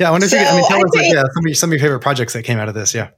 Yeah, 0.00 0.08
I 0.08 0.10
wonder 0.12 0.28
so 0.28 0.36
if 0.36 0.42
you 0.42 0.46
could, 0.46 0.54
I 0.54 0.56
mean, 0.56 0.68
tell 0.68 0.78
I 0.78 0.82
us 0.82 0.90
think, 0.92 1.02
like, 1.02 1.12
yeah, 1.12 1.22
some 1.22 1.42
of, 1.42 1.46
your, 1.46 1.54
some 1.54 1.70
of 1.70 1.72
your 1.72 1.80
favorite 1.80 2.00
projects 2.00 2.32
that 2.34 2.44
came 2.44 2.58
out 2.58 2.68
of 2.68 2.74
this. 2.74 2.94
Yeah. 2.94 3.08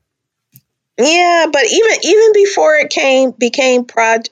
Yeah, 1.00 1.46
but 1.52 1.64
even 1.66 1.98
even 2.02 2.32
before 2.32 2.76
it 2.76 2.90
came 2.90 3.30
became 3.32 3.86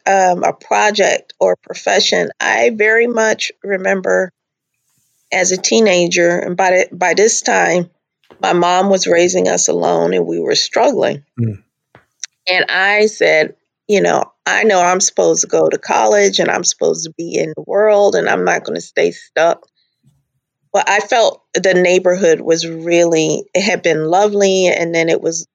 um, 0.07 0.44
a 0.44 0.52
project 0.52 1.35
or 1.40 1.57
profession, 1.57 2.31
I 2.40 2.70
very 2.70 3.07
much 3.07 3.52
remember 3.62 4.33
as 5.33 5.52
a 5.52 5.57
teenager, 5.57 6.38
and 6.38 6.57
by 6.57 6.70
the, 6.70 6.88
by 6.92 7.14
this 7.14 7.42
time, 7.42 7.90
my 8.40 8.52
mom 8.52 8.90
was 8.90 9.07
raising 9.07 9.48
us 9.48 9.68
alone, 9.68 10.14
and 10.14 10.26
we 10.26 10.40
were 10.40 10.54
struggling. 10.54 11.24
Mm. 11.38 11.62
And 12.46 12.64
I 12.70 13.07
said, 13.07 13.57
you 13.87 14.00
know, 14.00 14.33
I 14.46 14.64
know 14.64 14.81
I'm 14.81 15.00
supposed 15.00 15.42
to 15.42 15.48
go 15.48 15.68
to 15.68 15.78
college, 15.78 16.38
and 16.38 16.50
I'm 16.50 16.64
supposed 16.64 17.04
to 17.04 17.12
be 17.16 17.37
in 17.37 17.52
the 17.57 17.64
world, 17.66 18.14
and 18.14 18.28
I'm 18.28 18.44
not 18.44 18.64
going 18.64 18.76
to 18.76 18.81
stay 18.81 19.11
stuck 19.12 19.66
but 20.72 20.88
I 20.88 21.00
felt 21.00 21.42
the 21.54 21.74
neighborhood 21.74 22.40
was 22.40 22.66
really, 22.66 23.44
it 23.54 23.62
had 23.62 23.83
been 23.83 24.04
lovely. 24.04 24.66
And 24.66 24.94
then 24.94 25.09
it 25.09 25.20
was, 25.20 25.46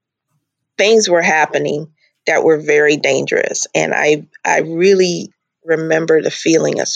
things 0.77 1.09
were 1.09 1.21
happening 1.21 1.91
that 2.25 2.43
were 2.43 2.59
very 2.59 2.97
dangerous. 2.97 3.67
And 3.75 3.93
I, 3.93 4.27
I 4.45 4.59
really 4.59 5.33
remember 5.65 6.21
the 6.21 6.31
feeling 6.31 6.79
of 6.79 6.87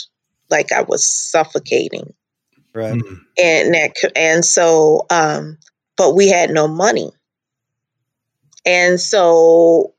like 0.49 0.71
I 0.71 0.81
was 0.81 1.05
suffocating. 1.05 2.13
Right. 2.73 2.93
Mm-hmm. 2.93 3.15
And 3.37 3.73
that, 3.73 4.11
and 4.15 4.45
so, 4.45 5.05
um, 5.09 5.57
but 5.95 6.15
we 6.15 6.29
had 6.29 6.51
no 6.51 6.67
money. 6.67 7.11
And 8.65 8.99
so 8.99 9.93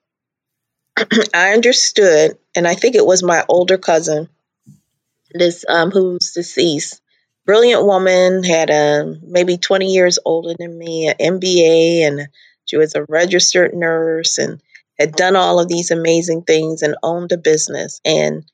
I 1.34 1.52
understood, 1.52 2.38
and 2.54 2.66
I 2.66 2.74
think 2.74 2.94
it 2.94 3.06
was 3.06 3.22
my 3.22 3.44
older 3.48 3.78
cousin, 3.78 4.28
this 5.32 5.64
um, 5.68 5.90
who's 5.90 6.32
deceased, 6.32 7.00
brilliant 7.44 7.84
woman, 7.84 8.42
had 8.44 8.70
a 8.70 9.16
maybe 9.22 9.56
20 9.56 9.86
years 9.92 10.18
older 10.24 10.54
than 10.58 10.78
me, 10.78 11.08
an 11.08 11.40
MBA, 11.40 12.06
and 12.06 12.28
she 12.68 12.76
was 12.76 12.94
a 12.94 13.04
registered 13.08 13.74
nurse 13.74 14.38
and 14.38 14.60
had 14.98 15.12
done 15.12 15.36
all 15.36 15.58
of 15.58 15.68
these 15.68 15.90
amazing 15.90 16.42
things 16.42 16.82
and 16.82 16.96
owned 17.02 17.32
a 17.32 17.38
business. 17.38 18.00
And 18.04 18.44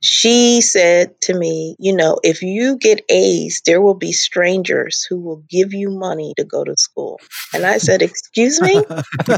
she 0.00 0.62
said 0.62 1.20
to 1.22 1.34
me, 1.34 1.76
You 1.78 1.94
know, 1.94 2.18
if 2.24 2.42
you 2.42 2.78
get 2.78 3.04
A's, 3.10 3.60
there 3.66 3.82
will 3.82 3.94
be 3.94 4.12
strangers 4.12 5.04
who 5.04 5.20
will 5.20 5.44
give 5.48 5.74
you 5.74 5.90
money 5.90 6.32
to 6.38 6.44
go 6.44 6.64
to 6.64 6.74
school. 6.76 7.20
And 7.52 7.66
I 7.66 7.76
said, 7.78 8.00
Excuse 8.00 8.62
me? 8.62 8.76
and 8.76 9.36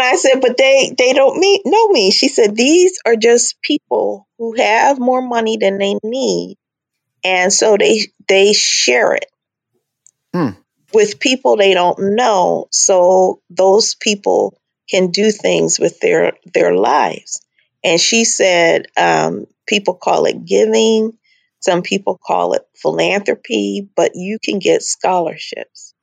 I 0.00 0.16
said, 0.16 0.40
But 0.40 0.56
they, 0.56 0.94
they 0.96 1.12
don't 1.14 1.40
meet, 1.40 1.62
know 1.64 1.88
me. 1.88 2.12
She 2.12 2.28
said, 2.28 2.54
These 2.54 3.00
are 3.04 3.16
just 3.16 3.60
people 3.60 4.28
who 4.38 4.54
have 4.56 5.00
more 5.00 5.20
money 5.20 5.56
than 5.56 5.78
they 5.78 5.96
need. 6.04 6.58
And 7.24 7.52
so 7.52 7.76
they 7.76 8.06
they 8.28 8.52
share 8.52 9.14
it. 9.14 9.26
Hmm. 10.32 10.50
With 10.94 11.20
people 11.20 11.56
they 11.56 11.74
don't 11.74 12.14
know, 12.14 12.68
so 12.70 13.40
those 13.50 13.94
people 13.96 14.58
can 14.88 15.10
do 15.10 15.30
things 15.30 15.78
with 15.78 16.00
their 16.00 16.34
their 16.52 16.74
lives. 16.74 17.40
And 17.82 18.00
she 18.00 18.24
said, 18.24 18.86
um, 18.96 19.46
people 19.66 19.94
call 19.94 20.24
it 20.24 20.44
giving, 20.44 21.12
some 21.60 21.82
people 21.82 22.18
call 22.22 22.54
it 22.54 22.62
philanthropy, 22.74 23.88
but 23.96 24.12
you 24.14 24.38
can 24.38 24.58
get 24.58 24.82
scholarships. 24.82 25.94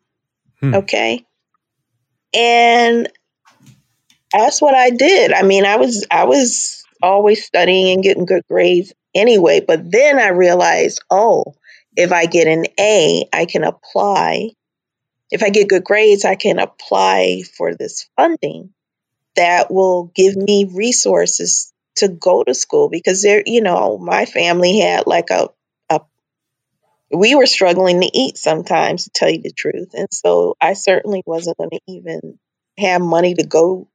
Hmm. 0.60 0.76
Okay. 0.76 1.26
And 2.34 3.10
that's 4.32 4.62
what 4.62 4.74
I 4.74 4.90
did. 4.90 5.34
I 5.34 5.44
mean, 5.44 5.66
I 5.66 5.76
was 5.76 6.06
I 6.10 6.24
was 6.26 6.84
always 7.02 7.46
studying 7.46 7.94
and 7.94 8.04
getting 8.04 8.26
good 8.26 8.44
grades 8.48 8.94
anyway, 9.14 9.60
but 9.60 9.92
then 9.92 10.20
I 10.20 10.30
realized, 10.30 11.02
oh, 11.10 11.56
if 11.96 12.12
I 12.12 12.26
get 12.26 12.48
an 12.48 12.66
A, 12.80 13.26
I 13.34 13.46
can 13.46 13.64
apply. 13.64 14.52
If 15.32 15.44
I 15.44 15.50
get 15.50 15.70
good 15.70 15.84
grades, 15.84 16.26
I 16.26 16.36
can 16.36 16.60
apply 16.60 17.44
for 17.58 17.74
this 17.76 18.10
funding 18.16 18.74
that 19.36 19.72
will 19.72 20.12
give 20.14 20.36
me 20.36 20.70
resources 20.74 21.72
to 21.96 22.10
go 22.10 22.44
to 22.44 22.54
school 22.54 22.90
because 22.90 23.22
there, 23.22 23.42
you 23.46 23.62
know, 23.62 23.98
my 23.98 24.26
family 24.26 24.80
had 24.80 25.08
like 25.08 25.30
a, 25.30 25.50
we 27.14 27.36
were 27.36 27.46
struggling 27.46 28.02
to 28.02 28.10
eat 28.14 28.38
sometimes 28.38 29.04
to 29.04 29.10
tell 29.12 29.30
you 29.30 29.42
the 29.42 29.52
truth. 29.52 29.90
And 29.94 30.08
so 30.12 30.56
I 30.62 30.74
certainly 30.74 31.24
wasn't 31.26 31.58
going 31.58 31.72
to 31.72 31.82
even 31.88 32.40
have 32.78 33.02
money 33.02 33.34
to 33.36 33.46
go 33.46 33.88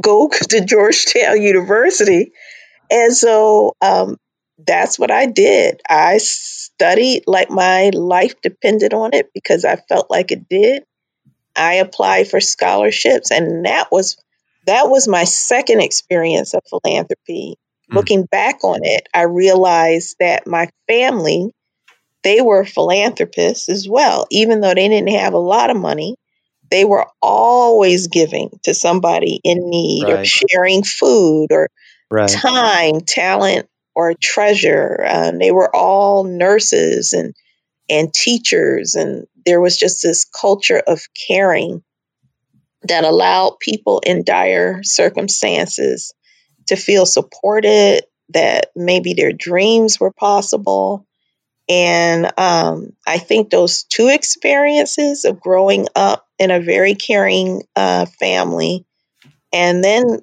go 0.00 0.28
to 0.50 0.64
Georgetown 0.64 1.42
University. 1.42 2.32
And 2.90 3.14
so 3.14 3.76
um, 3.80 4.16
that's 4.58 4.98
what 4.98 5.10
I 5.10 5.26
did. 5.26 5.80
I 5.88 6.18
studied 6.80 7.24
like 7.26 7.50
my 7.50 7.90
life 7.92 8.40
depended 8.40 8.94
on 8.94 9.10
it 9.12 9.30
because 9.34 9.66
I 9.66 9.76
felt 9.76 10.10
like 10.10 10.32
it 10.32 10.48
did. 10.48 10.84
I 11.54 11.74
applied 11.74 12.28
for 12.28 12.40
scholarships, 12.40 13.30
and 13.30 13.66
that 13.66 13.92
was 13.92 14.16
that 14.66 14.88
was 14.88 15.06
my 15.06 15.24
second 15.24 15.80
experience 15.80 16.54
of 16.54 16.62
philanthropy. 16.70 17.56
Mm. 17.90 17.94
Looking 17.94 18.24
back 18.24 18.64
on 18.64 18.80
it, 18.82 19.08
I 19.12 19.22
realized 19.22 20.16
that 20.20 20.46
my 20.46 20.70
family, 20.88 21.54
they 22.22 22.40
were 22.40 22.64
philanthropists 22.64 23.68
as 23.68 23.86
well. 23.86 24.26
Even 24.30 24.62
though 24.62 24.74
they 24.74 24.88
didn't 24.88 25.18
have 25.18 25.34
a 25.34 25.38
lot 25.38 25.68
of 25.68 25.76
money, 25.76 26.16
they 26.70 26.86
were 26.86 27.06
always 27.20 28.06
giving 28.06 28.58
to 28.62 28.72
somebody 28.72 29.38
in 29.44 29.68
need 29.68 30.04
right. 30.04 30.20
or 30.20 30.24
sharing 30.24 30.82
food 30.82 31.48
or 31.50 31.68
right. 32.10 32.30
time, 32.30 33.00
talent, 33.00 33.68
or 33.94 34.14
treasure. 34.14 35.04
Um, 35.06 35.38
they 35.38 35.50
were 35.50 35.74
all 35.74 36.24
nurses 36.24 37.12
and 37.12 37.34
and 37.88 38.14
teachers, 38.14 38.94
and 38.94 39.26
there 39.44 39.60
was 39.60 39.76
just 39.76 40.02
this 40.02 40.24
culture 40.24 40.80
of 40.86 41.00
caring 41.26 41.82
that 42.82 43.04
allowed 43.04 43.58
people 43.60 44.00
in 44.06 44.24
dire 44.24 44.82
circumstances 44.82 46.14
to 46.68 46.76
feel 46.76 47.04
supported, 47.04 48.02
that 48.28 48.70
maybe 48.76 49.14
their 49.14 49.32
dreams 49.32 49.98
were 49.98 50.12
possible. 50.12 51.04
And 51.68 52.32
um, 52.38 52.92
I 53.06 53.18
think 53.18 53.50
those 53.50 53.84
two 53.84 54.08
experiences 54.08 55.24
of 55.24 55.40
growing 55.40 55.86
up 55.96 56.26
in 56.38 56.50
a 56.50 56.60
very 56.60 56.94
caring 56.94 57.62
uh, 57.74 58.06
family, 58.06 58.86
and 59.52 59.82
then 59.82 60.20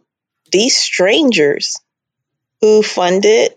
these 0.51 0.77
strangers 0.77 1.77
who 2.61 2.81
funded 2.81 3.51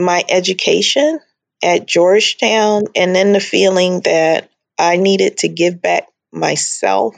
my 0.00 0.24
education 0.28 1.20
at 1.62 1.86
Georgetown, 1.86 2.84
and 2.96 3.14
then 3.14 3.32
the 3.32 3.40
feeling 3.40 4.00
that 4.00 4.50
I 4.78 4.96
needed 4.96 5.38
to 5.38 5.48
give 5.48 5.80
back 5.80 6.08
myself 6.32 7.16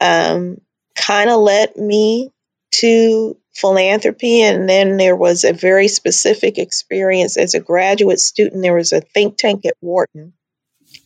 um, 0.00 0.60
kind 0.96 1.30
of 1.30 1.40
led 1.40 1.76
me 1.76 2.32
to 2.72 3.36
philanthropy. 3.54 4.42
And 4.42 4.68
then 4.68 4.96
there 4.96 5.16
was 5.16 5.44
a 5.44 5.52
very 5.52 5.88
specific 5.88 6.58
experience 6.58 7.36
as 7.36 7.54
a 7.54 7.60
graduate 7.60 8.20
student. 8.20 8.62
There 8.62 8.74
was 8.74 8.92
a 8.92 9.00
think 9.00 9.36
tank 9.36 9.64
at 9.66 9.76
Wharton, 9.80 10.32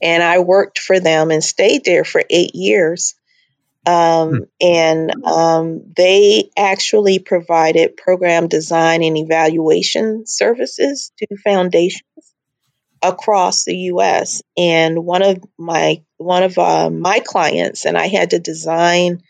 and 0.01 0.23
I 0.23 0.39
worked 0.39 0.79
for 0.79 1.01
them 1.01 1.31
and 1.31 1.45
stayed 1.45 1.85
there 1.85 2.05
for 2.05 2.23
eight 2.31 2.55
years. 2.55 3.15
Um, 3.87 4.31
hmm. 4.31 4.37
And 4.61 5.25
um, 5.25 5.93
they 5.97 6.51
actually 6.57 7.19
provided 7.19 7.97
program 7.97 8.49
design 8.49 9.03
and 9.03 9.17
evaluation 9.17 10.25
services 10.27 11.13
to 11.19 11.27
foundations 11.43 12.03
across 13.03 13.65
the 13.65 13.77
U.S. 13.77 14.43
And 14.57 15.05
one 15.05 15.23
of 15.23 15.43
my 15.59 16.03
one 16.17 16.45
of 16.45 16.57
uh, 16.57 16.91
my 16.91 17.21
clients, 17.21 17.85
and 17.85 17.99
I 17.99 18.07
had 18.07 18.31
to 18.31 18.39
design. 18.39 19.23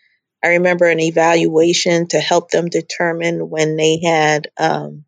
I 0.44 0.48
remember 0.48 0.86
an 0.86 1.00
evaluation 1.00 2.08
to 2.08 2.18
help 2.18 2.50
them 2.50 2.68
determine 2.68 3.48
when 3.48 3.76
they 3.76 4.00
had 4.02 4.48
um, 4.58 5.04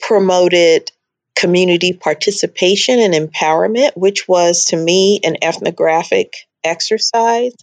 promoted 0.00 0.90
community 1.36 1.92
participation 1.92 2.98
and 2.98 3.14
empowerment, 3.14 3.96
which 3.96 4.26
was 4.26 4.66
to 4.66 4.76
me 4.76 5.20
an 5.22 5.36
ethnographic 5.42 6.32
exercise. 6.64 7.54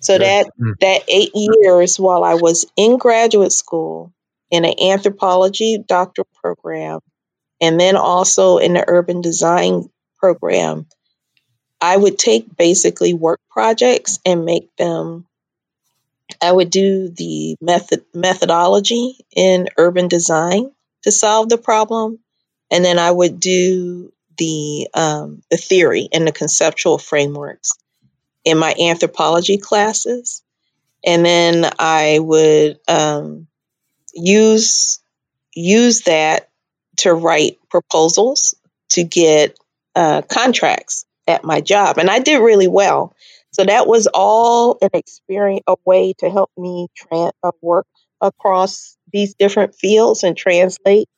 So 0.00 0.14
sure. 0.14 0.18
that 0.20 0.46
mm. 0.60 0.74
that 0.80 1.02
eight 1.08 1.32
years 1.34 1.98
while 1.98 2.24
I 2.24 2.34
was 2.34 2.66
in 2.76 2.98
graduate 2.98 3.52
school 3.52 4.12
in 4.50 4.64
an 4.64 4.74
anthropology 4.80 5.78
doctoral 5.86 6.28
program, 6.42 7.00
and 7.60 7.80
then 7.80 7.96
also 7.96 8.58
in 8.58 8.74
the 8.74 8.84
urban 8.86 9.20
design 9.20 9.90
program, 10.18 10.86
I 11.80 11.96
would 11.96 12.18
take 12.18 12.56
basically 12.56 13.14
work 13.14 13.40
projects 13.50 14.20
and 14.24 14.44
make 14.44 14.74
them 14.76 15.26
I 16.40 16.52
would 16.52 16.70
do 16.70 17.08
the 17.08 17.56
method 17.60 18.04
methodology 18.14 19.16
in 19.34 19.68
urban 19.76 20.08
design 20.08 20.70
to 21.02 21.10
solve 21.10 21.48
the 21.48 21.58
problem, 21.58 22.18
and 22.70 22.84
then 22.84 22.98
I 22.98 23.10
would 23.10 23.40
do 23.40 24.12
the 24.36 24.88
um, 24.94 25.42
the 25.50 25.56
theory 25.56 26.08
and 26.12 26.26
the 26.26 26.32
conceptual 26.32 26.98
frameworks 26.98 27.76
in 28.44 28.58
my 28.58 28.74
anthropology 28.80 29.58
classes, 29.58 30.42
and 31.04 31.24
then 31.24 31.70
I 31.78 32.18
would 32.20 32.78
um, 32.88 33.46
use 34.14 35.00
use 35.54 36.02
that 36.02 36.48
to 36.98 37.14
write 37.14 37.58
proposals 37.68 38.54
to 38.90 39.04
get 39.04 39.58
uh, 39.94 40.22
contracts 40.22 41.04
at 41.26 41.44
my 41.44 41.60
job, 41.60 41.98
and 41.98 42.10
I 42.10 42.20
did 42.20 42.38
really 42.38 42.68
well. 42.68 43.14
So 43.50 43.64
that 43.64 43.86
was 43.86 44.06
all 44.12 44.78
an 44.82 44.90
experience, 44.92 45.64
a 45.66 45.76
way 45.84 46.12
to 46.18 46.30
help 46.30 46.50
me 46.56 46.88
tra- 46.94 47.32
uh, 47.42 47.50
work 47.60 47.86
across 48.20 48.96
these 49.12 49.34
different 49.34 49.74
fields 49.74 50.22
and 50.22 50.36
translate 50.36 51.08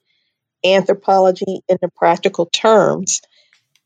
anthropology 0.64 1.60
into 1.68 1.88
practical 1.88 2.46
terms. 2.46 3.22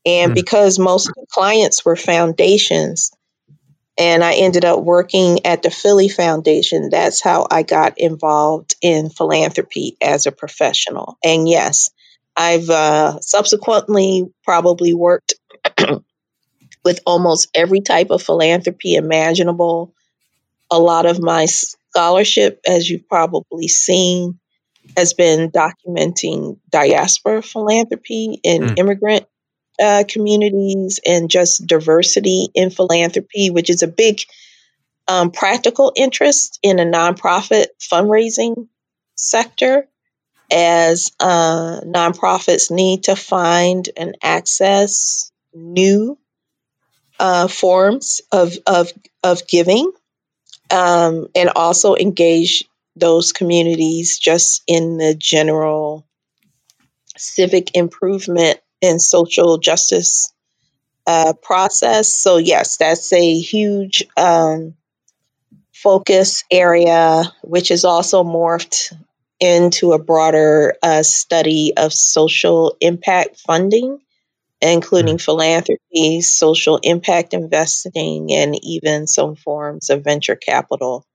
And 0.05 0.31
mm. 0.31 0.35
because 0.35 0.77
most 0.77 1.09
of 1.09 1.15
the 1.15 1.25
clients 1.29 1.83
were 1.83 1.95
foundations, 1.95 3.11
and 3.97 4.23
I 4.23 4.33
ended 4.33 4.65
up 4.65 4.83
working 4.83 5.45
at 5.45 5.63
the 5.63 5.71
Philly 5.71 6.09
Foundation, 6.09 6.89
that's 6.89 7.21
how 7.21 7.47
I 7.49 7.63
got 7.63 7.97
involved 7.97 8.75
in 8.81 9.09
philanthropy 9.09 9.95
as 10.01 10.25
a 10.25 10.31
professional. 10.31 11.17
And 11.23 11.47
yes, 11.47 11.91
I've 12.35 12.69
uh, 12.69 13.19
subsequently 13.21 14.29
probably 14.43 14.93
worked 14.93 15.35
with 16.83 16.99
almost 17.05 17.49
every 17.55 17.81
type 17.81 18.09
of 18.09 18.21
philanthropy 18.21 18.95
imaginable. 18.95 19.93
A 20.69 20.79
lot 20.79 21.05
of 21.05 21.21
my 21.21 21.45
scholarship, 21.45 22.59
as 22.67 22.89
you've 22.89 23.07
probably 23.07 23.69
seen, 23.69 24.39
has 24.97 25.13
been 25.13 25.51
documenting 25.51 26.59
diaspora 26.69 27.41
philanthropy 27.41 28.41
and 28.43 28.63
mm. 28.63 28.79
immigrant 28.79 29.25
uh, 29.81 30.03
communities 30.07 30.99
and 31.05 31.29
just 31.29 31.65
diversity 31.65 32.49
in 32.53 32.69
philanthropy, 32.69 33.49
which 33.49 33.69
is 33.69 33.83
a 33.83 33.87
big 33.87 34.21
um, 35.07 35.31
practical 35.31 35.91
interest 35.95 36.59
in 36.63 36.79
a 36.79 36.85
nonprofit 36.85 37.67
fundraising 37.79 38.67
sector 39.15 39.87
as 40.51 41.11
uh, 41.19 41.81
nonprofits 41.85 42.71
need 42.71 43.03
to 43.03 43.15
find 43.15 43.89
and 43.97 44.17
access 44.21 45.31
new 45.53 46.17
uh, 47.19 47.47
forms 47.47 48.21
of, 48.31 48.53
of, 48.67 48.91
of 49.23 49.47
giving 49.47 49.91
um, 50.71 51.27
and 51.35 51.49
also 51.55 51.95
engage 51.95 52.65
those 52.95 53.33
communities 53.33 54.19
just 54.19 54.63
in 54.67 54.97
the 54.97 55.15
general 55.15 56.05
civic 57.17 57.75
improvement 57.75 58.59
and 58.85 59.01
social 59.01 59.57
justice 59.57 60.33
uh, 61.07 61.33
process. 61.41 62.11
So, 62.11 62.37
yes, 62.37 62.77
that's 62.77 63.11
a 63.13 63.39
huge 63.39 64.03
um, 64.17 64.75
focus 65.73 66.43
area, 66.49 67.23
which 67.43 67.71
is 67.71 67.85
also 67.85 68.23
morphed 68.23 68.93
into 69.39 69.91
a 69.93 69.99
broader 69.99 70.75
uh, 70.81 71.03
study 71.03 71.73
of 71.75 71.93
social 71.93 72.77
impact 72.79 73.37
funding 73.45 73.99
including 74.61 75.17
mm-hmm. 75.17 75.23
philanthropy, 75.23 76.21
social 76.21 76.79
impact 76.81 77.33
investing, 77.33 78.31
and 78.31 78.57
even 78.63 79.07
some 79.07 79.35
forms 79.35 79.89
of 79.89 80.03
venture 80.03 80.35
capital 80.35 81.05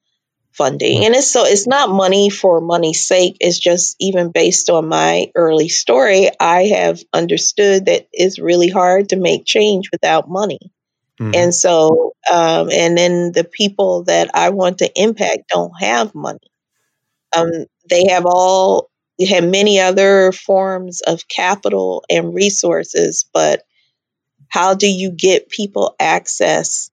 funding. 0.52 1.04
And 1.04 1.14
it's 1.14 1.30
so 1.30 1.44
it's 1.44 1.66
not 1.66 1.90
money 1.90 2.30
for 2.30 2.60
money's 2.60 3.04
sake. 3.04 3.36
It's 3.40 3.58
just 3.58 3.96
even 4.00 4.30
based 4.30 4.70
on 4.70 4.88
my 4.88 5.30
early 5.34 5.68
story, 5.68 6.30
I 6.38 6.64
have 6.64 7.02
understood 7.12 7.86
that 7.86 8.08
it's 8.12 8.38
really 8.38 8.68
hard 8.68 9.10
to 9.10 9.16
make 9.16 9.44
change 9.44 9.90
without 9.92 10.28
money. 10.28 10.72
Mm-hmm. 11.20 11.34
And 11.34 11.54
so, 11.54 12.14
um, 12.30 12.70
and 12.70 12.96
then 12.96 13.32
the 13.32 13.44
people 13.44 14.04
that 14.04 14.30
I 14.34 14.50
want 14.50 14.78
to 14.78 14.90
impact 14.94 15.50
don't 15.50 15.72
have 15.80 16.14
money. 16.14 16.38
Um, 17.36 17.66
they 17.88 18.08
have 18.08 18.26
all 18.26 18.90
have 19.28 19.44
many 19.44 19.80
other 19.80 20.32
forms 20.32 21.02
of 21.02 21.28
capital 21.28 22.04
and 22.08 22.34
resources, 22.34 23.26
but 23.32 23.64
how 24.48 24.74
do 24.74 24.88
you 24.88 25.10
get 25.10 25.48
people 25.48 25.94
access 26.00 26.89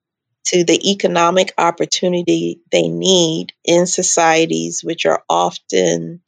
to 0.48 0.64
the 0.64 0.90
economic 0.90 1.52
opportunity 1.58 2.60
they 2.72 2.88
need 2.88 3.52
in 3.64 3.86
societies 3.86 4.82
which 4.82 5.04
are 5.04 5.22
often 5.28 6.20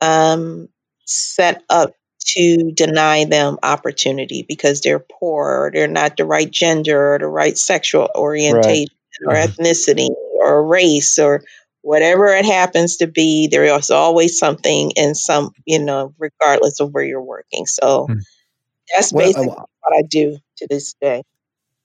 um, 0.00 0.68
set 1.04 1.62
up 1.68 1.94
to 2.20 2.70
deny 2.72 3.24
them 3.24 3.58
opportunity 3.62 4.44
because 4.46 4.80
they're 4.80 5.00
poor 5.00 5.64
or 5.64 5.70
they're 5.72 5.88
not 5.88 6.16
the 6.16 6.24
right 6.24 6.50
gender 6.50 7.14
or 7.14 7.18
the 7.18 7.26
right 7.26 7.58
sexual 7.58 8.08
orientation 8.14 8.94
right. 9.26 9.34
or 9.34 9.34
mm-hmm. 9.34 9.62
ethnicity 9.62 10.08
or 10.38 10.66
race 10.66 11.18
or 11.18 11.42
whatever 11.82 12.26
it 12.26 12.44
happens 12.44 12.98
to 12.98 13.06
be, 13.06 13.48
there 13.48 13.64
is 13.64 13.90
always 13.90 14.38
something 14.38 14.92
in 14.96 15.14
some, 15.14 15.50
you 15.64 15.82
know, 15.82 16.14
regardless 16.18 16.80
of 16.80 16.92
where 16.92 17.04
you're 17.04 17.22
working. 17.22 17.66
So 17.66 18.06
hmm. 18.06 18.18
that's 18.92 19.12
basically 19.12 19.48
well, 19.48 19.68
what 19.80 19.96
I 19.96 20.02
do 20.02 20.38
to 20.58 20.66
this 20.68 20.94
day. 21.00 21.22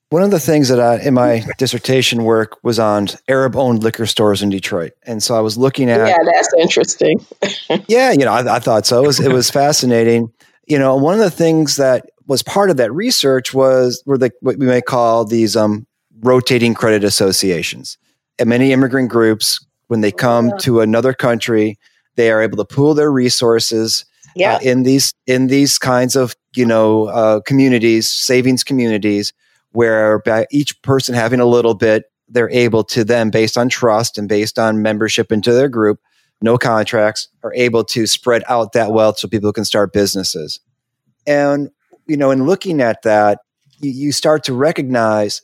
One 0.09 0.21
of 0.21 0.31
the 0.31 0.39
things 0.39 0.69
that 0.69 0.79
I, 0.79 0.99
in 0.99 1.15
my 1.15 1.43
dissertation 1.57 2.23
work 2.23 2.57
was 2.63 2.79
on 2.79 3.07
Arab 3.27 3.55
owned 3.55 3.83
liquor 3.83 4.05
stores 4.05 4.41
in 4.41 4.49
Detroit. 4.49 4.93
And 5.03 5.21
so 5.21 5.35
I 5.35 5.39
was 5.39 5.57
looking 5.57 5.89
at. 5.89 6.07
Yeah, 6.07 6.17
that's 6.23 6.53
interesting. 6.59 7.25
yeah, 7.87 8.11
you 8.11 8.19
know, 8.19 8.31
I, 8.31 8.55
I 8.55 8.59
thought 8.59 8.85
so. 8.85 9.03
It 9.03 9.07
was, 9.07 9.19
it 9.19 9.31
was 9.31 9.49
fascinating. 9.49 10.31
You 10.67 10.77
know, 10.77 10.95
one 10.95 11.15
of 11.15 11.19
the 11.19 11.31
things 11.31 11.77
that 11.77 12.05
was 12.27 12.43
part 12.43 12.69
of 12.69 12.77
that 12.77 12.91
research 12.93 13.53
was 13.53 14.01
were 14.05 14.17
the, 14.17 14.31
what 14.41 14.57
we 14.57 14.67
may 14.67 14.81
call 14.81 15.25
these 15.25 15.55
um, 15.55 15.87
rotating 16.19 16.73
credit 16.73 17.03
associations. 17.03 17.97
And 18.37 18.49
many 18.49 18.71
immigrant 18.71 19.09
groups 19.09 19.65
when 19.87 20.01
they 20.01 20.11
come 20.11 20.47
yeah. 20.47 20.57
to 20.61 20.81
another 20.81 21.13
country, 21.13 21.77
they 22.15 22.31
are 22.31 22.41
able 22.41 22.57
to 22.57 22.65
pool 22.65 22.93
their 22.93 23.11
resources 23.11 24.05
uh, 24.27 24.31
yeah. 24.35 24.55
Uh, 24.55 24.59
in 24.63 24.83
these 24.83 25.13
in 25.27 25.47
these 25.47 25.77
kinds 25.77 26.15
of 26.15 26.35
you 26.55 26.65
know 26.65 27.05
uh, 27.05 27.39
communities, 27.41 28.11
savings 28.11 28.65
communities, 28.65 29.31
where 29.75 30.19
by 30.19 30.47
each 30.51 30.81
person 30.81 31.13
having 31.13 31.39
a 31.39 31.45
little 31.45 31.75
bit, 31.75 32.05
they're 32.27 32.49
able 32.49 32.83
to 32.85 33.03
then, 33.03 33.29
based 33.29 33.57
on 33.57 33.69
trust 33.69 34.17
and 34.17 34.27
based 34.27 34.57
on 34.57 34.81
membership 34.81 35.31
into 35.31 35.53
their 35.53 35.69
group, 35.69 35.99
no 36.41 36.57
contracts, 36.57 37.27
are 37.43 37.53
able 37.53 37.83
to 37.83 38.07
spread 38.07 38.43
out 38.49 38.73
that 38.73 38.91
wealth 38.91 39.19
so 39.19 39.27
people 39.27 39.53
can 39.53 39.65
start 39.65 39.93
businesses. 39.93 40.59
And 41.27 41.69
you 42.07 42.17
know, 42.17 42.31
in 42.31 42.45
looking 42.45 42.81
at 42.81 43.01
that, 43.03 43.39
you, 43.79 43.91
you 43.91 44.11
start 44.11 44.43
to 44.45 44.53
recognize 44.53 45.41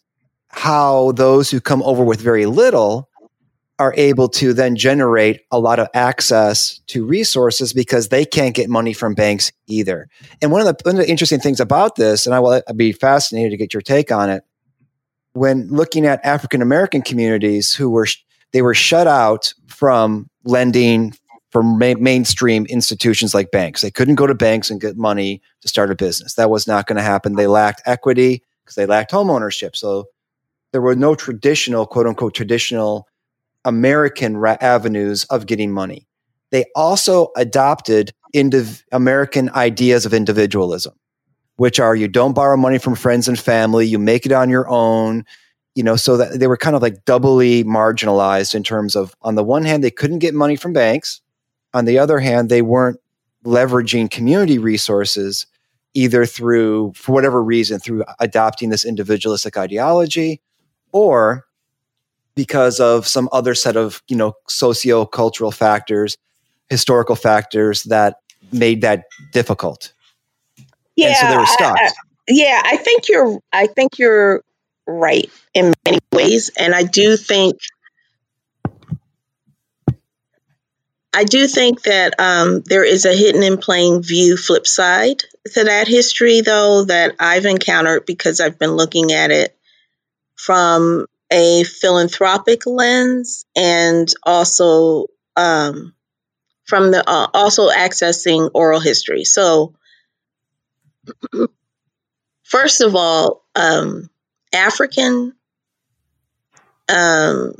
how 0.49 1.11
those 1.13 1.49
who 1.49 1.61
come 1.61 1.81
over 1.83 2.03
with 2.03 2.19
very 2.19 2.45
little 2.45 3.09
are 3.81 3.95
able 3.97 4.29
to 4.29 4.53
then 4.53 4.75
generate 4.75 5.41
a 5.49 5.59
lot 5.59 5.79
of 5.79 5.87
access 5.95 6.79
to 6.85 7.03
resources 7.03 7.73
because 7.73 8.09
they 8.09 8.23
can't 8.23 8.53
get 8.53 8.69
money 8.69 8.93
from 8.93 9.15
banks 9.15 9.51
either. 9.65 10.07
And 10.39 10.51
one 10.51 10.61
of 10.61 10.67
the, 10.67 10.77
one 10.83 10.95
of 10.95 11.01
the 11.01 11.09
interesting 11.09 11.39
things 11.39 11.59
about 11.59 11.95
this, 11.95 12.27
and 12.27 12.35
I 12.35 12.39
will 12.39 12.61
I'd 12.67 12.77
be 12.77 12.91
fascinated 12.91 13.49
to 13.49 13.57
get 13.57 13.73
your 13.73 13.81
take 13.81 14.11
on 14.11 14.29
it, 14.29 14.43
when 15.33 15.67
looking 15.69 16.05
at 16.05 16.23
African 16.23 16.61
American 16.61 17.01
communities 17.01 17.73
who 17.73 17.89
were 17.89 18.05
they 18.53 18.61
were 18.61 18.75
shut 18.75 19.07
out 19.07 19.51
from 19.65 20.29
lending 20.43 21.13
from 21.49 21.79
ma- 21.79 21.95
mainstream 21.99 22.67
institutions 22.67 23.33
like 23.33 23.49
banks. 23.49 23.81
They 23.81 23.91
couldn't 23.91 24.15
go 24.15 24.27
to 24.27 24.35
banks 24.35 24.69
and 24.69 24.79
get 24.79 24.95
money 24.95 25.41
to 25.61 25.67
start 25.67 25.89
a 25.89 25.95
business. 25.95 26.35
That 26.35 26.51
was 26.51 26.67
not 26.67 26.85
going 26.85 26.97
to 26.97 27.01
happen. 27.01 27.33
They 27.33 27.47
lacked 27.47 27.81
equity 27.87 28.43
because 28.63 28.75
they 28.75 28.85
lacked 28.85 29.11
home 29.11 29.31
ownership. 29.31 29.75
So 29.75 30.05
there 30.71 30.81
were 30.81 30.95
no 30.95 31.15
traditional, 31.15 31.87
quote 31.87 32.05
unquote, 32.05 32.35
traditional 32.35 33.07
American 33.65 34.37
ra- 34.37 34.57
avenues 34.61 35.25
of 35.25 35.45
getting 35.45 35.71
money. 35.71 36.07
They 36.51 36.65
also 36.75 37.29
adopted 37.35 38.13
indiv- 38.35 38.83
American 38.91 39.49
ideas 39.51 40.05
of 40.05 40.13
individualism, 40.13 40.93
which 41.55 41.79
are 41.79 41.95
you 41.95 42.07
don't 42.07 42.33
borrow 42.33 42.57
money 42.57 42.77
from 42.77 42.95
friends 42.95 43.27
and 43.27 43.39
family, 43.39 43.85
you 43.85 43.99
make 43.99 44.25
it 44.25 44.31
on 44.31 44.49
your 44.49 44.67
own, 44.69 45.25
you 45.75 45.83
know, 45.83 45.95
so 45.95 46.17
that 46.17 46.39
they 46.39 46.47
were 46.47 46.57
kind 46.57 46.75
of 46.75 46.81
like 46.81 47.05
doubly 47.05 47.63
marginalized 47.63 48.55
in 48.55 48.63
terms 48.63 48.95
of, 48.95 49.15
on 49.21 49.35
the 49.35 49.43
one 49.43 49.63
hand, 49.63 49.83
they 49.83 49.91
couldn't 49.91 50.19
get 50.19 50.33
money 50.33 50.55
from 50.55 50.73
banks. 50.73 51.21
On 51.73 51.85
the 51.85 51.99
other 51.99 52.19
hand, 52.19 52.49
they 52.49 52.61
weren't 52.61 52.99
leveraging 53.45 54.11
community 54.11 54.57
resources 54.57 55.45
either 55.93 56.25
through, 56.25 56.93
for 56.95 57.13
whatever 57.13 57.43
reason, 57.43 57.79
through 57.79 58.03
adopting 58.19 58.69
this 58.69 58.85
individualistic 58.85 59.57
ideology 59.57 60.41
or 60.91 61.45
because 62.35 62.79
of 62.79 63.07
some 63.07 63.29
other 63.31 63.55
set 63.55 63.75
of 63.75 64.01
you 64.07 64.15
know 64.15 64.33
socio-cultural 64.47 65.51
factors 65.51 66.17
historical 66.69 67.15
factors 67.15 67.83
that 67.83 68.15
made 68.53 68.81
that 68.81 69.03
difficult. 69.33 69.93
Yeah 70.95 71.09
and 71.09 71.17
so 71.17 71.27
they 71.27 71.37
were 71.37 71.45
stuck 71.45 71.77
I, 71.77 71.85
I, 71.85 71.91
yeah 72.27 72.61
i 72.65 72.77
think 72.77 73.07
you're 73.07 73.39
i 73.53 73.65
think 73.65 73.97
you're 73.97 74.43
right 74.85 75.29
in 75.53 75.73
many 75.85 75.99
ways 76.11 76.51
and 76.57 76.75
i 76.75 76.83
do 76.83 77.15
think 77.17 77.57
I 81.13 81.23
do 81.25 81.45
think 81.47 81.81
that 81.83 82.17
um, 82.19 82.61
there 82.61 82.85
is 82.85 83.05
a 83.05 83.13
hidden 83.13 83.43
in 83.43 83.57
plain 83.57 84.01
view 84.01 84.37
flip 84.37 84.65
side 84.65 85.23
to 85.53 85.63
that 85.65 85.87
history, 85.87 86.39
though, 86.41 86.85
that 86.85 87.15
I've 87.19 87.45
encountered 87.45 88.05
because 88.05 88.39
I've 88.39 88.57
been 88.57 88.71
looking 88.71 89.11
at 89.11 89.29
it 89.29 89.57
from 90.35 91.07
a 91.31 91.63
philanthropic 91.63 92.65
lens 92.65 93.45
and 93.55 94.13
also 94.23 95.07
um, 95.37 95.93
from 96.65 96.91
the 96.91 97.03
uh, 97.09 97.27
also 97.33 97.69
accessing 97.69 98.51
oral 98.53 98.79
history. 98.79 99.23
So, 99.23 99.73
first 102.43 102.81
of 102.81 102.95
all, 102.95 103.45
um, 103.55 104.09
African, 104.53 105.33
um, 106.89 107.53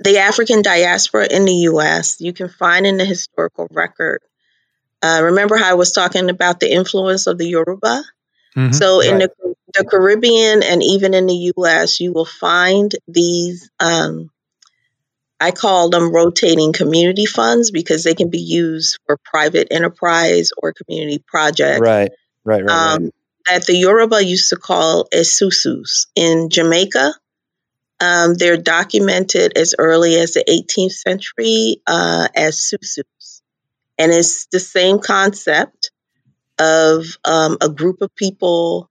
the 0.00 0.18
African 0.18 0.62
diaspora 0.62 1.28
in 1.30 1.44
the 1.44 1.54
U.S. 1.70 2.20
You 2.20 2.32
can 2.32 2.48
find 2.48 2.86
in 2.86 2.96
the 2.98 3.04
historical 3.04 3.68
record. 3.70 4.20
Uh, 5.00 5.20
remember 5.24 5.56
how 5.56 5.70
I 5.70 5.74
was 5.74 5.92
talking 5.92 6.28
about 6.30 6.60
the 6.60 6.70
influence 6.72 7.26
of 7.26 7.38
the 7.38 7.46
Yoruba? 7.46 8.02
Mm-hmm. 8.56 8.72
So 8.72 9.00
in 9.00 9.18
right. 9.18 9.30
the, 9.41 9.41
the, 9.74 9.84
Caribbean 9.84 10.62
and 10.62 10.82
even 10.82 11.14
in 11.14 11.26
the 11.26 11.52
U.S., 11.56 12.00
you 12.00 12.12
will 12.12 12.24
find 12.26 12.92
these. 13.08 13.70
Um, 13.80 14.30
I 15.40 15.50
call 15.50 15.90
them 15.90 16.12
rotating 16.14 16.72
community 16.72 17.26
funds 17.26 17.72
because 17.72 18.04
they 18.04 18.14
can 18.14 18.30
be 18.30 18.40
used 18.40 18.98
for 19.06 19.18
private 19.24 19.68
enterprise 19.72 20.50
or 20.56 20.72
community 20.72 21.22
projects. 21.26 21.80
Right, 21.80 22.12
right, 22.44 22.64
right. 22.64 22.70
Um, 22.94 23.02
right. 23.04 23.12
That 23.46 23.66
the 23.66 23.74
Yoruba 23.76 24.24
used 24.24 24.50
to 24.50 24.56
call 24.56 25.08
esusus. 25.12 26.06
In 26.14 26.48
Jamaica, 26.48 27.12
um, 28.02 28.34
they're 28.34 28.56
documented 28.56 29.56
as 29.58 29.74
early 29.78 30.14
as 30.16 30.34
the 30.34 30.44
18th 30.48 30.92
century 30.92 31.76
uh, 31.86 32.28
as 32.36 32.58
susus. 32.58 33.42
And 33.98 34.12
it's 34.12 34.46
the 34.46 34.60
same 34.60 34.98
concept 34.98 35.90
of 36.58 37.18
um, 37.24 37.58
a 37.60 37.68
group 37.68 38.00
of 38.02 38.14
people 38.14 38.90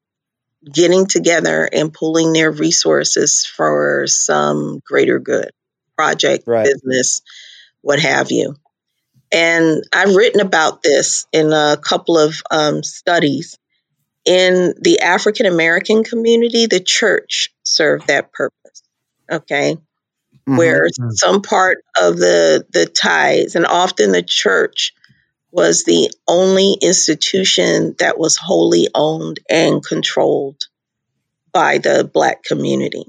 getting 0.70 1.08
together 1.08 1.68
and 1.72 1.94
pooling 1.94 2.34
their 2.34 2.52
resources 2.52 3.46
for 3.46 4.06
some 4.08 4.82
greater 4.86 5.20
good 5.20 5.52
project, 5.96 6.44
right. 6.48 6.66
business, 6.66 7.22
what 7.82 8.00
have 8.00 8.32
you. 8.32 8.56
And 9.32 9.84
I've 9.94 10.16
written 10.16 10.42
about 10.42 10.84
this 10.84 11.26
in 11.32 11.54
a 11.54 11.78
couple 11.82 12.18
of 12.18 12.42
um, 12.52 12.84
studies. 12.84 13.58
In 14.24 14.76
the 14.80 15.00
African 15.00 15.48
American 15.48 16.04
community, 16.04 16.68
the 16.68 16.80
church 16.80 17.50
served 17.64 18.08
that 18.08 18.32
purpose. 18.34 18.84
Okay. 19.32 19.76
Mm-hmm. 19.76 20.58
Where 20.58 20.88
mm-hmm. 20.88 21.12
some 21.12 21.42
part 21.42 21.80
of 22.00 22.18
the 22.18 22.66
the 22.72 22.86
tithes, 22.86 23.56
and 23.56 23.66
often 23.66 24.12
the 24.12 24.22
church 24.22 24.94
was 25.52 25.84
the 25.84 26.12
only 26.28 26.78
institution 26.82 27.96
that 28.00 28.18
was 28.18 28.38
wholly 28.38 28.88
owned 28.96 29.40
and 29.50 29.86
controlled 29.86 30.64
by 31.52 31.78
the 31.78 32.10
Black 32.12 32.44
community. 32.44 33.06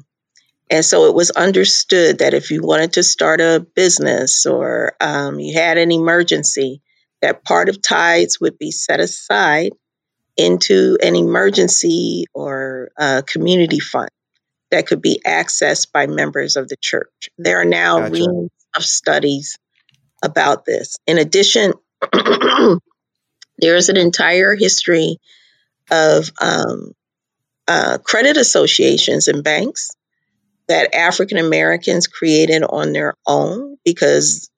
And 0.68 0.84
so 0.84 1.06
it 1.06 1.14
was 1.14 1.30
understood 1.30 2.18
that 2.18 2.34
if 2.34 2.50
you 2.50 2.62
wanted 2.62 2.94
to 2.94 3.02
start 3.02 3.40
a 3.40 3.64
business 3.74 4.46
or 4.46 4.94
um, 5.00 5.38
you 5.38 5.54
had 5.54 5.78
an 5.78 5.92
emergency, 5.92 6.80
that 7.20 7.44
part 7.44 7.68
of 7.68 7.80
tithes 7.80 8.40
would 8.40 8.58
be 8.58 8.70
set 8.70 8.98
aside 8.98 9.72
into 10.36 10.96
an 11.02 11.14
emergency 11.14 12.24
or 12.34 12.90
community 13.26 13.80
fund 13.80 14.08
that 14.70 14.86
could 14.86 15.02
be 15.02 15.20
accessed 15.26 15.92
by 15.92 16.06
members 16.06 16.56
of 16.56 16.68
the 16.68 16.76
church. 16.80 17.28
There 17.38 17.60
are 17.60 17.66
now 17.66 18.00
gotcha. 18.00 18.12
reams 18.12 18.50
of 18.74 18.84
studies 18.84 19.58
about 20.22 20.64
this. 20.64 20.96
In 21.06 21.18
addition, 21.18 21.74
there 23.58 23.76
is 23.76 23.88
an 23.88 23.96
entire 23.96 24.54
history 24.54 25.18
of 25.90 26.30
um, 26.40 26.92
uh, 27.68 27.98
credit 28.02 28.36
associations 28.36 29.28
and 29.28 29.44
banks 29.44 29.90
that 30.68 30.94
African 30.94 31.38
Americans 31.38 32.06
created 32.06 32.62
on 32.62 32.92
their 32.92 33.14
own 33.26 33.76
because 33.84 34.50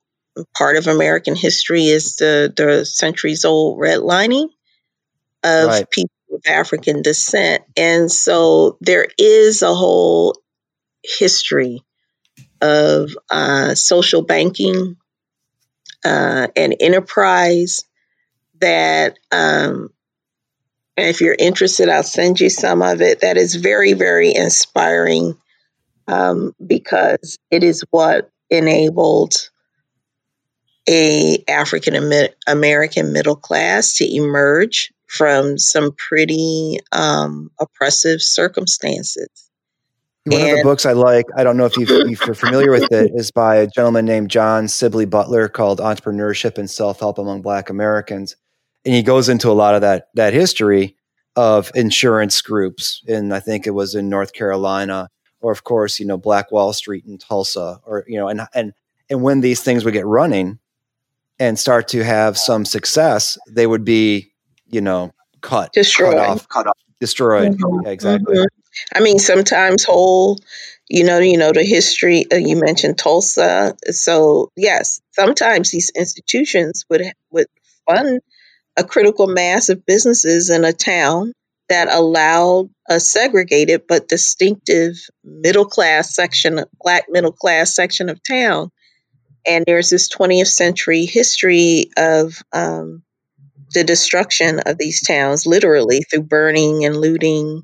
part 0.56 0.76
of 0.76 0.86
American 0.86 1.36
history 1.36 1.86
is 1.86 2.16
the, 2.16 2.52
the 2.56 2.84
centuries 2.84 3.44
old 3.44 3.78
redlining 3.78 4.48
of 5.42 5.68
right. 5.68 5.90
people 5.90 6.10
of 6.32 6.42
African 6.46 7.02
descent. 7.02 7.62
And 7.76 8.10
so 8.10 8.76
there 8.80 9.06
is 9.18 9.62
a 9.62 9.74
whole 9.74 10.36
history 11.02 11.82
of 12.60 13.16
uh, 13.30 13.74
social 13.74 14.22
banking 14.22 14.96
uh, 16.04 16.48
and 16.56 16.76
enterprise 16.80 17.84
that 18.60 19.18
um, 19.32 19.90
if 20.96 21.20
you're 21.20 21.36
interested, 21.38 21.88
I'll 21.88 22.02
send 22.02 22.40
you 22.40 22.50
some 22.50 22.82
of 22.82 23.00
it. 23.00 23.20
That 23.20 23.36
is 23.36 23.56
very, 23.56 23.94
very 23.94 24.34
inspiring 24.34 25.36
um, 26.06 26.54
because 26.64 27.38
it 27.50 27.64
is 27.64 27.84
what 27.90 28.30
enabled 28.50 29.50
a 30.88 31.42
African 31.48 32.12
American 32.46 33.12
middle 33.12 33.36
class 33.36 33.94
to 33.94 34.14
emerge 34.14 34.92
from 35.06 35.56
some 35.58 35.92
pretty 35.92 36.78
um, 36.92 37.50
oppressive 37.58 38.22
circumstances. 38.22 39.43
One 40.26 40.40
and, 40.40 40.50
of 40.52 40.56
the 40.58 40.62
books 40.62 40.86
I 40.86 40.92
like, 40.92 41.26
I 41.36 41.44
don't 41.44 41.58
know 41.58 41.66
if, 41.66 41.74
if 41.76 42.26
you're 42.26 42.34
familiar 42.34 42.70
with 42.70 42.90
it, 42.90 43.12
is 43.14 43.30
by 43.30 43.56
a 43.56 43.66
gentleman 43.66 44.06
named 44.06 44.30
John 44.30 44.68
Sibley 44.68 45.04
Butler 45.04 45.48
called 45.48 45.80
Entrepreneurship 45.80 46.56
and 46.56 46.70
Self 46.70 46.98
Help 46.98 47.18
Among 47.18 47.42
Black 47.42 47.68
Americans. 47.68 48.34
And 48.86 48.94
he 48.94 49.02
goes 49.02 49.28
into 49.28 49.50
a 49.50 49.52
lot 49.52 49.74
of 49.74 49.82
that, 49.82 50.08
that 50.14 50.32
history 50.32 50.96
of 51.36 51.70
insurance 51.74 52.40
groups. 52.40 53.02
And 53.06 53.34
I 53.34 53.40
think 53.40 53.66
it 53.66 53.72
was 53.72 53.94
in 53.94 54.08
North 54.08 54.32
Carolina, 54.32 55.10
or 55.40 55.52
of 55.52 55.64
course, 55.64 56.00
you 56.00 56.06
know, 56.06 56.16
Black 56.16 56.50
Wall 56.50 56.72
Street 56.72 57.04
in 57.04 57.18
Tulsa, 57.18 57.80
or, 57.84 58.04
you 58.08 58.18
know, 58.18 58.28
and, 58.28 58.42
and, 58.54 58.72
and 59.10 59.22
when 59.22 59.42
these 59.42 59.60
things 59.60 59.84
would 59.84 59.92
get 59.92 60.06
running 60.06 60.58
and 61.38 61.58
start 61.58 61.86
to 61.88 62.02
have 62.02 62.38
some 62.38 62.64
success, 62.64 63.36
they 63.46 63.66
would 63.66 63.84
be, 63.84 64.32
you 64.68 64.80
know, 64.80 65.12
cut, 65.42 65.70
destroyed, 65.74 66.14
cut 66.14 66.28
off, 66.28 66.48
cut 66.48 66.66
off, 66.66 66.78
destroyed. 66.98 67.58
Mm-hmm. 67.58 67.84
Yeah, 67.84 67.92
exactly. 67.92 68.36
Mm-hmm. 68.36 68.60
I 68.94 69.00
mean, 69.00 69.18
sometimes 69.18 69.84
whole, 69.84 70.38
you 70.88 71.04
know, 71.04 71.18
you 71.18 71.38
know 71.38 71.52
the 71.52 71.64
history. 71.64 72.26
Uh, 72.32 72.36
you 72.36 72.56
mentioned 72.56 72.98
Tulsa, 72.98 73.76
so 73.90 74.50
yes, 74.56 75.00
sometimes 75.12 75.70
these 75.70 75.90
institutions 75.90 76.84
would 76.90 77.02
would 77.30 77.46
fund 77.86 78.20
a 78.76 78.84
critical 78.84 79.26
mass 79.26 79.68
of 79.68 79.86
businesses 79.86 80.50
in 80.50 80.64
a 80.64 80.72
town 80.72 81.32
that 81.68 81.88
allowed 81.88 82.68
a 82.88 83.00
segregated 83.00 83.82
but 83.88 84.08
distinctive 84.08 84.94
middle 85.22 85.64
class 85.64 86.14
section, 86.14 86.64
black 86.80 87.04
middle 87.08 87.32
class 87.32 87.74
section 87.74 88.08
of 88.08 88.22
town. 88.22 88.70
And 89.46 89.64
there's 89.66 89.90
this 89.90 90.08
20th 90.08 90.48
century 90.48 91.04
history 91.04 91.90
of 91.96 92.42
um, 92.52 93.02
the 93.72 93.84
destruction 93.84 94.60
of 94.60 94.78
these 94.78 95.02
towns, 95.02 95.46
literally 95.46 96.00
through 96.00 96.22
burning 96.22 96.84
and 96.84 96.96
looting 96.96 97.62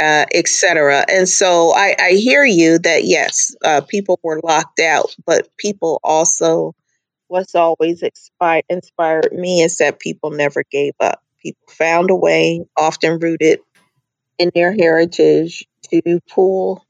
uh, 0.00 0.24
etc. 0.34 1.04
And 1.08 1.28
so 1.28 1.72
I, 1.74 1.94
I, 1.98 2.10
hear 2.12 2.42
you 2.42 2.78
that 2.78 3.04
yes, 3.04 3.54
uh, 3.62 3.82
people 3.82 4.18
were 4.22 4.40
locked 4.42 4.80
out, 4.80 5.14
but 5.26 5.48
people 5.58 6.00
also, 6.02 6.74
what's 7.28 7.54
always 7.54 8.02
inspired, 8.02 9.32
me 9.32 9.60
is 9.60 9.76
that 9.78 10.00
people 10.00 10.30
never 10.30 10.64
gave 10.70 10.94
up. 11.00 11.22
People 11.42 11.62
found 11.68 12.10
a 12.10 12.16
way, 12.16 12.64
often 12.76 13.18
rooted 13.18 13.60
in 14.38 14.50
their 14.54 14.72
heritage, 14.72 15.66
to 15.90 16.20
pull 16.30 16.84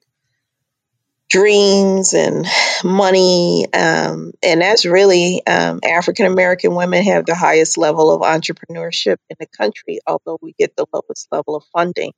dreams 1.28 2.12
and 2.12 2.46
money. 2.84 3.66
Um, 3.72 4.32
and 4.42 4.60
that's 4.60 4.84
really 4.84 5.44
um, 5.46 5.80
African 5.84 6.26
American 6.26 6.74
women 6.74 7.02
have 7.04 7.26
the 7.26 7.34
highest 7.34 7.78
level 7.78 8.12
of 8.12 8.20
entrepreneurship 8.20 9.16
in 9.30 9.36
the 9.38 9.46
country, 9.46 10.00
although 10.06 10.38
we 10.42 10.54
get 10.58 10.76
the 10.76 10.86
lowest 10.92 11.28
level 11.32 11.56
of 11.56 11.64
funding 11.72 12.12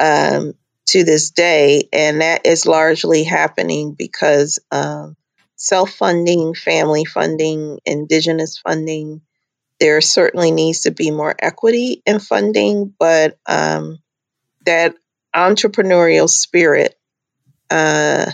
um, 0.00 0.54
to 0.86 1.04
this 1.04 1.30
day. 1.30 1.88
And 1.92 2.20
that 2.20 2.46
is 2.46 2.66
largely 2.66 3.24
happening 3.24 3.94
because 3.94 4.58
um, 4.70 5.16
self 5.56 5.90
funding, 5.90 6.54
family 6.54 7.04
funding, 7.04 7.78
indigenous 7.84 8.58
funding, 8.58 9.22
there 9.80 10.00
certainly 10.00 10.50
needs 10.50 10.80
to 10.80 10.90
be 10.90 11.10
more 11.10 11.34
equity 11.38 12.02
in 12.06 12.18
funding, 12.18 12.94
but 12.98 13.38
um, 13.46 13.98
that 14.64 14.94
entrepreneurial 15.34 16.28
spirit, 16.28 16.94
uh, 17.70 18.30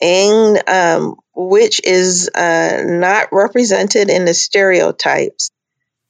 and 0.00 0.68
um, 0.68 1.16
which 1.34 1.80
is 1.84 2.30
uh, 2.34 2.82
not 2.84 3.28
represented 3.30 4.10
in 4.10 4.24
the 4.24 4.34
stereotypes, 4.34 5.50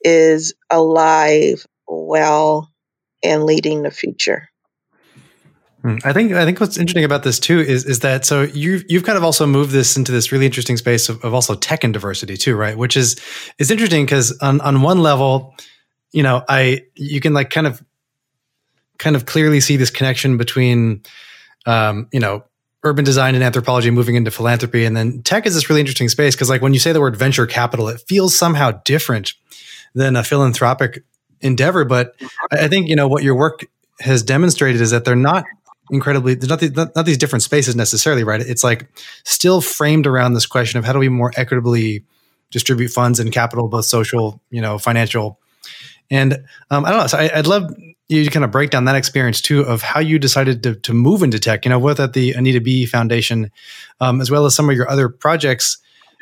is 0.05 0.55
alive, 0.71 1.67
well, 1.87 2.72
and 3.23 3.45
leading 3.45 3.83
the 3.83 3.91
future. 3.91 4.49
Hmm. 5.83 5.97
I 6.05 6.13
think 6.13 6.33
I 6.33 6.45
think 6.45 6.61
what's 6.61 6.77
interesting 6.77 7.05
about 7.05 7.25
this 7.25 7.41
too 7.41 7.59
is 7.59 7.85
is 7.85 8.01
that 8.01 8.25
so 8.25 8.43
you've 8.43 8.85
you've 8.89 9.05
kind 9.05 9.19
of 9.19 9.25
also 9.25 9.47
moved 9.47 9.73
this 9.73 9.97
into 9.97 10.13
this 10.13 10.31
really 10.31 10.47
interesting 10.47 10.77
space 10.77 11.09
of, 11.09 11.25
of 11.25 11.35
also 11.35 11.57
tech 11.57 11.83
and 11.83 11.93
diversity 11.93 12.37
too, 12.37 12.55
right? 12.55 12.79
Which 12.79 12.97
is 12.97 13.21
is 13.59 13.71
interesting 13.71 14.05
because 14.05 14.37
on 14.39 14.61
on 14.61 14.83
one 14.83 14.99
level, 14.99 15.57
you 16.13 16.23
know, 16.23 16.45
I 16.49 16.83
you 16.95 17.21
can 17.21 17.35
like 17.35 17.51
kind 17.51 17.67
of 17.67 17.83
kind 18.99 19.17
of 19.17 19.27
clearly 19.27 19.59
see 19.59 19.77
this 19.77 19.91
connection 19.91 20.37
between 20.37 21.03
um, 21.67 22.09
you 22.13 22.21
know 22.21 22.45
urban 22.85 23.05
design 23.05 23.35
and 23.35 23.43
anthropology 23.43 23.91
moving 23.91 24.15
into 24.15 24.31
philanthropy 24.31 24.85
and 24.85 24.97
then 24.97 25.23
tech 25.23 25.47
is 25.47 25.55
this 25.55 25.69
really 25.69 25.81
interesting 25.81 26.09
space 26.09 26.35
because 26.35 26.51
like 26.51 26.63
when 26.63 26.75
you 26.75 26.81
say 26.81 26.91
the 26.91 27.01
word 27.01 27.17
venture 27.17 27.47
capital 27.47 27.87
it 27.87 28.03
feels 28.09 28.37
somehow 28.37 28.73
different 28.85 29.35
than 29.95 30.17
a 30.17 30.25
philanthropic 30.25 31.05
endeavor 31.43 31.85
but 31.85 32.15
i 32.51 32.69
think 32.69 32.89
you 32.89 32.97
know 32.97 33.09
what 33.09 33.23
your 33.23 33.35
work 33.35 33.65
has 34.01 34.23
demonstrated 34.23 34.81
is 34.81 34.91
that 34.91 35.05
they're 35.05 35.17
not 35.17 35.45
incredibly 35.91 36.35
there's 36.35 36.49
not, 36.49 36.61
these, 36.61 36.73
not, 36.73 36.95
not 36.97 37.07
these 37.07 37.19
different 37.19 37.43
spaces 37.43 37.77
necessarily 37.77 38.25
right? 38.25 38.41
It's 38.41 38.65
like 38.65 38.89
still 39.25 39.61
framed 39.61 40.07
around 40.07 40.35
this 40.35 40.47
question 40.47 40.79
of 40.79 40.85
how 40.85 40.93
do 40.93 40.99
we 40.99 41.09
more 41.09 41.33
equitably 41.37 42.05
distribute 42.51 42.89
funds 42.89 43.21
and 43.21 43.33
capital 43.33 43.69
both 43.69 43.85
social 43.85 44.41
you 44.51 44.61
know 44.61 44.79
financial. 44.79 45.39
And 46.11 46.45
um, 46.71 46.85
i 46.85 46.91
don't 46.91 47.01
know 47.01 47.07
so 47.07 47.19
I, 47.19 47.31
i'd 47.39 47.47
love 47.47 47.71
you 48.09 48.25
to 48.25 48.31
kind 48.31 48.45
of 48.45 48.51
break 48.51 48.71
down 48.71 48.85
that 48.85 48.97
experience 48.97 49.41
too 49.41 49.61
of 49.63 49.83
how 49.83 50.01
you 50.01 50.19
decided 50.19 50.63
to, 50.63 50.75
to 50.75 50.93
move 50.93 51.23
into 51.23 51.39
tech, 51.39 51.65
you 51.65 51.71
know, 51.71 51.81
both 51.81 51.99
at 51.99 52.13
the 52.13 52.33
Anita 52.33 52.61
B 52.61 52.85
Foundation, 52.85 53.51
um, 54.01 54.21
as 54.21 54.31
well 54.31 54.45
as 54.45 54.55
some 54.55 54.69
of 54.69 54.77
your 54.77 54.89
other 54.91 55.09
projects. 55.09 55.79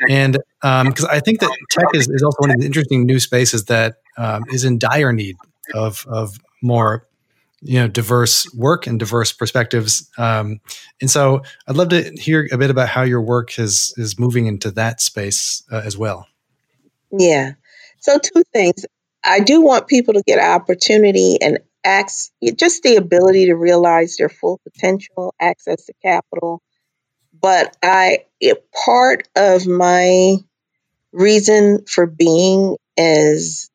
And 0.09 0.39
because 0.63 1.05
um, 1.05 1.11
I 1.11 1.21
think 1.21 1.41
that 1.41 1.51
tech 1.71 1.87
is, 1.95 2.09
is 2.09 2.23
also 2.23 2.37
one 2.39 2.51
of 2.53 2.61
the 2.61 2.67
interesting 2.67 3.05
new 3.05 3.19
spaces 3.19 3.67
that 3.67 3.97
um, 4.21 4.45
is 4.51 4.65
in 4.65 4.79
dire 4.79 5.13
need 5.13 5.37
of, 5.75 6.05
of 6.07 6.39
more, 6.63 7.07
you 7.63 7.79
know, 7.79 7.89
diverse 7.89 8.53
work 8.55 8.87
and 8.87 8.99
diverse 8.99 9.33
perspectives. 9.33 10.11
Um, 10.19 10.61
and 11.01 11.11
so 11.11 11.43
I'd 11.67 11.77
love 11.77 11.89
to 11.89 12.13
hear 12.13 12.47
a 12.53 12.59
bit 12.59 12.71
about 12.71 12.89
how 12.89 13.03
your 13.03 13.23
work 13.23 13.59
is, 13.59 13.95
is 13.97 14.19
moving 14.19 14.47
into 14.47 14.71
that 14.73 15.01
space 15.01 15.63
uh, 15.73 15.83
as 15.85 15.97
well. 15.97 16.27
Yeah. 17.11 17.53
So 17.99 18.19
two 18.19 18.43
things. 18.53 18.85
I 19.25 19.41
do 19.41 19.63
want 19.63 19.89
people 19.89 20.15
to 20.15 20.23
get 20.27 20.39
opportunity 20.39 21.39
and 21.41 21.59
acts 21.85 22.31
just 22.57 22.83
the 22.83 22.97
ability 22.97 23.47
to 23.47 23.55
realize 23.55 24.17
their 24.17 24.29
full 24.29 24.61
potential, 24.65 25.35
access 25.41 25.87
to 25.87 25.95
capital. 26.03 26.63
But 27.41 27.77
I 27.83 28.25
it, 28.41 28.67
part 28.73 29.29
of 29.35 29.67
my 29.67 30.37
reason 31.13 31.85
for 31.87 32.07
being 32.07 32.77
is 32.97 33.71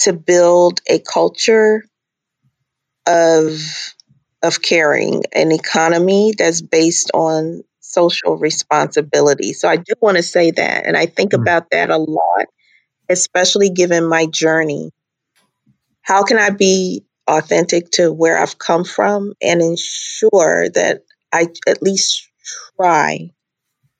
to 0.00 0.12
build 0.12 0.80
a 0.88 0.98
culture 0.98 1.84
of 3.06 3.58
of 4.42 4.62
caring, 4.62 5.22
an 5.32 5.50
economy 5.50 6.32
that's 6.36 6.60
based 6.60 7.10
on 7.14 7.62
social 7.80 8.36
responsibility. 8.36 9.52
So 9.52 9.68
I 9.68 9.76
do 9.76 9.94
want 10.00 10.18
to 10.18 10.22
say 10.22 10.50
that, 10.50 10.86
and 10.86 10.96
I 10.96 11.06
think 11.06 11.32
mm. 11.32 11.40
about 11.40 11.70
that 11.70 11.90
a 11.90 11.96
lot, 11.96 12.46
especially 13.08 13.70
given 13.70 14.06
my 14.08 14.26
journey 14.26 14.92
how 16.06 16.22
can 16.22 16.38
I 16.38 16.50
be 16.50 17.04
authentic 17.26 17.90
to 17.92 18.12
where 18.12 18.38
I've 18.38 18.58
come 18.58 18.84
from 18.84 19.32
and 19.42 19.60
ensure 19.60 20.68
that 20.70 21.02
I 21.32 21.48
at 21.66 21.82
least 21.82 22.28
try 22.76 23.30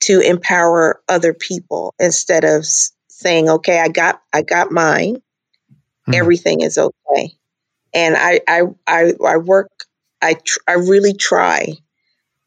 to 0.02 0.20
empower 0.20 1.02
other 1.08 1.34
people 1.34 1.92
instead 1.98 2.44
of 2.44 2.64
saying, 3.08 3.48
okay, 3.48 3.80
I 3.80 3.88
got, 3.88 4.22
I 4.32 4.42
got 4.42 4.70
mine. 4.70 5.20
Mm-hmm. 6.08 6.14
Everything 6.14 6.60
is 6.62 6.78
okay. 6.78 7.32
And 7.94 8.16
I, 8.16 8.40
I, 8.48 8.62
I, 8.86 9.12
I 9.24 9.36
work, 9.38 9.70
I, 10.22 10.34
tr- 10.34 10.60
I 10.68 10.74
really 10.74 11.14
try 11.14 11.74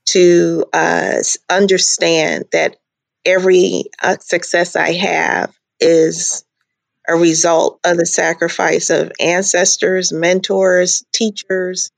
to 0.07 0.65
uh, 0.73 1.17
understand 1.49 2.45
that 2.51 2.77
every 3.25 3.85
uh, 4.01 4.17
success 4.19 4.75
I 4.75 4.93
have 4.93 5.53
is 5.79 6.43
a 7.07 7.15
result 7.15 7.79
of 7.83 7.97
the 7.97 8.05
sacrifice 8.05 8.89
of 8.89 9.11
ancestors, 9.19 10.13
mentors, 10.13 11.03
teachers, 11.13 11.91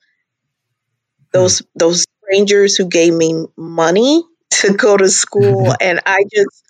those 1.33 1.61
mm. 1.61 1.67
those 1.75 2.05
strangers 2.23 2.75
who 2.75 2.87
gave 2.87 3.13
me 3.13 3.45
money 3.57 4.23
to 4.51 4.73
go 4.73 4.97
to 4.97 5.09
school 5.09 5.73
and 5.81 5.99
I 6.05 6.23
just 6.33 6.63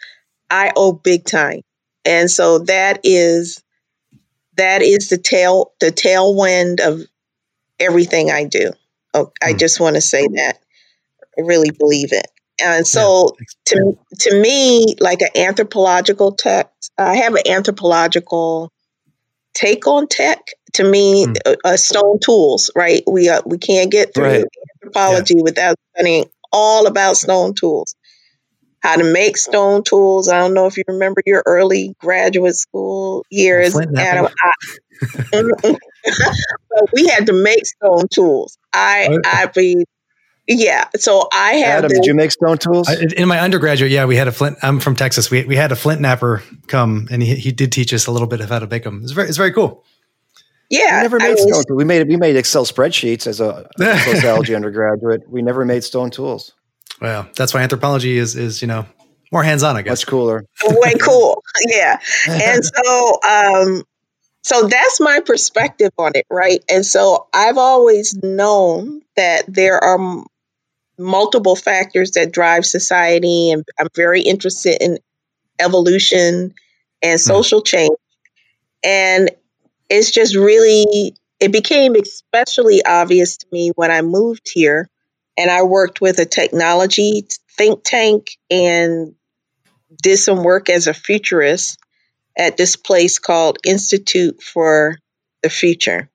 I 0.50 0.72
owe 0.76 0.94
big 0.94 1.26
time. 1.26 1.62
And 2.06 2.30
so 2.30 2.60
that 2.60 3.02
is 3.04 3.64
that 4.62 4.84
is 4.84 5.10
the 5.10 5.18
tail 5.18 5.74
the 5.80 5.92
tailwind 5.92 6.80
of 6.80 7.02
everything 7.80 8.30
I 8.30 8.46
do. 8.46 8.72
Oh, 9.14 9.26
mm. 9.26 9.32
I 9.42 9.54
just 9.54 9.80
want 9.80 9.96
to 9.96 10.02
say 10.02 10.28
that. 10.28 10.60
I 11.38 11.42
really 11.42 11.72
believe 11.72 12.14
it. 12.14 12.28
And 12.64 12.86
so 12.86 13.36
yeah. 13.40 13.46
to 13.66 13.98
to 14.20 14.40
me, 14.40 14.96
like 15.00 15.22
an 15.22 15.30
anthropological 15.36 16.34
text, 16.34 16.92
I 16.98 17.16
have 17.16 17.34
an 17.34 17.48
anthropological 17.50 18.72
take 19.54 19.88
on 19.88 20.08
tech. 20.08 20.40
To 20.76 20.90
me, 20.90 21.26
mm. 21.26 21.36
uh, 21.46 21.56
uh, 21.66 21.76
stone 21.76 22.20
tools, 22.24 22.70
right? 22.76 23.04
We 23.06 23.30
uh, 23.30 23.42
we 23.46 23.58
can't 23.58 23.92
get 23.92 24.14
through 24.14 24.26
right. 24.26 24.46
anthropology 24.76 25.36
yeah. 25.38 25.44
without 25.44 25.76
studying 25.96 26.26
all 26.52 26.86
about 26.86 27.18
stone 27.18 27.56
tools. 27.56 27.96
How 28.82 28.96
to 28.96 29.04
make 29.04 29.38
stone 29.38 29.84
tools. 29.84 30.28
I 30.28 30.40
don't 30.40 30.54
know 30.54 30.66
if 30.66 30.76
you 30.76 30.84
remember 30.88 31.22
your 31.26 31.44
early 31.46 31.96
graduate 32.00 32.56
school 32.56 33.26
years, 33.30 33.76
Adam. 33.76 34.28
I, 34.28 34.52
but 35.32 35.80
we 36.94 37.08
had 37.08 37.28
to 37.28 37.34
make 37.34 37.66
stone 37.66 38.08
tools. 38.12 38.58
I 38.74 39.08
oh, 39.12 39.22
I 39.26 39.52
mean 39.56 39.84
yeah. 40.48 40.90
So 40.98 41.28
I 41.34 41.54
had. 41.54 41.86
Adam, 41.86 41.90
did 41.90 42.06
you 42.06 42.14
make 42.14 42.32
stone 42.32 42.58
tools? 42.58 42.90
I, 42.90 43.06
in 43.16 43.28
my 43.28 43.40
undergraduate, 43.40 43.92
yeah, 43.92 44.06
we 44.06 44.16
had 44.16 44.28
a 44.28 44.32
flint. 44.32 44.58
I'm 44.62 44.80
from 44.80 44.96
Texas. 44.96 45.30
We, 45.30 45.46
we 45.46 45.56
had 45.56 45.72
a 45.72 45.76
flint 45.76 46.02
knapper 46.02 46.42
come 46.68 47.08
and 47.12 47.22
he, 47.22 47.36
he 47.36 47.52
did 47.52 47.72
teach 47.72 47.94
us 47.94 48.08
a 48.08 48.12
little 48.12 48.28
bit 48.28 48.42
of 48.42 48.50
how 48.50 48.60
to 48.60 48.68
make 48.68 48.84
them. 48.84 49.02
It's 49.04 49.12
very, 49.12 49.28
it's 49.28 49.38
very 49.38 49.54
cool. 49.54 49.84
Yeah. 50.70 50.98
We 50.98 51.02
never 51.04 51.20
made 51.20 51.38
stone 51.38 51.52
tools. 51.52 51.66
We 51.70 51.86
made, 51.86 52.08
we 52.08 52.18
made 52.18 52.36
Excel 52.36 52.66
spreadsheets 52.66 53.28
as 53.28 53.40
a 53.40 53.70
sociology 53.78 54.56
undergraduate. 54.56 55.30
We 55.30 55.42
never 55.42 55.66
made 55.66 55.84
stone 55.84 56.10
tools. 56.10 56.54
Well, 57.02 57.28
that's 57.36 57.54
why 57.54 57.62
anthropology 57.62 58.18
is, 58.18 58.36
is, 58.36 58.62
you 58.62 58.68
know, 58.68 58.86
more 59.32 59.44
hands-on, 59.44 59.76
I 59.76 59.82
guess. 59.82 60.02
Much 60.02 60.08
cooler. 60.08 60.46
Way 60.64 60.94
cool. 61.02 61.44
Yeah. 61.68 62.00
And 62.28 62.64
so, 62.64 63.20
um, 63.28 63.84
so 64.42 64.68
that's 64.68 65.00
my 65.00 65.20
perspective 65.20 65.92
on 65.98 66.12
it, 66.16 66.26
right? 66.30 66.64
And 66.70 66.86
so 66.86 67.28
I've 67.34 67.58
always 67.58 68.16
known 68.16 69.02
that 69.16 69.44
there 69.48 69.84
are 69.84 70.24
multiple 70.98 71.56
factors 71.56 72.12
that 72.12 72.32
drive 72.32 72.66
society, 72.66 73.52
and 73.52 73.64
I'm 73.80 73.88
very 73.96 74.22
interested 74.22 74.82
in 74.82 75.00
evolution 75.60 76.54
and 77.02 77.14
hmm. 77.14 77.18
social 77.18 77.62
mm. 77.62 77.66
change. 77.66 77.98
And 78.84 79.32
it's 79.90 80.12
just 80.12 80.36
really, 80.36 81.16
it 81.40 81.52
became 81.52 81.96
especially 81.96 82.84
obvious 82.84 83.38
to 83.38 83.48
me 83.52 83.72
when 83.76 83.92
I 83.92 84.02
moved 84.02 84.50
here 84.52 84.90
and 85.42 85.50
I 85.50 85.64
worked 85.64 86.02
with 86.02 86.20
a 86.20 86.26
technology 86.26 87.28
think 87.58 87.82
tank 87.84 88.38
and 88.52 89.16
did 90.04 90.18
some 90.18 90.44
work 90.44 90.70
as 90.70 90.86
a 90.86 90.94
futurist 90.94 91.80
at 92.38 92.58
this 92.58 92.76
place 92.76 93.18
called 93.18 93.58
Institute 93.66 94.42
for 94.44 95.00
the 95.42 95.50
Future. 95.50 96.12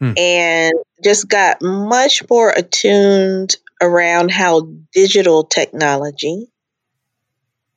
Hmm. 0.00 0.14
And 0.16 0.74
just 1.04 1.28
got 1.28 1.60
much 1.60 2.22
more 2.30 2.48
attuned 2.48 3.56
around 3.82 4.30
how 4.30 4.70
digital 4.94 5.44
technology, 5.44 6.46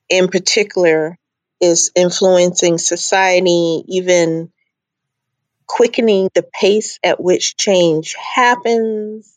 in 0.07 0.29
particular, 0.29 1.17
is 1.59 1.91
influencing 1.93 2.77
society, 2.77 3.83
even 3.89 4.49
quickening 5.67 6.29
the 6.33 6.43
pace 6.43 6.99
at 7.03 7.21
which 7.21 7.57
change 7.57 8.15
happens, 8.35 9.32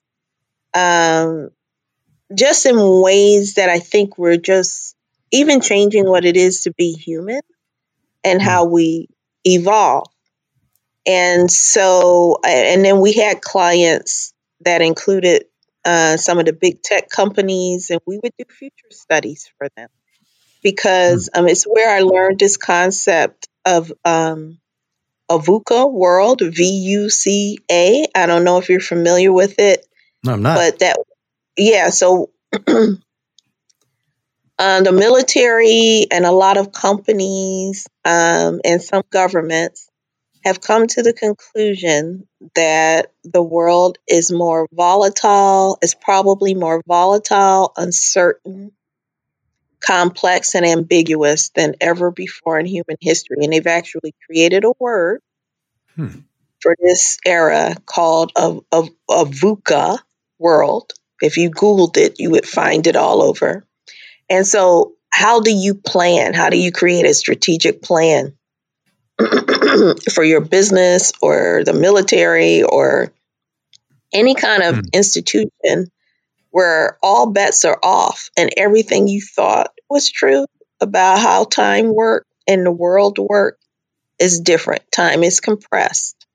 um, 0.76 1.50
just 2.34 2.66
in 2.66 2.76
ways 2.76 3.54
that 3.54 3.70
I 3.70 3.78
think 3.78 4.18
we're 4.18 4.36
just 4.36 4.94
even 5.32 5.60
changing 5.60 6.06
what 6.06 6.24
it 6.24 6.36
is 6.36 6.62
to 6.64 6.72
be 6.72 6.92
human 6.92 7.40
and 8.22 8.42
how 8.42 8.66
we 8.66 9.08
evolve. 9.44 10.08
And 11.06 11.50
so, 11.50 12.38
and 12.44 12.84
then 12.84 13.00
we 13.00 13.14
had 13.14 13.40
clients 13.40 14.34
that 14.60 14.82
included 14.82 15.44
uh, 15.84 16.16
some 16.16 16.38
of 16.38 16.46
the 16.46 16.52
big 16.52 16.82
tech 16.82 17.08
companies, 17.08 17.90
and 17.90 18.00
we 18.06 18.18
would 18.22 18.32
do 18.36 18.44
future 18.50 18.90
studies 18.90 19.48
for 19.56 19.68
them 19.76 19.88
because 20.62 21.30
hmm. 21.32 21.40
um, 21.40 21.48
it's 21.48 21.64
where 21.64 21.96
I 21.96 22.00
learned 22.00 22.40
this 22.40 22.56
concept 22.56 23.48
of 23.64 23.92
um, 24.04 24.58
a 25.28 25.38
VUCA 25.38 25.90
world, 25.90 26.42
V 26.42 26.64
U 26.64 27.08
C 27.08 27.58
A. 27.70 28.06
I 28.14 28.26
don't 28.26 28.44
know 28.44 28.58
if 28.58 28.68
you're 28.68 28.80
familiar 28.80 29.32
with 29.32 29.58
it. 29.58 29.85
No, 30.26 30.32
I'm 30.32 30.42
not. 30.42 30.56
But 30.56 30.78
that, 30.80 30.98
yeah. 31.56 31.90
So 31.90 32.30
uh, 32.52 32.96
the 34.58 34.92
military 34.92 36.06
and 36.10 36.24
a 36.24 36.32
lot 36.32 36.56
of 36.56 36.72
companies 36.72 37.86
um, 38.04 38.60
and 38.64 38.82
some 38.82 39.02
governments 39.10 39.88
have 40.44 40.60
come 40.60 40.86
to 40.86 41.02
the 41.02 41.12
conclusion 41.12 42.26
that 42.54 43.12
the 43.24 43.42
world 43.42 43.98
is 44.08 44.30
more 44.30 44.68
volatile, 44.72 45.76
is 45.82 45.94
probably 45.94 46.54
more 46.54 46.82
volatile, 46.86 47.72
uncertain, 47.76 48.70
complex, 49.80 50.54
and 50.54 50.64
ambiguous 50.64 51.50
than 51.50 51.74
ever 51.80 52.12
before 52.12 52.60
in 52.60 52.66
human 52.66 52.96
history. 53.00 53.38
And 53.42 53.52
they've 53.52 53.66
actually 53.66 54.14
created 54.24 54.64
a 54.64 54.72
word 54.78 55.20
hmm. 55.96 56.20
for 56.60 56.76
this 56.80 57.18
era 57.26 57.74
called 57.84 58.30
a, 58.36 58.58
a, 58.70 58.82
a 59.10 59.24
VUCA 59.24 59.98
world. 60.38 60.92
If 61.20 61.36
you 61.36 61.50
Googled 61.50 61.96
it, 61.96 62.16
you 62.18 62.30
would 62.30 62.46
find 62.46 62.86
it 62.86 62.96
all 62.96 63.22
over. 63.22 63.64
And 64.28 64.46
so, 64.46 64.92
how 65.10 65.40
do 65.40 65.50
you 65.50 65.74
plan? 65.74 66.34
How 66.34 66.50
do 66.50 66.58
you 66.58 66.72
create 66.72 67.06
a 67.06 67.14
strategic 67.14 67.80
plan 67.80 68.36
for 70.12 70.22
your 70.22 70.42
business 70.42 71.12
or 71.22 71.62
the 71.64 71.72
military 71.72 72.62
or 72.62 73.12
any 74.12 74.34
kind 74.34 74.62
of 74.62 74.74
mm. 74.76 74.92
institution 74.92 75.90
where 76.50 76.98
all 77.02 77.30
bets 77.30 77.64
are 77.64 77.78
off 77.82 78.30
and 78.36 78.50
everything 78.56 79.08
you 79.08 79.20
thought 79.20 79.72
was 79.88 80.10
true 80.10 80.46
about 80.80 81.18
how 81.18 81.44
time 81.44 81.94
worked 81.94 82.26
and 82.46 82.64
the 82.64 82.72
world 82.72 83.18
worked 83.18 83.62
is 84.18 84.40
different. 84.40 84.82
Time 84.92 85.22
is 85.22 85.40
compressed. 85.40 86.26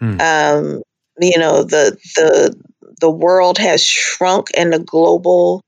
Mm. 0.00 0.20
Um, 0.20 0.82
you 1.20 1.38
know, 1.38 1.62
the 1.64 1.96
the 2.16 2.56
the 3.00 3.10
world 3.10 3.58
has 3.58 3.82
shrunk 3.82 4.48
and 4.56 4.72
the 4.72 4.78
global 4.78 5.62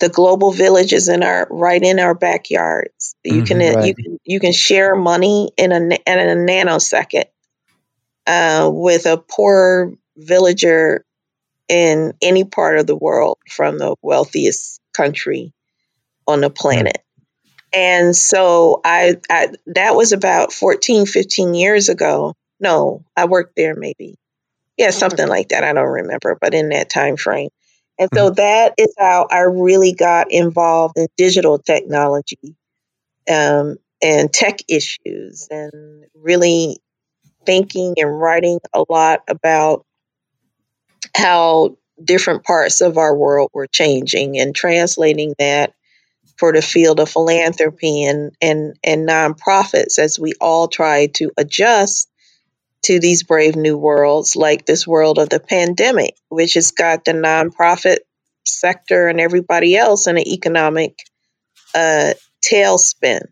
the 0.00 0.08
global 0.08 0.50
village 0.50 0.92
is 0.92 1.08
in 1.08 1.22
our 1.22 1.46
right 1.50 1.82
in 1.82 2.00
our 2.00 2.14
backyards. 2.14 3.14
You 3.22 3.42
mm-hmm, 3.42 3.44
can 3.44 3.74
right. 3.74 3.86
you 3.86 3.94
can 3.94 4.18
you 4.24 4.40
can 4.40 4.52
share 4.52 4.94
money 4.94 5.50
in 5.56 5.72
a 5.72 5.76
in 5.76 6.00
a 6.06 6.34
nanosecond 6.34 7.26
uh, 8.26 8.70
with 8.72 9.06
a 9.06 9.18
poor 9.18 9.92
villager 10.16 11.04
in 11.68 12.14
any 12.20 12.44
part 12.44 12.78
of 12.78 12.86
the 12.86 12.96
world, 12.96 13.38
from 13.48 13.78
the 13.78 13.94
wealthiest 14.02 14.80
country 14.92 15.52
on 16.26 16.40
the 16.40 16.50
planet. 16.50 16.98
And 17.72 18.16
so 18.16 18.80
I, 18.84 19.16
I 19.30 19.48
that 19.66 19.94
was 19.94 20.12
about 20.12 20.52
14, 20.52 21.06
15 21.06 21.54
years 21.54 21.88
ago. 21.88 22.34
No, 22.58 23.04
I 23.16 23.26
worked 23.26 23.54
there 23.56 23.76
maybe. 23.76 24.16
Yeah, 24.80 24.90
something 24.92 25.28
like 25.28 25.50
that. 25.50 25.62
I 25.62 25.74
don't 25.74 25.84
remember, 25.84 26.38
but 26.40 26.54
in 26.54 26.70
that 26.70 26.88
time 26.88 27.18
frame. 27.18 27.50
And 27.98 28.08
so 28.14 28.28
mm-hmm. 28.28 28.36
that 28.36 28.72
is 28.78 28.94
how 28.98 29.26
I 29.30 29.40
really 29.40 29.92
got 29.92 30.32
involved 30.32 30.96
in 30.96 31.06
digital 31.18 31.58
technology 31.58 32.56
um, 33.30 33.76
and 34.02 34.32
tech 34.32 34.60
issues 34.68 35.48
and 35.50 36.06
really 36.14 36.78
thinking 37.44 37.96
and 37.98 38.18
writing 38.18 38.58
a 38.72 38.84
lot 38.88 39.20
about 39.28 39.84
how 41.14 41.76
different 42.02 42.44
parts 42.44 42.80
of 42.80 42.96
our 42.96 43.14
world 43.14 43.50
were 43.52 43.66
changing 43.66 44.38
and 44.38 44.54
translating 44.54 45.34
that 45.38 45.74
for 46.38 46.54
the 46.54 46.62
field 46.62 47.00
of 47.00 47.10
philanthropy 47.10 48.04
and, 48.04 48.34
and, 48.40 48.78
and 48.82 49.06
nonprofits 49.06 49.98
as 49.98 50.18
we 50.18 50.32
all 50.40 50.68
try 50.68 51.08
to 51.08 51.30
adjust 51.36 52.09
to 52.82 52.98
these 52.98 53.22
brave 53.22 53.56
new 53.56 53.76
worlds, 53.76 54.36
like 54.36 54.64
this 54.64 54.86
world 54.86 55.18
of 55.18 55.28
the 55.28 55.40
pandemic, 55.40 56.14
which 56.28 56.54
has 56.54 56.70
got 56.70 57.04
the 57.04 57.12
nonprofit 57.12 57.98
sector 58.46 59.08
and 59.08 59.20
everybody 59.20 59.76
else 59.76 60.06
in 60.06 60.16
an 60.16 60.26
economic 60.26 60.98
uh, 61.74 62.14
tailspin, 62.44 63.22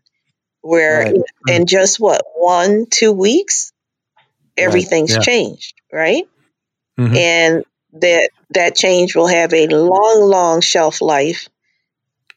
where 0.61 1.03
right. 1.03 1.15
in 1.47 1.65
just 1.65 1.99
what 1.99 2.21
one 2.35 2.85
two 2.89 3.11
weeks, 3.11 3.71
everything's 4.55 5.15
right. 5.15 5.27
yeah. 5.27 5.33
changed, 5.33 5.73
right? 5.91 6.25
Mm-hmm. 6.99 7.15
And 7.15 7.65
that 7.93 8.29
that 8.51 8.75
change 8.75 9.15
will 9.15 9.27
have 9.27 9.53
a 9.53 9.67
long, 9.67 10.21
long 10.21 10.61
shelf 10.61 11.01
life 11.01 11.49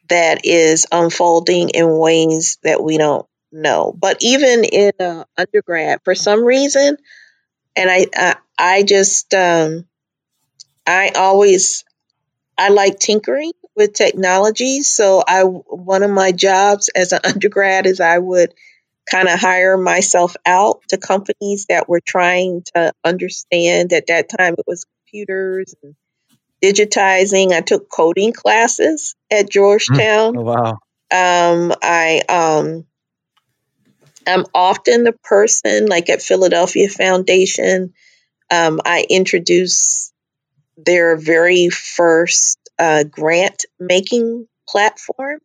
that 0.09 0.45
is 0.45 0.87
unfolding 0.91 1.69
in 1.69 1.97
ways 1.97 2.57
that 2.63 2.83
we 2.83 2.97
don't 2.97 3.25
no. 3.53 3.93
But 3.97 4.17
even 4.21 4.63
in 4.63 4.91
uh, 4.99 5.23
undergrad, 5.37 6.01
for 6.03 6.15
some 6.15 6.43
reason, 6.43 6.97
and 7.75 7.89
I, 7.89 8.07
I, 8.15 8.35
I 8.57 8.83
just, 8.83 9.33
um, 9.33 9.85
I 10.85 11.11
always, 11.15 11.85
I 12.57 12.69
like 12.69 12.99
tinkering 12.99 13.53
with 13.75 13.93
technology. 13.93 14.81
So 14.81 15.23
I, 15.25 15.43
one 15.43 16.03
of 16.03 16.11
my 16.11 16.31
jobs 16.31 16.89
as 16.89 17.11
an 17.13 17.21
undergrad 17.23 17.85
is 17.85 17.99
I 17.99 18.17
would 18.17 18.53
kind 19.09 19.27
of 19.27 19.39
hire 19.39 19.77
myself 19.77 20.35
out 20.45 20.81
to 20.89 20.97
companies 20.97 21.65
that 21.69 21.89
were 21.89 22.01
trying 22.05 22.63
to 22.75 22.93
understand. 23.03 23.93
At 23.93 24.07
that 24.07 24.29
time, 24.29 24.55
it 24.57 24.65
was 24.67 24.85
computers 25.05 25.75
and 25.83 25.95
digitizing. 26.63 27.51
I 27.51 27.61
took 27.61 27.89
coding 27.89 28.33
classes 28.33 29.15
at 29.29 29.49
Georgetown. 29.49 30.37
Oh, 30.37 30.41
wow. 30.41 30.79
Um, 31.11 31.73
I 31.81 32.21
um, 32.29 32.85
I'm 34.27 34.45
often 34.53 35.03
the 35.03 35.13
person, 35.23 35.87
like 35.87 36.09
at 36.09 36.21
Philadelphia 36.21 36.89
Foundation, 36.89 37.93
um, 38.51 38.81
I 38.85 39.05
introduce 39.09 40.11
their 40.77 41.17
very 41.17 41.69
first 41.69 42.57
uh, 42.79 43.03
grant 43.03 43.65
making 43.79 44.47
platform 44.67 45.39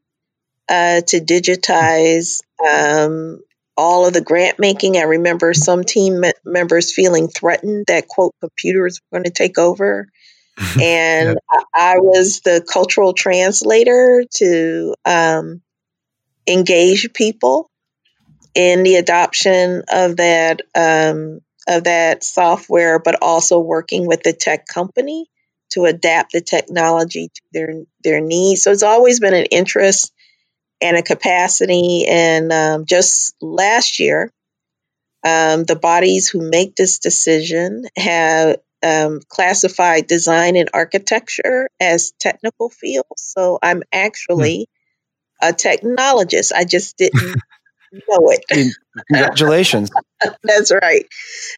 uh, 0.68 1.00
to 1.02 1.20
digitize 1.20 2.40
um, 2.66 3.40
all 3.76 4.06
of 4.06 4.12
the 4.12 4.20
grant 4.20 4.58
making. 4.58 4.96
I 4.96 5.02
remember 5.02 5.54
some 5.54 5.84
team 5.84 6.20
me- 6.20 6.32
members 6.44 6.92
feeling 6.92 7.28
threatened 7.28 7.86
that, 7.88 8.08
quote, 8.08 8.34
computers 8.40 9.00
were 9.10 9.18
going 9.18 9.24
to 9.24 9.30
take 9.30 9.58
over. 9.58 10.08
and 10.80 11.38
I-, 11.50 11.64
I 11.74 11.94
was 11.98 12.40
the 12.40 12.64
cultural 12.70 13.12
translator 13.12 14.24
to 14.36 14.94
um, 15.04 15.62
engage 16.46 17.12
people 17.12 17.67
in 18.58 18.82
the 18.82 18.96
adoption 18.96 19.84
of 19.88 20.16
that 20.16 20.62
um, 20.74 21.40
of 21.68 21.84
that 21.84 22.24
software, 22.24 22.98
but 22.98 23.22
also 23.22 23.60
working 23.60 24.04
with 24.08 24.24
the 24.24 24.32
tech 24.32 24.66
company 24.66 25.26
to 25.70 25.84
adapt 25.84 26.32
the 26.32 26.40
technology 26.40 27.28
to 27.28 27.42
their 27.52 27.74
their 28.02 28.20
needs. 28.20 28.62
So 28.62 28.72
it's 28.72 28.82
always 28.82 29.20
been 29.20 29.34
an 29.34 29.44
interest 29.44 30.12
and 30.80 30.96
a 30.96 31.02
capacity. 31.02 32.06
And 32.08 32.52
um, 32.52 32.84
just 32.84 33.36
last 33.40 34.00
year, 34.00 34.32
um, 35.24 35.62
the 35.62 35.78
bodies 35.80 36.28
who 36.28 36.50
make 36.50 36.74
this 36.74 36.98
decision 36.98 37.84
have 37.96 38.56
um, 38.82 39.20
classified 39.28 40.08
design 40.08 40.56
and 40.56 40.70
architecture 40.74 41.70
as 41.78 42.12
technical 42.18 42.70
fields. 42.70 43.22
So 43.22 43.60
I'm 43.62 43.84
actually 43.92 44.68
a 45.40 45.52
technologist. 45.52 46.50
I 46.52 46.64
just 46.64 46.96
didn't 46.96 47.40
know 47.92 48.30
it. 48.30 48.74
Congratulations. 49.10 49.90
That's 50.42 50.72
right. 50.72 51.06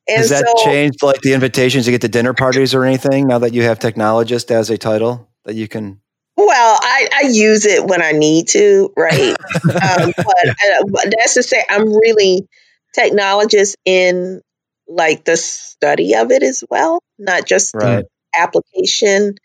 And 0.09 0.19
Has 0.19 0.31
that 0.31 0.47
so, 0.47 0.65
changed 0.65 1.03
like 1.03 1.21
the 1.21 1.33
invitations 1.33 1.87
to 1.87 1.91
get 1.91 2.01
to 2.03 2.09
dinner 2.09 2.35
parties 2.35 2.75
or 2.75 2.85
anything 2.85 3.27
now 3.27 3.39
that 3.39 3.55
you 3.55 3.63
have 3.63 3.79
technologist 3.79 4.51
as 4.51 4.71
a 4.71 4.79
title 4.79 5.29
that 5.45 5.55
you 5.55 5.69
can? 5.69 6.01
Well, 6.37 6.79
I, 6.83 7.09
I 7.13 7.29
use 7.29 7.67
it 7.67 7.85
when 7.85 8.03
I 8.03 8.13
need 8.13 8.49
to, 8.49 8.93
right? 8.97 9.31
um, 9.65 10.13
but, 10.17 10.49
uh, 10.49 10.85
but 10.89 11.15
that's 11.17 11.35
to 11.35 11.43
say, 11.43 11.65
I'm 11.69 11.87
really 11.87 12.49
technologist 12.97 13.75
in 13.85 14.41
like 14.89 15.25
the 15.25 15.37
study 15.37 16.15
of 16.15 16.31
it 16.31 16.43
as 16.43 16.65
well, 16.69 17.03
not 17.19 17.47
just 17.47 17.75
right. 17.75 18.05
application 18.35 19.37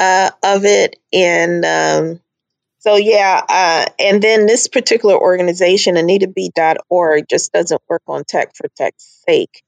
uh, 0.00 0.30
of 0.42 0.64
it. 0.64 0.96
And 1.12 1.64
um, 1.64 2.20
so 2.84 2.96
yeah, 2.96 3.40
uh, 3.48 3.86
and 3.98 4.22
then 4.22 4.44
this 4.44 4.68
particular 4.68 5.16
organization, 5.16 5.94
AnitaB.org, 5.94 7.24
just 7.30 7.50
doesn't 7.50 7.80
work 7.88 8.02
on 8.06 8.24
tech 8.24 8.54
for 8.54 8.68
tech's 8.76 9.22
sake. 9.26 9.62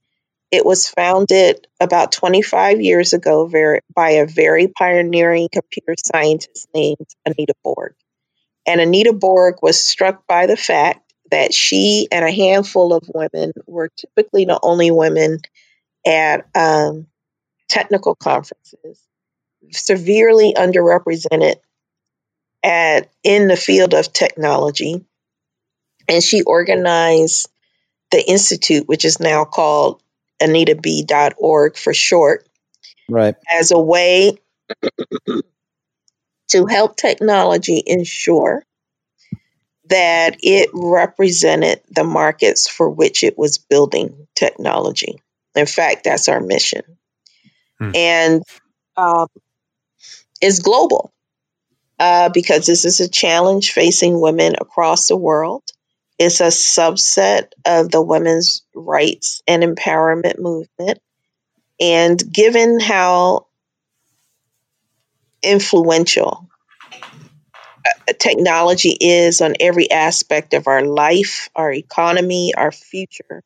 It 0.51 0.67
was 0.67 0.87
founded 0.87 1.67
about 1.81 2.13
25 2.13 2.83
years 2.83 3.15
ago 3.15 3.47
very, 3.47 3.81
by 3.95 4.11
a 4.11 4.27
very 4.27 4.69
pioneering 4.69 5.49
computer 5.51 5.95
scientist 5.97 6.69
named 6.75 7.07
Anita 7.25 7.55
Borg. 7.65 7.95
And 8.67 8.83
Anita 8.83 9.15
Borg 9.15 9.57
was 9.63 9.83
struck 9.83 10.27
by 10.27 10.45
the 10.45 10.57
fact 10.59 11.11
that 11.31 11.55
she 11.55 12.09
and 12.13 12.23
a 12.23 12.31
handful 12.31 12.93
of 12.93 13.09
women 13.15 13.53
were 13.67 13.89
typically 13.97 14.45
the 14.45 14.61
only 14.63 14.91
women 14.91 15.39
at 16.07 16.47
um, 16.55 17.07
technical 17.71 18.15
conferences, 18.15 19.01
severely 19.73 20.53
underrepresented 20.55 21.57
at 22.67 23.09
in 23.23 23.47
the 23.47 23.57
field 23.57 23.95
of 23.95 24.13
technology, 24.13 25.05
and 26.09 26.23
she 26.23 26.43
organized 26.43 27.49
the 28.11 28.29
institute, 28.29 28.89
which 28.89 29.05
is 29.05 29.21
now 29.21 29.45
called 29.45 30.03
AnitaB.org 30.43 31.77
for 31.77 31.95
short, 31.95 32.47
right, 33.09 33.37
as 33.51 33.71
a 33.71 33.79
way 33.79 34.37
to 36.49 36.67
help 36.67 36.97
technology 36.97 37.83
ensure 37.87 38.65
that 39.89 40.37
it 40.41 40.69
represented 40.75 41.81
the 41.89 42.03
markets 42.03 42.67
for 42.67 42.91
which 42.91 43.23
it 43.23 43.39
was 43.39 43.59
building 43.59 44.27
technology. 44.35 45.21
In 45.55 45.67
fact, 45.67 46.03
that's 46.03 46.29
our 46.29 46.41
mission. 46.41 46.83
Hmm. 47.79 47.91
And 47.95 48.43
um, 48.97 49.29
is 50.43 50.59
global 50.59 51.13
uh, 51.99 52.29
because 52.29 52.67
this 52.67 52.85
is 52.85 53.01
a 53.01 53.09
challenge 53.09 53.73
facing 53.73 54.21
women 54.21 54.55
across 54.61 55.09
the 55.09 55.17
world. 55.17 55.63
It's 56.19 56.41
a 56.41 56.47
subset 56.47 57.49
of 57.65 57.91
the 57.91 58.03
women's 58.03 58.63
rights 58.75 59.43
and 59.47 59.63
empowerment 59.63 60.39
movement. 60.39 60.99
And 61.79 62.23
given 62.33 62.81
how 62.81 63.47
influential 65.43 66.49
uh, 67.87 68.13
technology 68.19 68.97
is 68.99 69.41
on 69.41 69.55
every 69.61 69.91
aspect 69.91 70.55
of 70.55 70.67
our 70.67 70.83
life, 70.83 71.51
our 71.55 71.73
economy, 71.73 72.55
our 72.55 72.73
future, 72.73 73.43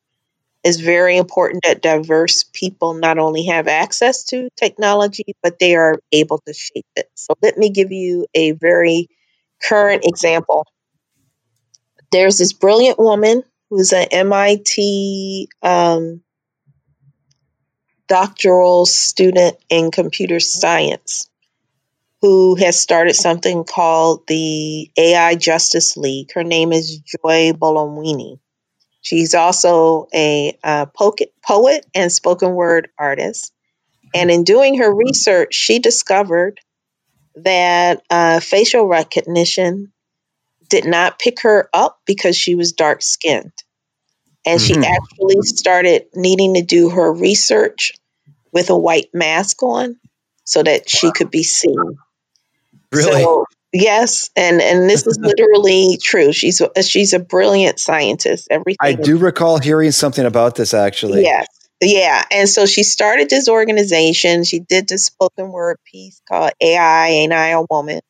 it's 0.63 0.79
very 0.79 1.17
important 1.17 1.63
that 1.63 1.81
diverse 1.81 2.43
people 2.53 2.93
not 2.93 3.17
only 3.17 3.45
have 3.45 3.67
access 3.67 4.23
to 4.25 4.49
technology, 4.55 5.35
but 5.41 5.57
they 5.59 5.75
are 5.75 5.99
able 6.11 6.39
to 6.45 6.53
shape 6.53 6.85
it. 6.95 7.09
So 7.15 7.33
let 7.41 7.57
me 7.57 7.69
give 7.69 7.91
you 7.91 8.27
a 8.35 8.51
very 8.51 9.07
current 9.63 10.05
example. 10.05 10.67
There's 12.11 12.37
this 12.37 12.53
brilliant 12.53 12.99
woman 12.99 13.43
who's 13.69 13.93
an 13.93 14.07
MIT 14.11 15.49
um, 15.63 16.21
doctoral 18.07 18.85
student 18.85 19.57
in 19.69 19.89
computer 19.89 20.39
science 20.39 21.29
who 22.21 22.55
has 22.55 22.79
started 22.79 23.15
something 23.15 23.63
called 23.63 24.27
the 24.27 24.91
AI 24.95 25.35
Justice 25.35 25.97
League. 25.97 26.31
Her 26.33 26.43
name 26.43 26.71
is 26.71 26.99
Joy 26.99 27.53
Buolamwini. 27.53 28.39
She's 29.01 29.33
also 29.33 30.07
a 30.13 30.57
uh, 30.63 30.85
poet 30.85 31.85
and 31.95 32.11
spoken 32.11 32.53
word 32.53 32.89
artist. 32.97 33.51
And 34.13 34.29
in 34.29 34.43
doing 34.43 34.77
her 34.77 34.93
research, 34.93 35.53
she 35.53 35.79
discovered 35.79 36.59
that 37.35 38.03
uh, 38.09 38.39
facial 38.39 38.85
recognition 38.85 39.91
did 40.69 40.85
not 40.85 41.19
pick 41.19 41.41
her 41.41 41.69
up 41.73 41.99
because 42.05 42.37
she 42.37 42.55
was 42.55 42.73
dark 42.73 43.01
skinned. 43.01 43.51
And 44.45 44.59
mm-hmm. 44.59 44.81
she 44.81 44.87
actually 44.87 45.41
started 45.43 46.05
needing 46.15 46.55
to 46.55 46.61
do 46.61 46.89
her 46.89 47.11
research 47.11 47.93
with 48.51 48.69
a 48.69 48.77
white 48.77 49.09
mask 49.13 49.63
on 49.63 49.97
so 50.43 50.61
that 50.61 50.89
she 50.89 51.11
could 51.11 51.31
be 51.31 51.43
seen. 51.43 51.97
Really? 52.91 53.23
So 53.23 53.45
Yes, 53.73 54.29
and 54.35 54.61
and 54.61 54.89
this 54.89 55.07
is 55.07 55.17
literally 55.21 55.97
true. 56.01 56.33
She's 56.33 56.61
she's 56.85 57.13
a 57.13 57.19
brilliant 57.19 57.79
scientist. 57.79 58.47
Everything 58.51 58.77
I 58.79 58.93
do 58.93 59.17
recall 59.17 59.59
hearing 59.59 59.91
something 59.91 60.25
about 60.25 60.55
this 60.55 60.73
actually. 60.73 61.23
Yes. 61.23 61.47
Yeah, 61.83 62.23
and 62.29 62.47
so 62.47 62.67
she 62.67 62.83
started 62.83 63.27
this 63.27 63.49
organization. 63.49 64.43
She 64.43 64.59
did 64.59 64.87
this 64.87 65.05
spoken 65.05 65.51
word 65.51 65.77
piece 65.83 66.21
called 66.29 66.51
AI 66.61 67.07
Ain't 67.07 67.33
I 67.33 67.47
a 67.49 67.63
Woman, 67.67 68.01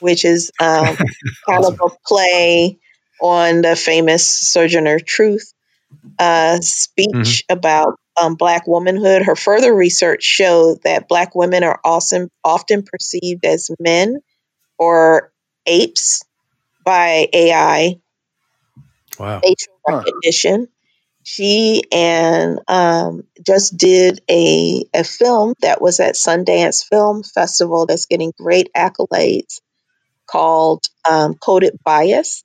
which 0.00 0.24
is 0.24 0.50
um, 0.60 0.96
kind 1.48 1.64
of 1.64 1.78
a 1.80 1.90
play 2.04 2.78
on 3.20 3.62
the 3.62 3.76
famous 3.76 4.26
Sojourner 4.26 4.98
Truth 4.98 5.54
uh, 6.18 6.58
speech 6.60 7.06
mm-hmm. 7.14 7.52
about 7.52 8.00
um, 8.20 8.34
Black 8.34 8.66
womanhood. 8.66 9.22
Her 9.22 9.36
further 9.36 9.72
research 9.72 10.24
showed 10.24 10.82
that 10.82 11.08
Black 11.08 11.36
women 11.36 11.62
are 11.62 11.78
often 11.84 12.30
often 12.42 12.82
perceived 12.82 13.44
as 13.44 13.70
men 13.78 14.20
or 14.78 15.32
apes 15.66 16.24
by 16.84 17.28
AI. 17.32 17.96
Wow. 19.18 19.40
Facial 19.40 19.74
recognition. 19.88 20.68
She 21.22 21.84
and 21.90 22.60
um, 22.68 23.24
just 23.44 23.76
did 23.78 24.20
a, 24.28 24.84
a 24.92 25.04
film 25.04 25.54
that 25.62 25.80
was 25.80 25.98
at 26.00 26.16
Sundance 26.16 26.86
Film 26.86 27.22
Festival 27.22 27.86
that's 27.86 28.06
getting 28.06 28.32
great 28.38 28.70
accolades 28.76 29.60
called 30.26 30.84
um, 31.08 31.34
Coded 31.34 31.78
Bias, 31.82 32.44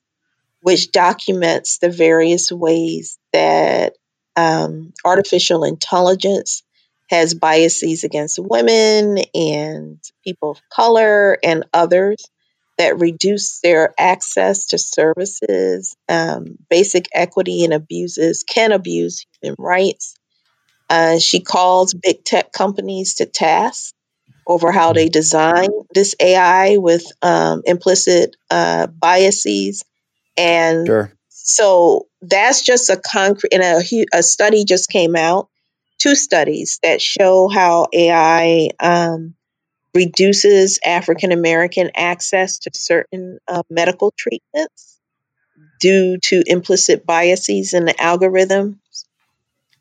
which 0.62 0.92
documents 0.92 1.80
the 1.80 1.90
various 1.90 2.52
ways 2.52 3.18
that 3.34 3.94
um, 4.38 4.94
artificial 5.04 5.66
intelligence 5.66 6.64
has 7.10 7.34
biases 7.34 8.04
against 8.04 8.40
women 8.40 9.18
and 9.34 10.00
people 10.24 10.52
of 10.52 10.62
color 10.70 11.38
and 11.44 11.66
others 11.74 12.18
that 12.78 13.00
reduce 13.00 13.60
their 13.60 13.94
access 14.00 14.68
to 14.68 14.78
services, 14.78 15.96
um, 16.08 16.58
basic 16.70 17.08
equity, 17.14 17.66
and 17.66 17.74
abuses 17.74 18.44
can 18.44 18.72
abuse 18.72 19.26
human 19.42 19.56
rights. 19.60 20.16
Uh, 20.90 21.20
she 21.20 21.42
calls 21.42 21.94
big 21.94 22.24
tech 22.24 22.52
companies 22.52 23.16
to 23.16 23.26
task 23.26 23.94
over 24.48 24.72
how 24.72 24.94
they 24.94 25.10
design 25.10 25.70
this 25.94 26.16
AI 26.20 26.78
with 26.78 27.04
um, 27.22 27.62
implicit 27.66 28.36
uh, 28.50 28.88
biases. 28.88 29.84
And 30.38 30.88
sure. 30.88 31.12
so 31.28 32.08
that's 32.22 32.64
just 32.64 32.90
a 32.90 32.98
concrete, 32.98 33.54
and 33.54 33.62
a, 33.62 33.82
a 34.14 34.24
study 34.24 34.64
just 34.64 34.90
came 34.90 35.16
out 35.16 35.50
two 36.00 36.16
studies 36.16 36.80
that 36.82 37.02
show 37.02 37.48
how 37.48 37.88
AI 37.94 38.70
um, 38.80 39.36
reduces 39.94 40.80
African 40.84 41.32
American 41.32 41.92
access 41.96 42.60
to 42.60 42.72
certain 42.74 43.40
uh, 43.48 43.64
medical 43.70 44.14
treatments 44.18 45.00
due 45.80 46.18
to 46.18 46.44
implicit 46.46 47.06
biases 47.06 47.74
in 47.74 47.86
the 47.86 47.94
algorithms. 47.94 48.78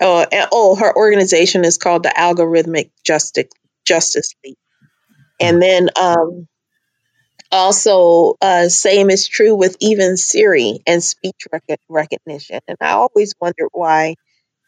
Oh, 0.01 0.27
oh, 0.53 0.77
her 0.77 0.95
organization 0.95 1.65
is 1.65 1.79
called 1.79 2.05
the 2.05 2.11
Algorithmic 2.11 2.91
Justice 3.05 3.49
Justice 3.85 4.35
League. 4.45 4.57
And 5.41 5.57
hmm. 5.57 5.61
then 5.61 5.89
um, 5.97 6.49
also, 7.51 8.35
uh, 8.41 8.69
same 8.69 9.11
is 9.11 9.27
true 9.27 9.55
with 9.55 9.77
even 9.81 10.17
Siri 10.17 10.81
and 10.87 11.03
speech 11.03 11.47
rec- 11.53 11.81
recognition. 11.89 12.61
And 12.69 12.77
I 12.81 12.91
always 12.91 13.35
wondered 13.41 13.69
why 13.73 14.15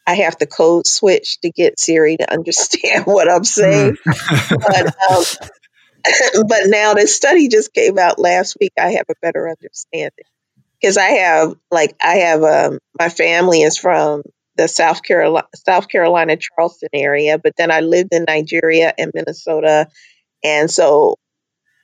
I 0.07 0.15
have 0.15 0.37
to 0.39 0.47
code 0.47 0.87
switch 0.87 1.41
to 1.41 1.51
get 1.51 1.79
Siri 1.79 2.17
to 2.17 2.33
understand 2.33 3.05
what 3.07 3.31
I'm 3.31 3.45
saying. 3.45 3.97
Mm. 4.07 4.51
but 4.51 4.87
um, 5.11 5.25
but 6.49 6.61
now 6.67 6.95
this 6.95 7.15
study 7.15 7.49
just 7.49 7.73
came 7.73 7.99
out 7.99 8.19
last 8.19 8.57
week. 8.61 8.73
I 8.79 8.93
have 8.93 9.07
a 9.11 9.15
better 9.23 9.49
understanding 9.49 10.25
because 10.81 10.97
I 10.97 11.09
have 11.09 11.55
like 11.71 11.95
I 12.03 12.17
have 12.17 12.43
um, 12.43 12.79
my 12.99 13.09
family 13.09 13.63
is 13.63 13.77
from 13.77 14.23
the 14.57 14.69
South 14.69 15.03
Carolina 15.03 15.47
South 15.55 15.89
Carolina 15.89 16.37
Charleston 16.37 16.91
area, 16.93 17.39
but 17.39 17.55
then 17.57 17.71
I 17.71 17.81
lived 17.81 18.13
in 18.13 18.25
Nigeria 18.27 18.93
and 18.97 19.13
Minnesota, 19.15 19.89
and 20.43 20.71
so 20.71 21.17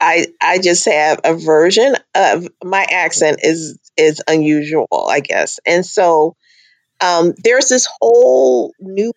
I 0.01 0.27
I 0.41 0.59
just 0.59 0.85
have 0.87 1.21
a 1.25 1.35
version 1.35 1.97
of 2.15 2.49
my 2.65 2.87
accent 2.91 3.41
is 3.43 3.79
is 3.97 4.23
unusual, 4.27 5.09
I 5.11 5.21
guess, 5.21 5.59
and 5.67 5.85
so 5.85 6.37
um, 7.05 7.35
there's 7.43 7.69
this 7.69 7.89
whole 8.01 8.73
new 8.81 9.13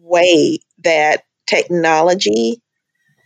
way 0.00 0.58
that 0.84 1.22
technology 1.46 2.60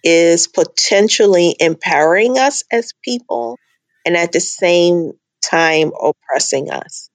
is 0.02 0.46
potentially 0.46 1.54
empowering 1.60 2.38
us 2.38 2.64
as 2.72 2.92
people 3.04 3.58
and 4.06 4.16
at 4.16 4.32
the 4.32 4.40
same 4.40 5.12
time 5.42 5.92
oppressing 6.00 6.70
us. 6.70 7.10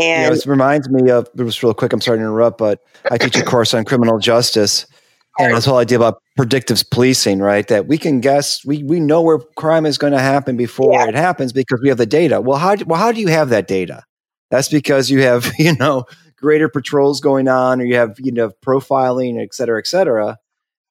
And 0.00 0.30
know, 0.30 0.36
it 0.36 0.46
reminds 0.46 0.88
me 0.90 1.10
of 1.10 1.28
just 1.36 1.62
real 1.62 1.72
quick. 1.72 1.92
I'm 1.92 2.00
sorry 2.00 2.18
to 2.18 2.22
interrupt, 2.22 2.58
but 2.58 2.80
I 3.10 3.16
teach 3.16 3.36
a 3.36 3.42
course 3.44 3.74
on 3.74 3.84
criminal 3.84 4.18
justice, 4.18 4.86
and 5.38 5.54
this 5.56 5.64
whole 5.64 5.78
idea 5.78 5.98
about 5.98 6.20
predictive 6.36 6.82
policing, 6.90 7.38
right? 7.38 7.66
That 7.68 7.86
we 7.86 7.96
can 7.96 8.20
guess, 8.20 8.64
we 8.64 8.82
we 8.82 8.98
know 8.98 9.22
where 9.22 9.38
crime 9.56 9.86
is 9.86 9.98
going 9.98 10.12
to 10.12 10.20
happen 10.20 10.56
before 10.56 10.94
yeah. 10.94 11.08
it 11.08 11.14
happens 11.14 11.52
because 11.52 11.80
we 11.80 11.88
have 11.90 11.98
the 11.98 12.06
data. 12.06 12.40
Well, 12.40 12.58
how 12.58 12.74
well 12.86 12.98
how 12.98 13.12
do 13.12 13.20
you 13.20 13.28
have 13.28 13.50
that 13.50 13.68
data? 13.68 14.02
That's 14.54 14.68
because 14.68 15.10
you 15.10 15.22
have, 15.22 15.50
you 15.58 15.74
know, 15.74 16.04
greater 16.36 16.68
patrols 16.68 17.20
going 17.20 17.48
on 17.48 17.80
or 17.80 17.84
you 17.84 17.96
have, 17.96 18.16
you 18.18 18.30
know, 18.30 18.50
profiling, 18.64 19.42
et 19.42 19.52
cetera, 19.52 19.80
et 19.80 19.86
cetera. 19.88 20.38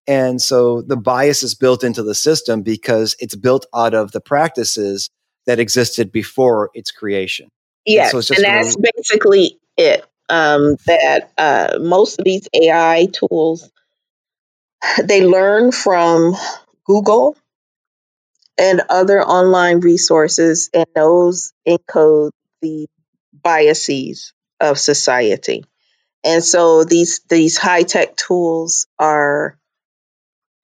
And 0.06 0.42
so 0.42 0.82
the 0.82 0.98
bias 0.98 1.44
is 1.44 1.56
built 1.56 1.82
into 1.82 2.04
the 2.04 2.14
system 2.14 2.62
because 2.62 3.16
it's 3.20 3.38
built 3.38 3.66
out 3.74 3.94
of 3.94 4.12
the 4.12 4.20
practices 4.20 5.10
that 5.46 5.60
existed 5.60 6.12
before 6.12 6.72
its 6.74 6.92
creation. 6.92 7.48
Yes, 7.86 8.14
and, 8.14 8.24
so 8.26 8.36
and 8.36 8.44
that's 8.44 8.76
gonna... 8.76 8.90
basically 8.98 9.58
it. 9.78 10.06
Um, 10.28 10.76
that 10.86 11.32
uh, 11.38 11.80
most 11.80 12.20
of 12.20 12.26
these 12.26 12.48
AI 12.54 13.08
tools 13.14 13.72
they 15.04 15.26
learn 15.26 15.72
from 15.72 16.36
Google 16.86 17.38
and 18.58 18.82
other 18.90 19.24
online 19.24 19.80
resources, 19.80 20.70
and 20.74 20.86
those 20.96 21.54
encode 21.66 22.32
the 22.62 22.88
biases 23.44 24.34
of 24.60 24.80
society. 24.80 25.66
And 26.24 26.44
so 26.44 26.84
these 26.84 27.22
these 27.30 27.58
high 27.58 27.84
tech 27.84 28.16
tools 28.16 28.88
are 28.98 29.58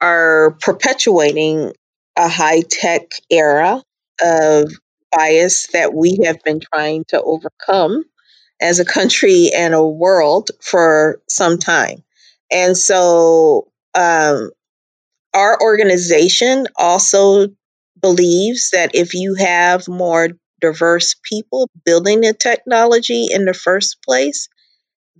are 0.02 0.52
perpetuating 0.62 1.74
a 2.16 2.30
high 2.30 2.62
tech 2.62 3.04
era 3.30 3.84
of 4.22 4.72
bias 5.12 5.68
that 5.68 5.94
we 5.94 6.20
have 6.24 6.42
been 6.44 6.60
trying 6.60 7.04
to 7.06 7.22
overcome 7.22 8.04
as 8.62 8.80
a 8.80 8.86
country 8.86 9.50
and 9.56 9.74
a 9.74 9.86
world 9.86 10.52
for 10.62 11.22
some 11.28 11.58
time. 11.58 12.04
And 12.52 12.78
so 12.78 13.72
um, 13.96 14.52
our 15.34 15.62
organization 15.62 16.68
also 16.76 17.48
believes 18.02 18.72
that 18.72 18.96
if 18.96 19.14
you 19.14 19.36
have 19.36 19.88
more 19.88 20.30
diverse 20.60 21.16
people 21.24 21.70
building 21.86 22.22
the 22.22 22.34
technology 22.34 23.28
in 23.32 23.46
the 23.46 23.54
first 23.54 24.02
place, 24.04 24.50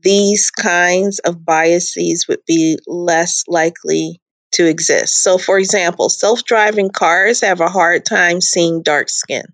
these 0.02 0.52
kinds 0.52 1.20
of 1.20 1.44
biases 1.46 2.28
would 2.28 2.46
be 2.46 2.78
less 2.88 3.44
likely 3.48 4.22
to 4.54 4.66
exist. 4.66 5.22
So, 5.22 5.38
for 5.38 5.60
example, 5.60 6.10
self 6.10 6.44
driving 6.44 6.90
cars 6.90 7.42
have 7.42 7.62
a 7.62 7.70
hard 7.70 8.06
time 8.06 8.42
seeing 8.42 8.82
dark 8.82 9.10
skin. 9.10 9.46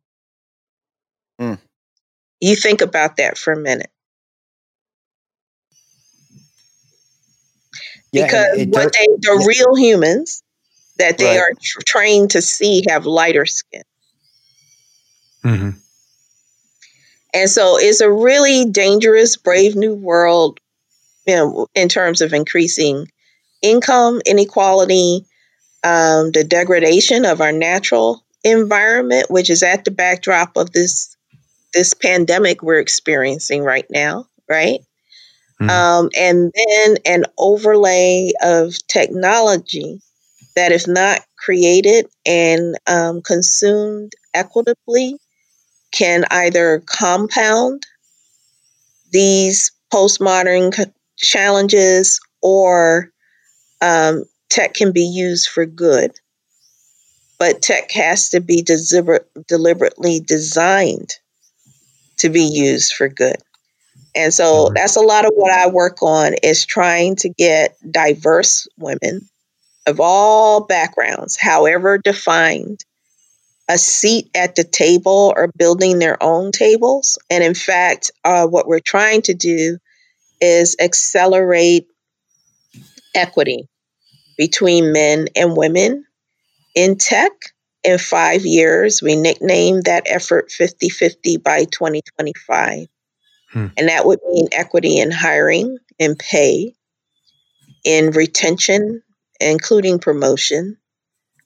Mm. 1.39 1.59
You 2.39 2.55
think 2.55 2.81
about 2.81 3.17
that 3.17 3.38
for 3.38 3.53
a 3.53 3.59
minute. 3.59 3.89
Yeah, 8.11 8.25
because 8.25 8.67
what 8.67 8.93
they, 8.93 9.07
the 9.19 9.38
yeah. 9.39 9.45
real 9.45 9.75
humans 9.75 10.41
that 10.97 11.17
they 11.17 11.38
right. 11.38 11.39
are 11.39 11.51
tr- 11.61 11.79
trained 11.86 12.31
to 12.31 12.41
see 12.41 12.83
have 12.88 13.05
lighter 13.05 13.45
skin. 13.45 13.83
Mm-hmm. 15.45 15.69
And 17.33 17.49
so 17.49 17.77
it's 17.77 18.01
a 18.01 18.11
really 18.11 18.65
dangerous, 18.65 19.35
brave 19.37 19.75
new 19.75 19.93
world 19.93 20.59
you 21.25 21.35
know, 21.35 21.67
in 21.75 21.89
terms 21.89 22.21
of 22.21 22.33
increasing 22.33 23.07
income 23.61 24.21
inequality, 24.25 25.25
um, 25.83 26.31
the 26.31 26.43
degradation 26.43 27.25
of 27.25 27.41
our 27.41 27.51
natural 27.51 28.23
environment, 28.43 29.29
which 29.29 29.49
is 29.49 29.63
at 29.63 29.85
the 29.85 29.91
backdrop 29.91 30.55
of 30.57 30.71
this 30.71 31.15
this 31.73 31.93
pandemic 31.93 32.61
we're 32.61 32.79
experiencing 32.79 33.61
right 33.61 33.85
now, 33.89 34.27
right? 34.49 34.79
Mm-hmm. 35.61 35.69
Um, 35.69 36.09
and 36.17 36.53
then 36.55 36.97
an 37.05 37.25
overlay 37.37 38.31
of 38.41 38.75
technology 38.87 39.99
that, 40.55 40.71
if 40.71 40.87
not 40.87 41.19
created 41.37 42.07
and 42.25 42.77
um, 42.87 43.21
consumed 43.21 44.13
equitably, 44.33 45.17
can 45.95 46.25
either 46.29 46.83
compound 46.85 47.85
these 49.11 49.71
postmodern 49.93 50.91
challenges 51.17 52.19
or 52.41 53.11
um, 53.81 54.25
tech 54.49 54.73
can 54.73 54.91
be 54.91 55.05
used 55.05 55.47
for 55.47 55.65
good. 55.65 56.11
But 57.39 57.61
tech 57.61 57.91
has 57.91 58.29
to 58.29 58.41
be 58.41 58.61
deliberately 58.63 60.19
designed 60.19 61.13
to 62.17 62.29
be 62.29 62.43
used 62.43 62.93
for 62.93 63.09
good. 63.09 63.37
And 64.13 64.33
so 64.33 64.71
that's 64.73 64.95
a 64.95 65.01
lot 65.01 65.25
of 65.25 65.31
what 65.35 65.51
I 65.51 65.67
work 65.67 66.01
on 66.01 66.33
is 66.41 66.65
trying 66.65 67.17
to 67.17 67.29
get 67.29 67.75
diverse 67.89 68.67
women 68.77 69.27
of 69.85 69.99
all 69.99 70.65
backgrounds, 70.65 71.37
however 71.39 71.97
defined, 71.97 72.79
a 73.68 73.78
seat 73.78 74.30
at 74.36 74.55
the 74.55 74.63
table 74.63 75.34
or 75.36 75.51
building 75.57 75.99
their 75.99 76.22
own 76.22 76.51
tables. 76.51 77.18
And 77.30 77.43
in 77.43 77.55
fact, 77.55 78.11
uh, 78.24 78.47
what 78.47 78.68
we're 78.68 78.80
trying 78.80 79.24
to 79.24 79.34
do 79.34 79.78
is 80.39 80.76
accelerate 80.80 81.88
equity 83.16 83.68
between 84.38 84.91
men 84.91 85.28
and 85.36 85.57
women 85.57 86.05
in 86.76 86.97
tech. 86.97 87.32
In 87.84 87.99
five 87.99 88.47
years, 88.47 89.03
we 89.03 89.16
nicknamed 89.16 89.84
that 89.84 90.07
effort 90.07 90.51
50 90.51 90.89
50 90.89 91.38
by 91.38 91.66
2025. 91.66 92.88
Hmm. 93.51 93.68
And 93.78 93.89
that 93.89 94.05
would 94.05 94.20
mean 94.28 94.47
equity 94.51 94.97
in 94.99 95.11
hiring 95.11 95.78
and 95.99 96.18
pay, 96.18 96.74
in 97.84 98.09
retention, 98.09 99.03
including 99.39 99.99
promotion, 99.99 100.78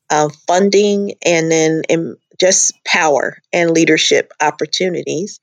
uh, 0.09 0.29
funding, 0.47 1.13
and 1.25 1.51
then 1.51 1.83
in 1.89 2.17
just 2.39 2.73
power 2.85 3.37
and 3.51 3.71
leadership 3.71 4.31
opportunities 4.41 5.39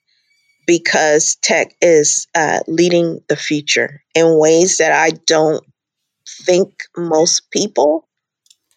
because 0.67 1.37
tech 1.37 1.75
is 1.81 2.27
uh, 2.35 2.61
leading 2.67 3.21
the 3.29 3.37
future 3.37 4.03
in 4.14 4.39
ways 4.39 4.79
that 4.79 4.93
I 4.93 5.11
don't 5.27 5.64
think 6.45 6.73
most 6.97 7.51
people 7.51 8.09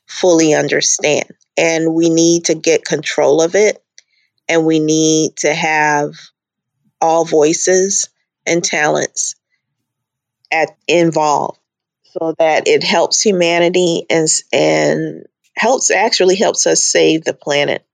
fully 0.07 0.53
understand. 0.53 1.31
And 1.57 1.93
we 1.93 2.09
need 2.09 2.45
to 2.45 2.55
get 2.55 2.85
control 2.85 3.41
of 3.41 3.55
it. 3.55 3.83
And 4.47 4.65
we 4.65 4.79
need 4.79 5.35
to 5.37 5.53
have 5.53 6.13
all 7.01 7.25
voices 7.25 8.09
and 8.45 8.63
talents 8.63 9.35
at 10.51 10.69
involved 10.87 11.59
so 12.03 12.33
that 12.39 12.67
it 12.67 12.83
helps 12.83 13.21
humanity 13.21 14.05
and 14.09 14.27
and 14.51 15.25
helps 15.59 15.91
actually 15.91 16.35
helps 16.35 16.65
us 16.65 16.81
save 16.81 17.25
the 17.25 17.33
planet. 17.33 17.85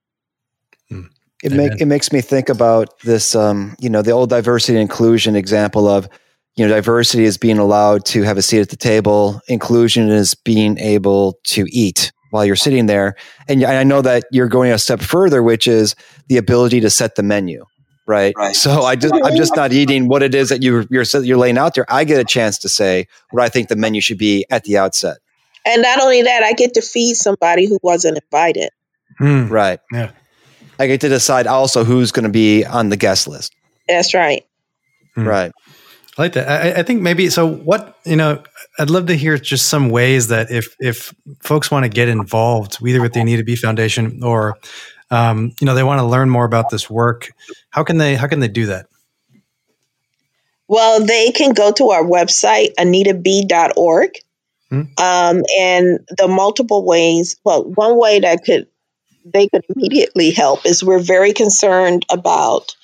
Hmm. 0.88 1.06
It 1.42 1.52
make 1.52 1.80
it 1.80 1.86
makes 1.86 2.12
me 2.12 2.20
think 2.20 2.48
about 2.48 2.98
this 3.00 3.34
um, 3.34 3.76
you 3.78 3.90
know, 3.90 4.02
the 4.02 4.12
old 4.12 4.30
diversity 4.30 4.74
and 4.74 4.82
inclusion 4.82 5.36
example 5.36 5.88
of 5.88 6.08
you 6.56 6.66
know, 6.66 6.72
diversity 6.72 7.24
is 7.24 7.36
being 7.36 7.58
allowed 7.58 8.06
to 8.06 8.22
have 8.22 8.38
a 8.38 8.42
seat 8.42 8.60
at 8.60 8.70
the 8.70 8.76
table. 8.76 9.40
Inclusion 9.46 10.08
is 10.08 10.34
being 10.34 10.78
able 10.78 11.38
to 11.44 11.66
eat 11.68 12.12
while 12.30 12.46
you're 12.46 12.56
sitting 12.56 12.86
there. 12.86 13.14
And 13.46 13.62
I 13.62 13.84
know 13.84 14.00
that 14.00 14.24
you're 14.30 14.48
going 14.48 14.72
a 14.72 14.78
step 14.78 15.00
further, 15.00 15.42
which 15.42 15.68
is 15.68 15.94
the 16.28 16.38
ability 16.38 16.80
to 16.80 16.90
set 16.90 17.16
the 17.16 17.22
menu. 17.22 17.64
Right? 18.06 18.34
right. 18.38 18.54
So 18.54 18.82
I 18.82 18.94
just 18.94 19.12
I'm 19.12 19.36
just 19.36 19.56
not 19.56 19.72
eating 19.72 20.06
what 20.06 20.22
it 20.22 20.34
is 20.34 20.48
that 20.50 20.62
you 20.62 20.86
you're 20.90 21.04
you're 21.22 21.36
laying 21.36 21.58
out 21.58 21.74
there. 21.74 21.84
I 21.88 22.04
get 22.04 22.20
a 22.20 22.24
chance 22.24 22.56
to 22.58 22.68
say 22.68 23.08
what 23.32 23.42
I 23.42 23.48
think 23.48 23.68
the 23.68 23.76
menu 23.76 24.00
should 24.00 24.18
be 24.18 24.46
at 24.48 24.62
the 24.62 24.78
outset. 24.78 25.18
And 25.66 25.82
not 25.82 26.00
only 26.00 26.22
that, 26.22 26.42
I 26.42 26.52
get 26.52 26.74
to 26.74 26.82
feed 26.82 27.14
somebody 27.14 27.66
who 27.66 27.78
wasn't 27.82 28.18
invited. 28.18 28.70
Hmm. 29.18 29.48
Right. 29.48 29.80
Yeah. 29.92 30.12
I 30.78 30.86
get 30.86 31.00
to 31.02 31.08
decide 31.08 31.46
also 31.46 31.84
who's 31.84 32.12
going 32.12 32.24
to 32.24 32.30
be 32.30 32.64
on 32.64 32.88
the 32.88 32.96
guest 32.96 33.26
list. 33.26 33.54
That's 33.88 34.14
right. 34.14 34.44
Hmm. 35.14 35.26
Right. 35.26 35.52
I 36.18 36.22
like 36.22 36.32
that. 36.34 36.48
I, 36.48 36.80
I, 36.80 36.82
think 36.82 37.02
maybe 37.02 37.28
so. 37.28 37.46
What 37.46 37.98
you 38.06 38.16
know, 38.16 38.42
I'd 38.78 38.88
love 38.88 39.06
to 39.06 39.14
hear 39.14 39.36
just 39.36 39.66
some 39.66 39.90
ways 39.90 40.28
that 40.28 40.50
if 40.50 40.74
if 40.78 41.14
folks 41.40 41.70
want 41.70 41.84
to 41.84 41.90
get 41.90 42.08
involved, 42.08 42.78
either 42.86 43.02
with 43.02 43.12
the 43.12 43.20
Anita 43.20 43.44
B 43.44 43.54
Foundation 43.54 44.22
or 44.22 44.56
um, 45.10 45.52
you 45.60 45.66
know 45.66 45.74
they 45.74 45.82
want 45.82 46.00
to 46.00 46.06
learn 46.06 46.30
more 46.30 46.46
about 46.46 46.70
this 46.70 46.88
work, 46.88 47.32
how 47.68 47.84
can 47.84 47.98
they 47.98 48.14
how 48.14 48.28
can 48.28 48.40
they 48.40 48.48
do 48.48 48.66
that? 48.66 48.86
Well, 50.68 51.04
they 51.04 51.32
can 51.32 51.52
go 51.52 51.70
to 51.72 51.90
our 51.90 52.02
website 52.02 52.74
anitab.org, 52.78 54.10
hmm. 54.82 55.02
um, 55.02 55.42
and 55.58 56.00
the 56.16 56.28
multiple 56.28 56.84
ways. 56.84 57.36
Well, 57.44 57.64
one 57.64 57.98
way 57.98 58.20
that 58.20 58.44
could 58.44 58.66
they 59.24 59.48
could 59.48 59.64
immediately 59.74 60.30
help 60.30 60.64
is 60.64 60.84
we're 60.84 61.00
very 61.00 61.32
concerned 61.32 62.06
about 62.10 62.76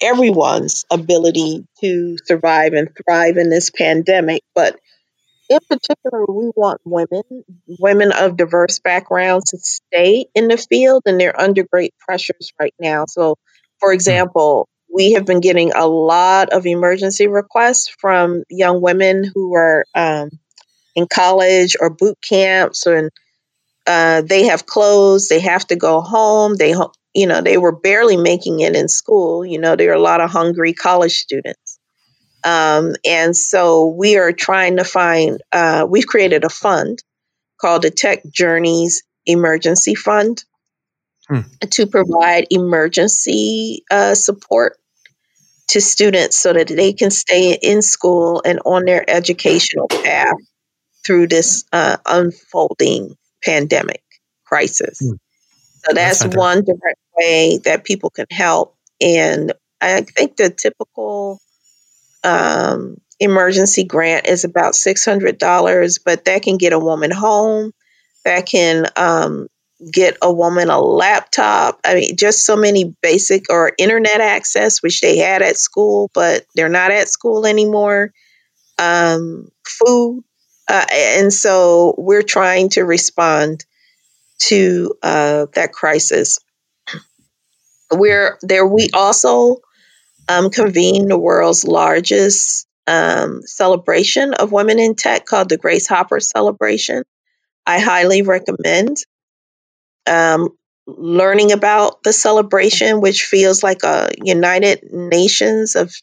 everyone's 0.00 0.84
ability 0.90 1.66
to 1.80 2.16
survive 2.24 2.74
and 2.74 2.88
thrive 3.04 3.36
in 3.36 3.50
this 3.50 3.70
pandemic. 3.70 4.42
But 4.54 4.78
in 5.48 5.58
particular, 5.68 6.24
we 6.26 6.50
want 6.54 6.80
women, 6.84 7.44
women 7.66 8.12
of 8.12 8.36
diverse 8.36 8.78
backgrounds, 8.78 9.50
to 9.50 9.58
stay 9.58 10.26
in 10.34 10.48
the 10.48 10.56
field, 10.56 11.02
and 11.06 11.20
they're 11.20 11.38
under 11.38 11.64
great 11.64 11.94
pressures 11.98 12.52
right 12.58 12.74
now. 12.78 13.06
So, 13.06 13.36
for 13.78 13.90
hmm. 13.90 13.94
example, 13.94 14.68
we 14.92 15.12
have 15.12 15.26
been 15.26 15.40
getting 15.40 15.72
a 15.72 15.86
lot 15.86 16.50
of 16.50 16.66
emergency 16.66 17.26
requests 17.26 17.88
from 17.88 18.44
young 18.48 18.80
women 18.80 19.24
who 19.34 19.54
are 19.56 19.84
um, 19.94 20.30
in 20.94 21.06
college 21.06 21.76
or 21.80 21.90
boot 21.90 22.18
camps, 22.22 22.86
and 22.86 23.10
uh, 23.86 24.22
they 24.22 24.44
have 24.46 24.66
closed. 24.66 25.28
They 25.28 25.40
have 25.40 25.66
to 25.68 25.76
go 25.76 26.00
home. 26.00 26.56
They 26.56 26.74
you 27.14 27.28
know, 27.28 27.40
they 27.40 27.56
were 27.56 27.72
barely 27.72 28.16
making 28.16 28.60
it 28.60 28.74
in 28.74 28.88
school. 28.88 29.46
You 29.46 29.58
know, 29.58 29.76
there 29.76 29.90
are 29.90 29.94
a 29.94 30.00
lot 30.00 30.20
of 30.20 30.30
hungry 30.30 30.72
college 30.72 31.18
students. 31.18 31.78
Um, 32.42 32.94
and 33.06 33.34
so 33.34 33.86
we 33.86 34.18
are 34.18 34.32
trying 34.32 34.76
to 34.76 34.84
find, 34.84 35.40
uh, 35.50 35.86
we've 35.88 36.06
created 36.06 36.44
a 36.44 36.50
fund 36.50 37.02
called 37.58 37.82
the 37.82 37.90
Tech 37.90 38.22
Journeys 38.30 39.02
Emergency 39.24 39.94
Fund 39.94 40.44
hmm. 41.26 41.40
to 41.70 41.86
provide 41.86 42.48
emergency 42.50 43.84
uh, 43.90 44.14
support 44.14 44.76
to 45.68 45.80
students 45.80 46.36
so 46.36 46.52
that 46.52 46.68
they 46.68 46.92
can 46.92 47.10
stay 47.10 47.56
in 47.60 47.80
school 47.80 48.42
and 48.44 48.60
on 48.66 48.84
their 48.84 49.08
educational 49.08 49.88
path 49.88 50.36
through 51.04 51.28
this 51.28 51.64
uh, 51.72 51.96
unfolding 52.06 53.16
pandemic 53.42 54.02
crisis. 54.44 55.00
Hmm. 55.00 55.16
So 55.84 55.92
that's, 55.92 56.22
that's 56.22 56.36
one 56.36 56.60
different 56.60 56.98
way 57.16 57.58
that 57.64 57.84
people 57.84 58.10
can 58.10 58.26
help. 58.30 58.76
And 59.00 59.52
I 59.80 60.00
think 60.02 60.36
the 60.36 60.48
typical 60.48 61.40
um, 62.22 62.96
emergency 63.20 63.84
grant 63.84 64.26
is 64.26 64.44
about 64.44 64.72
$600, 64.72 66.00
but 66.04 66.24
that 66.24 66.42
can 66.42 66.56
get 66.56 66.72
a 66.72 66.78
woman 66.78 67.10
home. 67.10 67.72
That 68.24 68.46
can 68.46 68.86
um, 68.96 69.48
get 69.92 70.16
a 70.22 70.32
woman 70.32 70.70
a 70.70 70.80
laptop. 70.80 71.80
I 71.84 71.94
mean, 71.94 72.16
just 72.16 72.44
so 72.44 72.56
many 72.56 72.94
basic 73.02 73.46
or 73.50 73.72
internet 73.78 74.20
access, 74.20 74.82
which 74.82 75.00
they 75.00 75.18
had 75.18 75.42
at 75.42 75.56
school, 75.56 76.10
but 76.14 76.46
they're 76.54 76.68
not 76.68 76.90
at 76.90 77.08
school 77.08 77.46
anymore. 77.46 78.12
Um, 78.78 79.50
food. 79.66 80.24
Uh, 80.68 80.86
and 80.92 81.32
so 81.32 81.94
we're 81.98 82.22
trying 82.22 82.70
to 82.70 82.82
respond 82.82 83.64
to 84.38 84.94
uh, 85.02 85.46
that 85.54 85.72
crisis. 85.72 86.38
We're 87.92 88.38
there. 88.42 88.66
We 88.66 88.88
also 88.92 89.58
um, 90.28 90.50
convened 90.50 91.10
the 91.10 91.18
world's 91.18 91.64
largest 91.64 92.66
um, 92.86 93.42
celebration 93.42 94.34
of 94.34 94.52
women 94.52 94.78
in 94.78 94.94
tech 94.94 95.26
called 95.26 95.48
the 95.48 95.56
Grace 95.58 95.86
Hopper 95.86 96.20
Celebration. 96.20 97.04
I 97.66 97.78
highly 97.80 98.22
recommend 98.22 98.98
um, 100.06 100.50
learning 100.86 101.52
about 101.52 102.02
the 102.02 102.12
celebration, 102.12 103.00
which 103.00 103.24
feels 103.24 103.62
like 103.62 103.82
a 103.84 104.10
United 104.22 104.92
Nations 104.92 105.76
of 105.76 105.94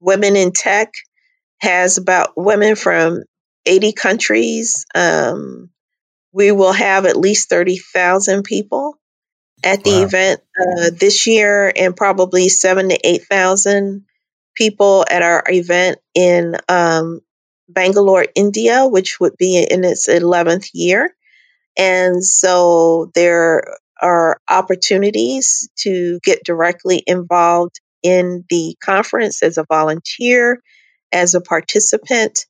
women 0.00 0.36
in 0.36 0.52
tech, 0.52 0.92
has 1.60 1.98
about 1.98 2.30
women 2.36 2.76
from 2.76 3.24
80 3.66 3.92
countries. 3.92 4.86
Um, 4.94 5.70
we 6.32 6.52
will 6.52 6.72
have 6.72 7.06
at 7.06 7.16
least 7.16 7.48
30,000 7.48 8.42
people 8.42 8.98
at 9.64 9.82
the 9.82 9.90
wow. 9.90 10.02
event 10.02 10.40
uh, 10.60 10.90
this 10.98 11.26
year 11.26 11.72
and 11.74 11.96
probably 11.96 12.48
seven 12.48 12.90
to 12.90 12.98
8,000 13.02 14.04
people 14.54 15.04
at 15.10 15.22
our 15.22 15.42
event 15.48 15.98
in 16.14 16.56
um, 16.68 17.20
Bangalore, 17.68 18.26
India, 18.34 18.86
which 18.86 19.20
would 19.20 19.36
be 19.36 19.66
in 19.68 19.84
its 19.84 20.08
11th 20.08 20.70
year. 20.74 21.14
And 21.76 22.24
so 22.24 23.10
there 23.14 23.62
are 24.00 24.40
opportunities 24.48 25.68
to 25.78 26.18
get 26.22 26.44
directly 26.44 27.02
involved 27.06 27.80
in 28.02 28.44
the 28.48 28.76
conference 28.82 29.42
as 29.42 29.58
a 29.58 29.66
volunteer, 29.68 30.60
as 31.12 31.34
a 31.34 31.40
participant. 31.40 32.46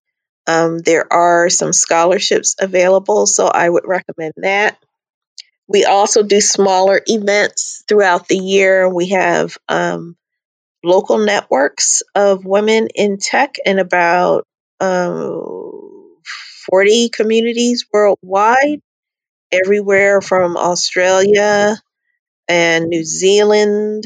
Um, 0.49 0.79
there 0.79 1.13
are 1.13 1.51
some 1.51 1.75
scholarships 1.75 2.57
available, 2.59 3.27
so 3.27 3.47
I 3.47 3.69
would 3.69 3.87
recommend 3.87 4.33
that. 4.39 4.79
We 5.69 5.85
also 5.85 6.23
do 6.23 6.41
smaller 6.41 7.03
events 7.07 7.85
throughout 7.87 8.29
the 8.29 8.39
year. 8.39 8.89
We 8.89 9.11
have 9.11 9.59
um, 9.69 10.17
local 10.83 11.19
networks 11.19 12.03
of 12.15 12.47
women 12.47 12.89
in 12.95 13.19
tech 13.19 13.57
in 13.67 13.79
about 13.79 14.47
um, 14.81 16.17
40 16.71 17.11
communities 17.11 17.85
worldwide, 17.93 18.81
everywhere 19.53 20.23
from 20.23 20.57
Australia 20.57 21.77
and 22.49 22.87
New 22.87 23.05
Zealand 23.05 24.05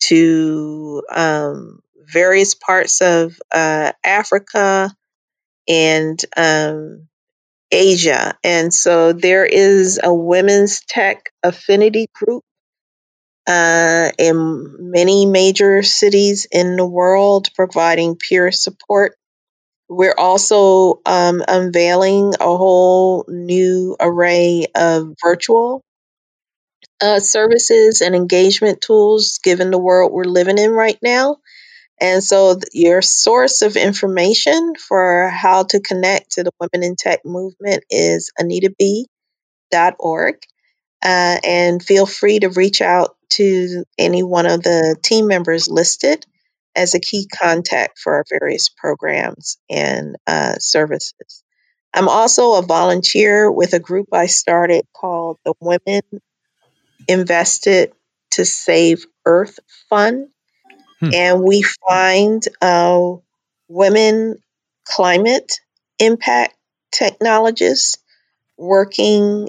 to 0.00 1.02
um, 1.12 1.80
various 2.06 2.54
parts 2.54 3.02
of 3.02 3.38
uh, 3.52 3.92
Africa 4.02 4.90
and 5.68 6.22
um, 6.36 7.08
Asia. 7.70 8.36
And 8.44 8.72
so 8.72 9.12
there 9.12 9.44
is 9.44 10.00
a 10.02 10.12
women's 10.12 10.80
tech 10.80 11.32
affinity 11.42 12.08
group 12.14 12.44
uh, 13.46 14.10
in 14.18 14.90
many 14.90 15.26
major 15.26 15.82
cities 15.82 16.46
in 16.50 16.76
the 16.76 16.86
world, 16.86 17.48
providing 17.54 18.16
peer 18.16 18.52
support. 18.52 19.16
We're 19.88 20.14
also 20.18 21.00
um, 21.06 21.42
unveiling 21.48 22.34
a 22.40 22.56
whole 22.56 23.24
new 23.28 23.96
array 24.00 24.66
of 24.74 25.14
virtual 25.22 25.82
uh, 27.00 27.20
services 27.20 28.00
and 28.02 28.14
engagement 28.14 28.80
tools 28.80 29.38
given 29.42 29.70
the 29.70 29.78
world 29.78 30.12
we're 30.12 30.24
living 30.24 30.58
in 30.58 30.72
right 30.72 30.98
now. 31.02 31.36
And 32.00 32.22
so, 32.22 32.58
your 32.72 33.02
source 33.02 33.62
of 33.62 33.76
information 33.76 34.74
for 34.76 35.28
how 35.28 35.64
to 35.64 35.80
connect 35.80 36.32
to 36.32 36.44
the 36.44 36.52
Women 36.60 36.84
in 36.86 36.96
Tech 36.96 37.24
movement 37.24 37.84
is 37.90 38.30
anitab.org. 38.40 39.06
Uh, 41.00 41.38
and 41.44 41.82
feel 41.82 42.06
free 42.06 42.40
to 42.40 42.48
reach 42.48 42.80
out 42.80 43.16
to 43.30 43.84
any 43.98 44.22
one 44.22 44.46
of 44.46 44.62
the 44.62 44.96
team 45.02 45.28
members 45.28 45.68
listed 45.68 46.24
as 46.74 46.94
a 46.94 47.00
key 47.00 47.26
contact 47.26 47.98
for 47.98 48.14
our 48.14 48.24
various 48.28 48.68
programs 48.68 49.58
and 49.68 50.16
uh, 50.26 50.56
services. 50.58 51.42
I'm 51.94 52.08
also 52.08 52.54
a 52.54 52.62
volunteer 52.62 53.50
with 53.50 53.74
a 53.74 53.80
group 53.80 54.08
I 54.12 54.26
started 54.26 54.84
called 54.94 55.38
the 55.44 55.54
Women 55.60 56.02
Invested 57.08 57.92
to 58.32 58.44
Save 58.44 59.06
Earth 59.24 59.58
Fund. 59.88 60.28
Hmm. 61.00 61.10
And 61.14 61.42
we 61.42 61.62
find 61.62 62.42
uh, 62.60 63.12
women 63.68 64.36
climate 64.84 65.60
impact 65.98 66.56
technologists 66.92 67.98
working 68.56 69.48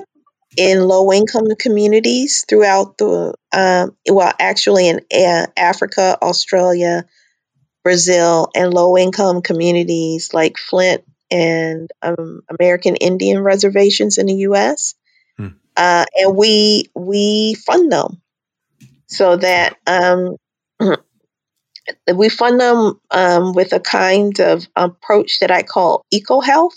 in 0.58 0.82
low 0.82 1.12
income 1.14 1.48
communities 1.58 2.46
throughout 2.48 2.98
the, 2.98 3.34
um, 3.52 3.96
well, 4.10 4.34
actually 4.40 4.90
in 4.90 5.00
uh, 5.14 5.48
Africa, 5.56 6.18
Australia, 6.22 7.06
Brazil, 7.84 8.50
and 8.56 8.74
low 8.74 8.98
income 8.98 9.42
communities 9.42 10.34
like 10.34 10.58
Flint 10.58 11.04
and 11.32 11.90
um, 12.02 12.42
American 12.60 12.96
Indian 12.96 13.40
reservations 13.42 14.18
in 14.18 14.26
the 14.26 14.36
U.S. 14.36 14.96
Hmm. 15.38 15.50
Uh, 15.78 16.06
and 16.16 16.36
we 16.36 16.90
we 16.96 17.56
fund 17.56 17.92
them 17.92 18.22
so 19.08 19.38
that 19.38 19.78
um, 19.88 20.36
we 22.16 22.30
fund 22.30 22.60
them 22.60 23.00
um, 23.12 23.54
with 23.54 23.74
a 23.74 23.80
kind 23.80 24.40
of 24.40 24.68
approach 24.76 25.40
that 25.40 25.52
I 25.52 25.64
call 25.64 26.06
eco 26.12 26.40
health 26.40 26.76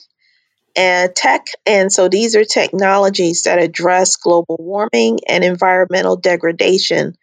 and 0.77 1.15
tech. 1.15 1.47
And 1.67 1.93
so 1.93 2.09
these 2.09 2.35
are 2.37 2.45
technologies 2.45 3.43
that 3.43 3.59
address 3.59 4.17
global 4.17 4.57
warming 4.59 5.21
and 5.29 5.45
environmental 5.45 6.17
degradation, 6.17 7.15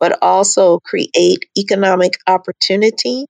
but 0.00 0.18
also 0.22 0.80
create 0.80 1.46
economic 1.58 2.18
opportunity 2.26 3.26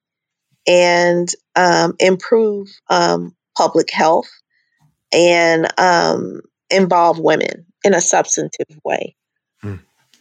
and 0.66 1.28
um, 1.56 1.94
improve 1.98 2.68
um, 2.88 3.34
public 3.56 3.90
health 3.90 4.30
and 5.12 5.68
um, 5.78 6.40
involve 6.70 7.18
women 7.18 7.66
in 7.84 7.94
a 7.94 8.00
substantive 8.00 8.78
way. 8.84 9.14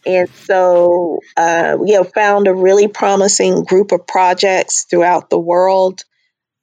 And 0.06 0.28
so 0.28 1.20
uh, 1.36 1.76
we 1.80 1.92
have 1.92 2.12
found 2.12 2.46
a 2.46 2.54
really 2.54 2.88
promising 2.88 3.64
group 3.64 3.92
of 3.92 4.06
projects 4.06 4.84
throughout 4.84 5.30
the 5.30 5.38
world 5.38 6.02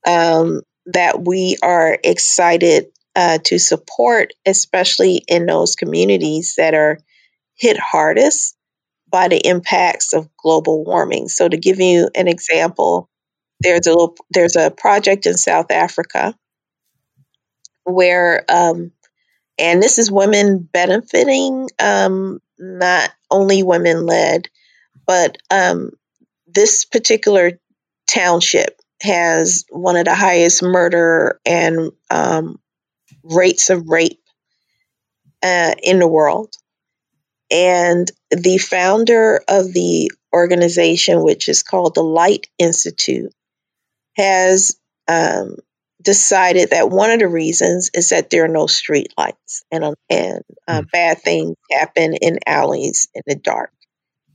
um, 0.06 0.62
that 0.88 1.24
we 1.24 1.58
are 1.62 1.98
excited 2.04 2.88
uh, 3.16 3.40
to 3.46 3.58
support, 3.60 4.34
especially 4.46 5.24
in 5.28 5.46
those 5.46 5.76
communities 5.76 6.56
that 6.58 6.74
are 6.74 7.00
hit 7.56 7.78
hardest 7.78 8.56
by 9.10 9.28
the 9.28 9.46
impacts 9.46 10.14
of 10.14 10.30
global 10.38 10.86
warming. 10.86 11.28
So, 11.28 11.50
to 11.50 11.58
give 11.58 11.80
you 11.80 12.10
an 12.16 12.28
example, 12.28 13.10
there's 13.60 13.88
a 13.88 13.92
little, 13.92 14.16
there's 14.32 14.56
a 14.56 14.72
project 14.72 15.26
in 15.26 15.38
South 15.38 15.72
Africa 15.72 16.34
where, 17.84 18.46
um, 18.50 18.92
and 19.60 19.82
this 19.82 20.00
is 20.00 20.12
women 20.12 20.60
benefiting, 20.72 21.68
um, 21.80 22.40
not 22.62 23.12
only 23.30 23.64
women 23.64 24.06
led, 24.06 24.50
but 25.06 25.38
um, 25.50 25.92
this 26.48 26.86
particular 26.86 27.60
township 28.08 28.80
has 29.02 29.66
one 29.70 29.98
of 29.98 30.06
the 30.06 30.16
highest 30.16 30.62
murder 30.62 31.40
and 31.46 31.92
um, 32.10 32.60
rates 33.24 33.70
of 33.70 33.90
rape 33.90 34.22
uh, 35.44 35.74
in 35.82 36.00
the 36.00 36.08
world. 36.08 36.54
And 37.50 38.10
the 38.30 38.60
founder 38.60 39.42
of 39.48 39.74
the 39.74 40.12
organization, 40.34 41.24
which 41.24 41.50
is 41.50 41.64
called 41.64 41.96
the 41.96 42.04
Light 42.04 42.48
Institute, 42.58 43.34
has 44.16 44.78
um, 45.08 45.58
decided 46.02 46.72
that 46.72 46.90
one 46.90 47.12
of 47.12 47.20
the 47.20 47.28
reasons 47.28 47.92
is 47.94 48.10
that 48.10 48.30
there 48.30 48.46
are 48.46 48.50
no 48.50 48.68
street 48.68 49.14
lights 49.18 49.64
and, 49.72 49.84
um, 49.84 49.96
and 50.10 50.44
uh, 50.68 50.82
mm. 50.82 50.92
bad 50.92 51.22
things 51.22 51.56
happen 51.70 52.16
in 52.16 52.40
alleys 52.46 53.08
in 53.14 53.22
the 53.26 53.36
dark, 53.36 53.72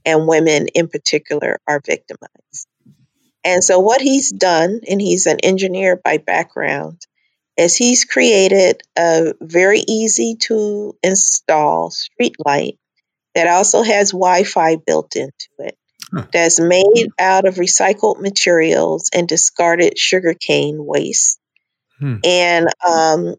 and 0.05 0.29
women 0.29 0.69
in 0.69 0.89
particular 0.89 1.61
are 1.67 1.81
victimized. 1.85 2.69
And 3.45 3.63
so, 3.63 3.79
what 3.79 4.01
he's 4.01 4.31
done, 4.33 4.81
and 4.89 5.01
he's 5.01 5.27
an 5.27 5.39
engineer 5.41 5.97
by 5.97 6.19
background, 6.19 7.01
is 7.57 7.77
he's 7.77 8.05
created 8.05 8.83
a 8.99 9.35
very 9.41 9.81
easy 9.87 10.37
to 10.41 10.97
install 11.03 11.91
street 11.91 12.37
light 12.45 12.79
that 13.35 13.49
also 13.49 13.83
has 13.83 14.11
Wi 14.11 14.45
Fi 14.45 14.77
built 14.77 15.15
into 15.15 15.49
it, 15.59 15.79
huh. 16.13 16.25
that's 16.33 16.59
made 16.59 17.09
out 17.19 17.47
of 17.47 17.55
recycled 17.55 18.21
materials 18.21 19.11
and 19.15 19.29
discarded 19.29 19.99
sugarcane 19.99 20.85
waste, 20.85 21.39
hmm. 21.99 22.17
and 22.25 22.69
um, 22.87 23.35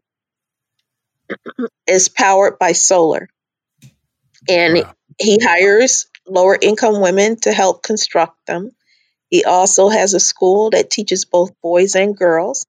is 1.86 2.08
powered 2.08 2.58
by 2.58 2.72
solar. 2.72 3.28
And 4.48 4.74
wow. 4.74 4.94
he 5.18 5.38
hires 5.42 6.06
lower 6.26 6.58
income 6.60 7.00
women 7.00 7.36
to 7.40 7.52
help 7.52 7.82
construct 7.82 8.46
them. 8.46 8.70
He 9.30 9.44
also 9.44 9.88
has 9.88 10.14
a 10.14 10.20
school 10.20 10.70
that 10.70 10.90
teaches 10.90 11.24
both 11.24 11.52
boys 11.62 11.94
and 11.94 12.16
girls 12.16 12.66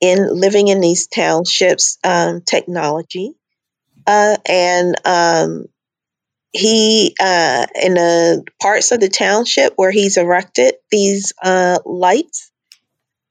in 0.00 0.28
living 0.40 0.68
in 0.68 0.80
these 0.80 1.06
townships 1.06 1.98
um, 2.02 2.40
technology. 2.40 3.34
Uh, 4.04 4.36
and 4.46 4.96
um, 5.04 5.66
he, 6.52 7.14
uh, 7.20 7.66
in 7.82 7.94
the 7.94 8.44
parts 8.60 8.90
of 8.90 9.00
the 9.00 9.08
township 9.08 9.74
where 9.76 9.92
he's 9.92 10.16
erected 10.16 10.74
these 10.90 11.32
uh, 11.42 11.78
lights, 11.86 12.51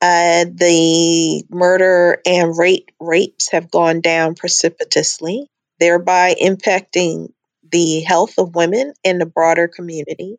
uh, 0.02 0.45
the 0.45 1.43
murder 1.49 2.20
and 2.26 2.58
rape 2.58 2.89
rates 2.99 3.52
have 3.52 3.70
gone 3.70 4.02
down 4.02 4.36
precipitously, 4.36 5.47
thereby 5.80 6.36
impacting 6.41 7.32
the 7.72 8.02
health 8.02 8.38
of 8.38 8.56
women 8.56 8.93
in 9.04 9.20
the 9.20 9.26
broader 9.26 9.68
community. 9.68 10.38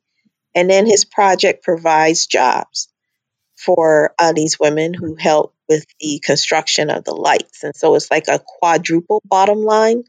And 0.55 0.69
then 0.69 0.87
his 0.87 1.05
project 1.05 1.63
provides 1.63 2.27
jobs 2.27 2.89
for 3.57 4.15
uh, 4.19 4.33
these 4.33 4.59
women 4.59 4.93
who 4.93 5.15
help 5.15 5.55
with 5.69 5.87
the 6.01 6.21
construction 6.25 6.91
of 6.91 7.05
the 7.05 7.15
lights. 7.15 7.63
And 7.63 7.75
so 7.75 7.95
it's 7.95 8.11
like 8.11 8.27
a 8.29 8.41
quadruple 8.45 9.23
bottom 9.25 9.63
line 9.63 10.03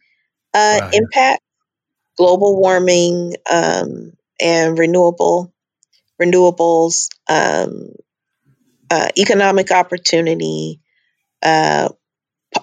uh, 0.54 0.80
wow. 0.82 0.90
impact 0.92 1.42
global 2.18 2.60
warming 2.60 3.36
um, 3.50 4.14
and 4.40 4.78
renewable 4.78 5.54
renewables 6.22 7.10
um, 7.30 7.94
uh, 8.94 9.08
economic 9.18 9.72
opportunity 9.72 10.80
uh, 11.42 11.90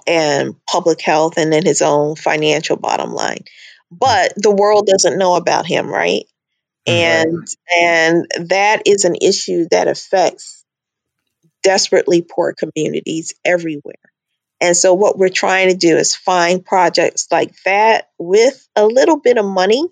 and 0.07 0.55
public 0.71 1.01
health, 1.01 1.37
and 1.37 1.53
then 1.53 1.65
his 1.65 1.83
own 1.83 2.15
financial 2.15 2.77
bottom 2.77 3.13
line. 3.13 3.45
But 3.91 4.33
the 4.37 4.55
world 4.55 4.87
doesn't 4.87 5.19
know 5.19 5.35
about 5.35 5.67
him, 5.67 5.89
right? 5.89 6.25
Mm-hmm. 6.89 7.29
And 7.29 7.49
and 7.81 8.49
that 8.49 8.83
is 8.87 9.05
an 9.05 9.17
issue 9.21 9.67
that 9.73 9.89
affects 9.89 10.65
desperately 11.65 12.23
poor 12.23 12.55
communities 12.55 13.35
everywhere. 13.45 13.95
And 14.61 14.77
so, 14.77 14.95
what 14.95 15.19
we're 15.19 15.31
trying 15.31 15.71
to 15.71 15.77
do 15.77 15.97
is 15.97 16.15
find 16.15 16.65
projects 16.65 17.27
like 17.33 17.55
that 17.65 18.11
with 18.19 18.69
a 18.77 18.87
little 18.87 19.19
bit 19.19 19.37
of 19.37 19.45
money 19.45 19.85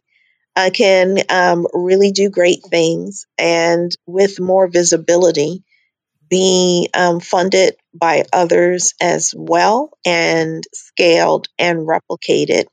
uh, 0.55 0.70
can 0.72 1.18
um, 1.30 1.66
really 1.72 2.12
do 2.12 2.30
great 2.30 2.62
things 2.62 3.26
and 3.36 3.91
with 4.07 4.39
more 4.39 4.68
visibility 4.68 5.64
be 6.28 6.90
um, 6.94 7.20
funded 7.20 7.76
by 7.94 8.24
others 8.32 8.94
as 9.00 9.34
well 9.36 9.90
and 10.06 10.64
scaled 10.72 11.48
and 11.58 11.86
replicated 11.86 12.64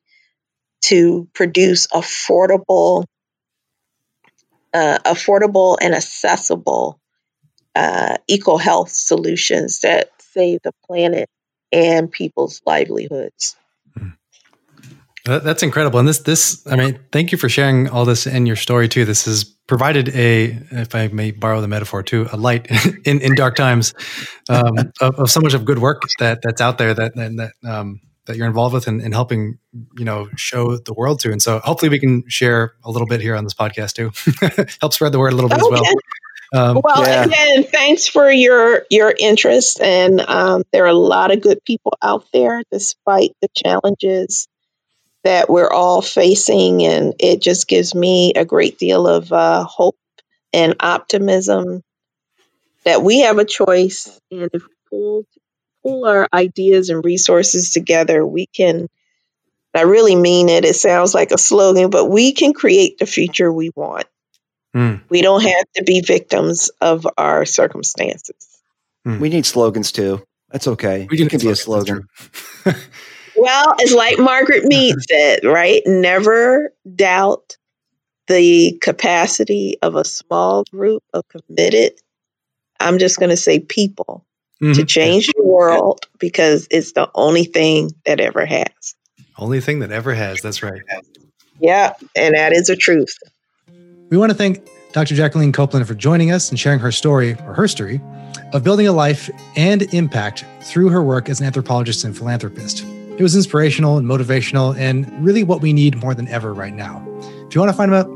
to 0.83 1.27
produce 1.33 1.87
affordable, 1.87 3.05
uh, 4.73 4.99
affordable 5.05 5.77
and 5.81 5.95
accessible 5.95 6.99
uh, 7.75 8.17
eco 8.27 8.57
health 8.57 8.91
solutions 8.91 9.81
that 9.81 10.09
save 10.19 10.61
the 10.63 10.73
planet 10.87 11.29
and 11.71 12.11
people's 12.11 12.61
livelihoods. 12.65 13.55
That's 15.25 15.63
incredible. 15.63 15.97
And 15.97 16.07
this, 16.07 16.19
this, 16.19 16.65
I 16.67 16.75
mean, 16.75 16.99
thank 17.11 17.31
you 17.31 17.37
for 17.39 17.49
sharing 17.49 17.89
all 17.89 18.05
this 18.05 18.27
and 18.27 18.45
your 18.45 18.55
story 18.55 18.87
too. 18.87 19.05
This 19.05 19.25
has 19.25 19.43
provided 19.43 20.09
a, 20.09 20.59
if 20.69 20.93
I 20.93 21.07
may 21.07 21.31
borrow 21.31 21.61
the 21.61 21.67
metaphor 21.67 22.03
too, 22.03 22.27
a 22.31 22.37
light 22.37 22.67
in, 23.05 23.21
in 23.21 23.33
dark 23.33 23.55
times 23.55 23.95
um, 24.49 24.77
of, 25.01 25.15
of, 25.15 25.31
so 25.31 25.41
much 25.41 25.55
of 25.55 25.65
good 25.65 25.79
work 25.79 26.03
that 26.19 26.43
that's 26.43 26.61
out 26.61 26.77
there 26.77 26.93
that 26.93 27.15
that 27.15 27.51
um, 27.67 28.01
that 28.25 28.37
you're 28.37 28.47
involved 28.47 28.73
with 28.73 28.87
and, 28.87 29.01
and, 29.01 29.13
helping, 29.13 29.57
you 29.97 30.05
know, 30.05 30.27
show 30.35 30.77
the 30.77 30.93
world 30.93 31.19
to. 31.19 31.31
And 31.31 31.41
so 31.41 31.59
hopefully 31.59 31.89
we 31.89 31.99
can 31.99 32.23
share 32.27 32.73
a 32.83 32.89
little 32.89 33.07
bit 33.07 33.21
here 33.21 33.35
on 33.35 33.43
this 33.43 33.53
podcast 33.53 33.93
too, 33.93 34.11
help 34.81 34.93
spread 34.93 35.11
the 35.11 35.19
word 35.19 35.33
a 35.33 35.35
little 35.35 35.49
bit 35.49 35.61
okay. 35.61 35.75
as 35.75 35.81
well. 35.81 35.93
Um, 36.53 36.81
well, 36.83 37.03
yeah. 37.03 37.25
again, 37.25 37.63
thanks 37.63 38.07
for 38.07 38.31
your 38.31 38.85
your 38.91 39.13
interest, 39.17 39.81
and 39.81 40.21
um, 40.21 40.63
there 40.71 40.83
are 40.83 40.89
a 40.89 40.93
lot 40.93 41.31
of 41.31 41.41
good 41.41 41.59
people 41.65 41.97
out 42.01 42.25
there, 42.31 42.61
despite 42.71 43.31
the 43.41 43.49
challenges 43.55 44.47
that 45.25 45.49
we're 45.49 45.69
all 45.69 46.03
facing, 46.03 46.83
and 46.83 47.15
it 47.19 47.41
just 47.41 47.67
gives 47.67 47.95
me 47.95 48.31
a 48.35 48.45
great 48.45 48.77
deal 48.77 49.07
of 49.07 49.33
uh, 49.33 49.63
hope 49.63 49.97
and 50.53 50.75
optimism 50.79 51.83
that 52.85 53.01
we 53.01 53.21
have 53.21 53.39
a 53.39 53.45
choice, 53.45 54.19
and 54.31 54.49
if 54.53 54.61
we 54.61 54.75
pull 54.89 55.25
pull 55.83 56.05
our 56.05 56.27
ideas 56.31 56.89
and 56.89 57.03
resources 57.03 57.71
together, 57.71 58.25
we 58.25 58.45
can. 58.45 58.87
I 59.73 59.81
really 59.81 60.15
mean 60.15 60.47
it. 60.47 60.63
It 60.63 60.75
sounds 60.75 61.13
like 61.13 61.31
a 61.31 61.37
slogan, 61.37 61.89
but 61.89 62.05
we 62.05 62.31
can 62.31 62.53
create 62.53 62.97
the 62.97 63.05
future 63.05 63.51
we 63.51 63.71
want. 63.75 64.05
Mm. 64.73 65.01
We 65.09 65.21
don't 65.21 65.41
have 65.41 65.65
to 65.75 65.83
be 65.83 66.01
victims 66.01 66.69
of 66.79 67.05
our 67.17 67.45
circumstances. 67.45 68.35
Mm. 69.05 69.19
We 69.19 69.29
need 69.29 69.45
slogans 69.45 69.91
too. 69.91 70.23
That's 70.49 70.67
okay. 70.67 71.07
We 71.09 71.17
can, 71.17 71.29
can 71.29 71.39
be 71.39 71.49
a 71.49 71.55
slogan. 71.55 72.07
well, 73.35 73.75
it's 73.79 73.93
like 73.93 74.19
Margaret 74.19 74.63
Mead 74.65 74.95
said, 75.01 75.43
right? 75.43 75.81
Never 75.85 76.73
doubt 76.95 77.57
the 78.27 78.77
capacity 78.81 79.77
of 79.81 79.95
a 79.95 80.03
small 80.03 80.63
group 80.71 81.03
of 81.13 81.23
committed, 81.27 81.93
I'm 82.79 82.97
just 82.97 83.19
going 83.19 83.29
to 83.29 83.37
say 83.37 83.59
people, 83.59 84.25
mm-hmm. 84.61 84.73
to 84.73 84.85
change 84.85 85.27
the 85.27 85.43
world 85.43 85.99
because 86.19 86.67
it's 86.71 86.93
the 86.93 87.09
only 87.13 87.45
thing 87.45 87.91
that 88.05 88.19
ever 88.19 88.45
has. 88.45 88.95
Only 89.37 89.61
thing 89.61 89.79
that 89.79 89.91
ever 89.91 90.13
has. 90.13 90.41
That's 90.41 90.63
right. 90.63 90.81
Yeah. 91.59 91.93
And 92.15 92.35
that 92.35 92.53
is 92.53 92.69
a 92.69 92.75
truth. 92.75 93.17
We 94.09 94.17
want 94.17 94.31
to 94.31 94.37
thank 94.37 94.67
Dr. 94.93 95.15
Jacqueline 95.15 95.51
Copeland 95.51 95.87
for 95.87 95.93
joining 95.93 96.31
us 96.31 96.49
and 96.49 96.59
sharing 96.59 96.79
her 96.79 96.91
story 96.91 97.33
or 97.45 97.53
her 97.53 97.67
story 97.67 97.99
of 98.53 98.63
building 98.63 98.87
a 98.87 98.93
life 98.93 99.29
and 99.55 99.81
impact 99.93 100.45
through 100.61 100.89
her 100.89 101.03
work 101.03 101.27
as 101.27 101.41
an 101.41 101.45
anthropologist 101.45 102.05
and 102.05 102.17
philanthropist. 102.17 102.85
It 103.17 103.23
was 103.23 103.35
inspirational 103.35 103.97
and 103.97 104.05
motivational 104.05 104.77
and 104.77 105.09
really 105.23 105.43
what 105.43 105.61
we 105.61 105.71
need 105.71 106.01
more 106.01 106.13
than 106.13 106.27
ever 106.27 106.53
right 106.53 106.73
now. 106.73 107.01
If 107.47 107.55
you 107.55 107.61
want 107.61 107.71
to 107.71 107.77
find 107.77 107.93
out 107.93 108.09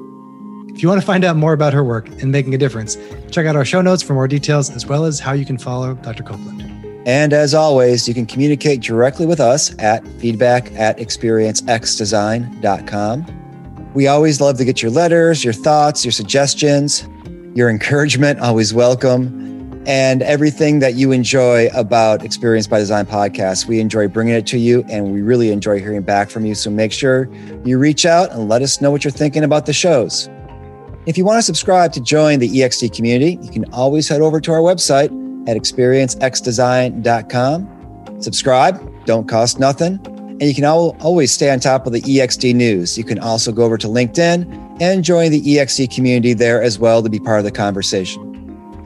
if 0.75 0.83
you 0.83 0.89
want 0.89 1.01
to 1.01 1.07
find 1.07 1.25
out 1.25 1.35
more 1.35 1.53
about 1.53 1.73
her 1.73 1.83
work 1.83 2.07
and 2.21 2.31
making 2.31 2.53
a 2.53 2.57
difference, 2.57 2.97
check 3.31 3.45
out 3.45 3.55
our 3.55 3.65
show 3.65 3.81
notes 3.81 4.03
for 4.03 4.13
more 4.13 4.27
details 4.27 4.69
as 4.69 4.85
well 4.85 5.05
as 5.05 5.19
how 5.19 5.33
you 5.33 5.45
can 5.45 5.57
follow 5.57 5.95
Dr. 5.95 6.23
Copeland. 6.23 6.61
And 7.05 7.33
as 7.33 7.53
always, 7.53 8.07
you 8.07 8.13
can 8.13 8.25
communicate 8.25 8.81
directly 8.81 9.25
with 9.25 9.39
us 9.39 9.77
at 9.79 10.05
feedback 10.19 10.71
at 10.73 10.97
experiencexdesign.com. 10.97 13.91
We 13.93 14.07
always 14.07 14.39
love 14.39 14.57
to 14.57 14.65
get 14.65 14.81
your 14.81 14.91
letters, 14.91 15.43
your 15.43 15.53
thoughts, 15.53 16.05
your 16.05 16.11
suggestions, 16.11 17.07
your 17.55 17.69
encouragement, 17.69 18.39
always 18.39 18.73
welcome, 18.73 19.58
and 19.89 20.21
everything 20.21 20.79
that 20.79 20.93
you 20.93 21.11
enjoy 21.11 21.67
about 21.73 22.23
Experience 22.23 22.67
by 22.67 22.77
Design 22.77 23.07
podcast. 23.07 23.65
We 23.65 23.79
enjoy 23.79 24.07
bringing 24.07 24.35
it 24.35 24.45
to 24.47 24.59
you 24.59 24.85
and 24.87 25.11
we 25.11 25.23
really 25.23 25.49
enjoy 25.49 25.79
hearing 25.79 26.03
back 26.03 26.29
from 26.29 26.45
you. 26.45 26.53
So 26.53 26.69
make 26.69 26.91
sure 26.91 27.27
you 27.65 27.79
reach 27.79 28.05
out 28.05 28.31
and 28.31 28.47
let 28.47 28.61
us 28.61 28.81
know 28.81 28.91
what 28.91 29.03
you're 29.03 29.09
thinking 29.09 29.43
about 29.43 29.65
the 29.65 29.73
shows. 29.73 30.29
If 31.07 31.17
you 31.17 31.25
want 31.25 31.39
to 31.39 31.41
subscribe 31.41 31.91
to 31.93 32.01
join 32.01 32.37
the 32.37 32.47
EXD 32.47 32.95
community, 32.95 33.39
you 33.41 33.49
can 33.49 33.65
always 33.73 34.07
head 34.07 34.21
over 34.21 34.39
to 34.39 34.51
our 34.51 34.59
website 34.59 35.09
at 35.49 35.57
experiencexdesign.com. 35.57 38.21
Subscribe, 38.21 39.05
don't 39.05 39.27
cost 39.27 39.59
nothing 39.59 39.99
and 40.05 40.43
you 40.43 40.53
can 40.53 40.65
always 40.65 41.31
stay 41.31 41.49
on 41.49 41.59
top 41.59 41.87
of 41.87 41.93
the 41.93 42.01
EXD 42.01 42.53
news. 42.53 42.95
You 42.95 43.03
can 43.03 43.17
also 43.17 43.51
go 43.51 43.63
over 43.63 43.79
to 43.79 43.87
LinkedIn 43.87 44.77
and 44.79 45.03
join 45.03 45.31
the 45.31 45.41
EXD 45.41 45.95
community 45.95 46.33
there 46.33 46.61
as 46.61 46.77
well 46.77 47.01
to 47.01 47.09
be 47.09 47.19
part 47.19 47.39
of 47.39 47.45
the 47.45 47.51
conversation. 47.51 48.28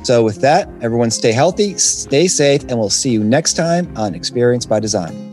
So, 0.04 0.24
with 0.24 0.42
that, 0.42 0.70
everyone 0.82 1.12
stay 1.12 1.32
healthy, 1.32 1.78
stay 1.78 2.28
safe, 2.28 2.62
and 2.64 2.78
we'll 2.78 2.90
see 2.90 3.12
you 3.12 3.24
next 3.24 3.54
time 3.54 3.92
on 3.98 4.14
Experience 4.14 4.66
by 4.66 4.80
Design. 4.80 5.33